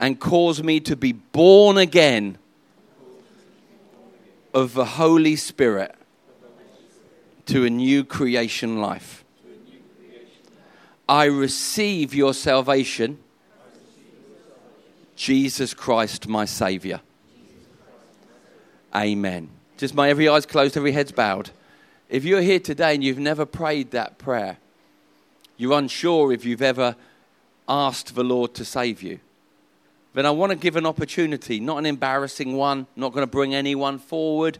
and 0.00 0.18
cause 0.18 0.60
me 0.64 0.80
to 0.80 0.96
be 0.96 1.12
born 1.12 1.78
again 1.78 2.38
of 4.52 4.74
the 4.74 4.84
Holy 4.84 5.36
Spirit 5.36 5.94
to 7.46 7.64
a 7.64 7.70
new 7.70 8.02
creation 8.02 8.80
life. 8.80 9.24
I 11.08 11.26
receive 11.26 12.16
your 12.16 12.34
salvation, 12.34 13.20
Jesus 15.14 15.72
Christ, 15.72 16.26
my 16.26 16.46
Savior. 16.46 17.00
Amen. 18.92 19.50
Just 19.76 19.94
my 19.94 20.10
every 20.10 20.28
eye's 20.28 20.46
closed, 20.46 20.76
every 20.76 20.90
head's 20.90 21.12
bowed. 21.12 21.50
If 22.08 22.24
you're 22.24 22.40
here 22.42 22.58
today 22.58 22.96
and 22.96 23.04
you've 23.04 23.20
never 23.20 23.46
prayed 23.46 23.92
that 23.92 24.18
prayer, 24.18 24.58
you're 25.56 25.78
unsure 25.78 26.32
if 26.32 26.44
you've 26.44 26.62
ever 26.62 26.96
asked 27.68 28.14
the 28.14 28.24
Lord 28.24 28.54
to 28.54 28.64
save 28.64 29.02
you, 29.02 29.20
then 30.14 30.26
I 30.26 30.30
want 30.30 30.50
to 30.50 30.56
give 30.56 30.76
an 30.76 30.86
opportunity, 30.86 31.58
not 31.60 31.78
an 31.78 31.86
embarrassing 31.86 32.56
one, 32.56 32.86
not 32.94 33.12
going 33.12 33.26
to 33.26 33.30
bring 33.30 33.54
anyone 33.54 33.98
forward. 33.98 34.58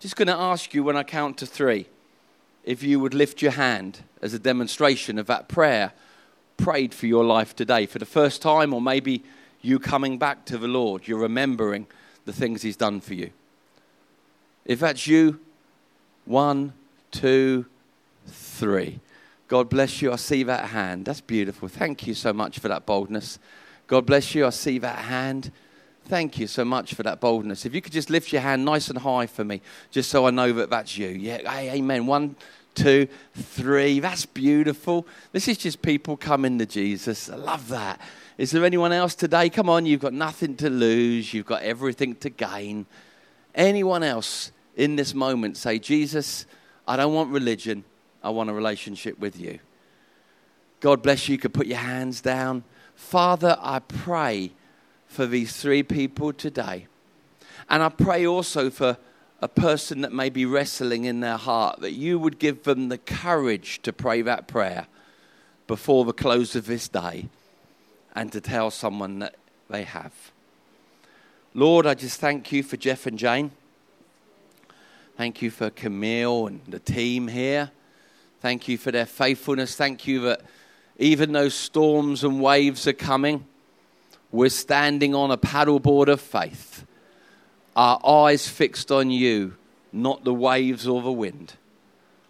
Just 0.00 0.16
going 0.16 0.28
to 0.28 0.34
ask 0.34 0.74
you 0.74 0.82
when 0.82 0.96
I 0.96 1.02
count 1.02 1.38
to 1.38 1.46
three 1.46 1.86
if 2.64 2.82
you 2.82 3.00
would 3.00 3.14
lift 3.14 3.40
your 3.40 3.52
hand 3.52 4.00
as 4.20 4.34
a 4.34 4.38
demonstration 4.38 5.18
of 5.18 5.26
that 5.26 5.48
prayer 5.48 5.92
prayed 6.58 6.92
for 6.92 7.06
your 7.06 7.24
life 7.24 7.56
today 7.56 7.86
for 7.86 7.98
the 7.98 8.04
first 8.04 8.42
time, 8.42 8.74
or 8.74 8.80
maybe 8.80 9.22
you 9.62 9.78
coming 9.78 10.18
back 10.18 10.44
to 10.44 10.58
the 10.58 10.68
Lord, 10.68 11.08
you're 11.08 11.18
remembering 11.18 11.86
the 12.26 12.32
things 12.32 12.62
He's 12.62 12.76
done 12.76 13.00
for 13.00 13.14
you. 13.14 13.30
If 14.66 14.80
that's 14.80 15.06
you, 15.06 15.40
one, 16.26 16.74
two, 17.10 17.64
three. 18.26 19.00
God 19.48 19.70
bless 19.70 20.02
you. 20.02 20.12
I 20.12 20.16
see 20.16 20.42
that 20.42 20.66
hand. 20.66 21.06
That's 21.06 21.22
beautiful. 21.22 21.68
Thank 21.68 22.06
you 22.06 22.12
so 22.12 22.32
much 22.34 22.58
for 22.58 22.68
that 22.68 22.84
boldness. 22.84 23.38
God 23.86 24.04
bless 24.04 24.34
you. 24.34 24.46
I 24.46 24.50
see 24.50 24.78
that 24.78 24.98
hand. 24.98 25.50
Thank 26.04 26.38
you 26.38 26.46
so 26.46 26.64
much 26.64 26.94
for 26.94 27.02
that 27.02 27.20
boldness. 27.20 27.64
If 27.64 27.74
you 27.74 27.80
could 27.80 27.92
just 27.92 28.10
lift 28.10 28.32
your 28.32 28.42
hand 28.42 28.64
nice 28.64 28.88
and 28.88 28.98
high 28.98 29.26
for 29.26 29.44
me, 29.44 29.62
just 29.90 30.10
so 30.10 30.26
I 30.26 30.30
know 30.30 30.52
that 30.52 30.68
that's 30.68 30.98
you. 30.98 31.08
Yeah, 31.08 31.50
hey, 31.50 31.70
amen. 31.78 32.06
One, 32.06 32.36
two, 32.74 33.08
three. 33.34 34.00
That's 34.00 34.26
beautiful. 34.26 35.06
This 35.32 35.48
is 35.48 35.56
just 35.56 35.80
people 35.80 36.16
coming 36.16 36.58
to 36.58 36.66
Jesus. 36.66 37.30
I 37.30 37.36
love 37.36 37.68
that. 37.68 38.00
Is 38.36 38.50
there 38.50 38.64
anyone 38.64 38.92
else 38.92 39.14
today? 39.14 39.48
Come 39.48 39.68
on, 39.68 39.84
you've 39.84 40.00
got 40.00 40.12
nothing 40.12 40.56
to 40.56 40.70
lose, 40.70 41.34
you've 41.34 41.46
got 41.46 41.62
everything 41.62 42.14
to 42.16 42.30
gain. 42.30 42.86
Anyone 43.54 44.02
else 44.02 44.52
in 44.76 44.96
this 44.96 45.12
moment 45.12 45.56
say, 45.56 45.78
Jesus, 45.78 46.46
I 46.86 46.96
don't 46.96 47.14
want 47.14 47.30
religion. 47.30 47.84
I 48.28 48.30
want 48.30 48.50
a 48.50 48.52
relationship 48.52 49.18
with 49.18 49.40
you. 49.40 49.58
God 50.80 51.02
bless 51.02 51.28
you. 51.28 51.32
You 51.32 51.38
could 51.38 51.54
put 51.54 51.66
your 51.66 51.78
hands 51.78 52.20
down. 52.20 52.62
Father, 52.94 53.56
I 53.58 53.78
pray 53.78 54.52
for 55.06 55.24
these 55.24 55.56
three 55.56 55.82
people 55.82 56.34
today. 56.34 56.88
And 57.70 57.82
I 57.82 57.88
pray 57.88 58.26
also 58.26 58.68
for 58.68 58.98
a 59.40 59.48
person 59.48 60.02
that 60.02 60.12
may 60.12 60.28
be 60.28 60.44
wrestling 60.44 61.06
in 61.06 61.20
their 61.20 61.38
heart 61.38 61.80
that 61.80 61.92
you 61.92 62.18
would 62.18 62.38
give 62.38 62.64
them 62.64 62.90
the 62.90 62.98
courage 62.98 63.80
to 63.80 63.94
pray 63.94 64.20
that 64.20 64.46
prayer 64.46 64.88
before 65.66 66.04
the 66.04 66.12
close 66.12 66.54
of 66.54 66.66
this 66.66 66.86
day 66.86 67.30
and 68.14 68.30
to 68.32 68.42
tell 68.42 68.70
someone 68.70 69.20
that 69.20 69.36
they 69.70 69.84
have. 69.84 70.12
Lord, 71.54 71.86
I 71.86 71.94
just 71.94 72.20
thank 72.20 72.52
you 72.52 72.62
for 72.62 72.76
Jeff 72.76 73.06
and 73.06 73.18
Jane. 73.18 73.52
Thank 75.16 75.40
you 75.40 75.50
for 75.50 75.70
Camille 75.70 76.46
and 76.46 76.60
the 76.68 76.78
team 76.78 77.28
here. 77.28 77.70
Thank 78.40 78.68
you 78.68 78.78
for 78.78 78.92
their 78.92 79.06
faithfulness. 79.06 79.74
Thank 79.74 80.06
you 80.06 80.20
that 80.20 80.42
even 80.98 81.32
though 81.32 81.48
storms 81.48 82.22
and 82.22 82.40
waves 82.40 82.86
are 82.86 82.92
coming, 82.92 83.44
we're 84.30 84.48
standing 84.48 85.14
on 85.14 85.30
a 85.30 85.38
paddleboard 85.38 86.08
of 86.08 86.20
faith, 86.20 86.84
our 87.74 88.00
eyes 88.06 88.48
fixed 88.48 88.92
on 88.92 89.10
you, 89.10 89.56
not 89.92 90.24
the 90.24 90.34
waves 90.34 90.86
or 90.86 91.02
the 91.02 91.12
wind. 91.12 91.54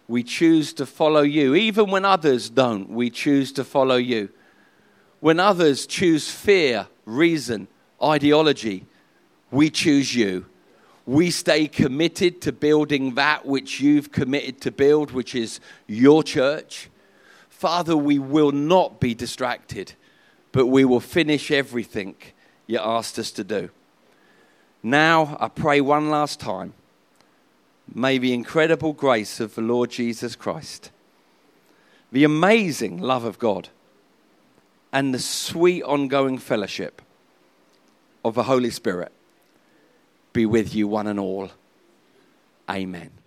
We 0.07 0.23
choose 0.23 0.73
to 0.73 0.87
follow 0.87 1.21
you. 1.21 1.53
Even 1.53 1.91
when 1.91 2.05
others 2.05 2.49
don't, 2.49 2.89
we 2.89 3.11
choose 3.11 3.51
to 3.53 3.63
follow 3.63 3.97
you. 3.97 4.29
When 5.19 5.39
others 5.39 5.85
choose 5.85 6.31
fear, 6.31 6.87
reason, 7.05 7.67
ideology, 8.01 8.87
we 9.51 9.69
choose 9.69 10.15
you. 10.15 10.45
We 11.09 11.31
stay 11.31 11.67
committed 11.67 12.39
to 12.41 12.51
building 12.51 13.15
that 13.15 13.43
which 13.43 13.79
you've 13.79 14.11
committed 14.11 14.61
to 14.61 14.69
build, 14.69 15.09
which 15.09 15.33
is 15.33 15.59
your 15.87 16.21
church. 16.21 16.87
Father, 17.49 17.97
we 17.97 18.19
will 18.19 18.51
not 18.51 18.99
be 18.99 19.15
distracted, 19.15 19.93
but 20.51 20.67
we 20.67 20.85
will 20.85 20.99
finish 20.99 21.49
everything 21.49 22.13
you 22.67 22.77
asked 22.77 23.17
us 23.17 23.31
to 23.31 23.43
do. 23.43 23.71
Now, 24.83 25.35
I 25.39 25.47
pray 25.47 25.81
one 25.81 26.11
last 26.11 26.39
time. 26.39 26.75
May 27.91 28.19
the 28.19 28.35
incredible 28.35 28.93
grace 28.93 29.39
of 29.39 29.55
the 29.55 29.63
Lord 29.63 29.89
Jesus 29.89 30.35
Christ, 30.35 30.91
the 32.11 32.23
amazing 32.23 32.99
love 32.99 33.23
of 33.23 33.39
God, 33.39 33.69
and 34.93 35.11
the 35.11 35.17
sweet 35.17 35.81
ongoing 35.81 36.37
fellowship 36.37 37.01
of 38.23 38.35
the 38.35 38.43
Holy 38.43 38.69
Spirit 38.69 39.11
be 40.33 40.45
with 40.45 40.75
you, 40.75 40.87
one 40.87 41.07
and 41.07 41.19
all. 41.19 41.49
Amen. 42.69 43.18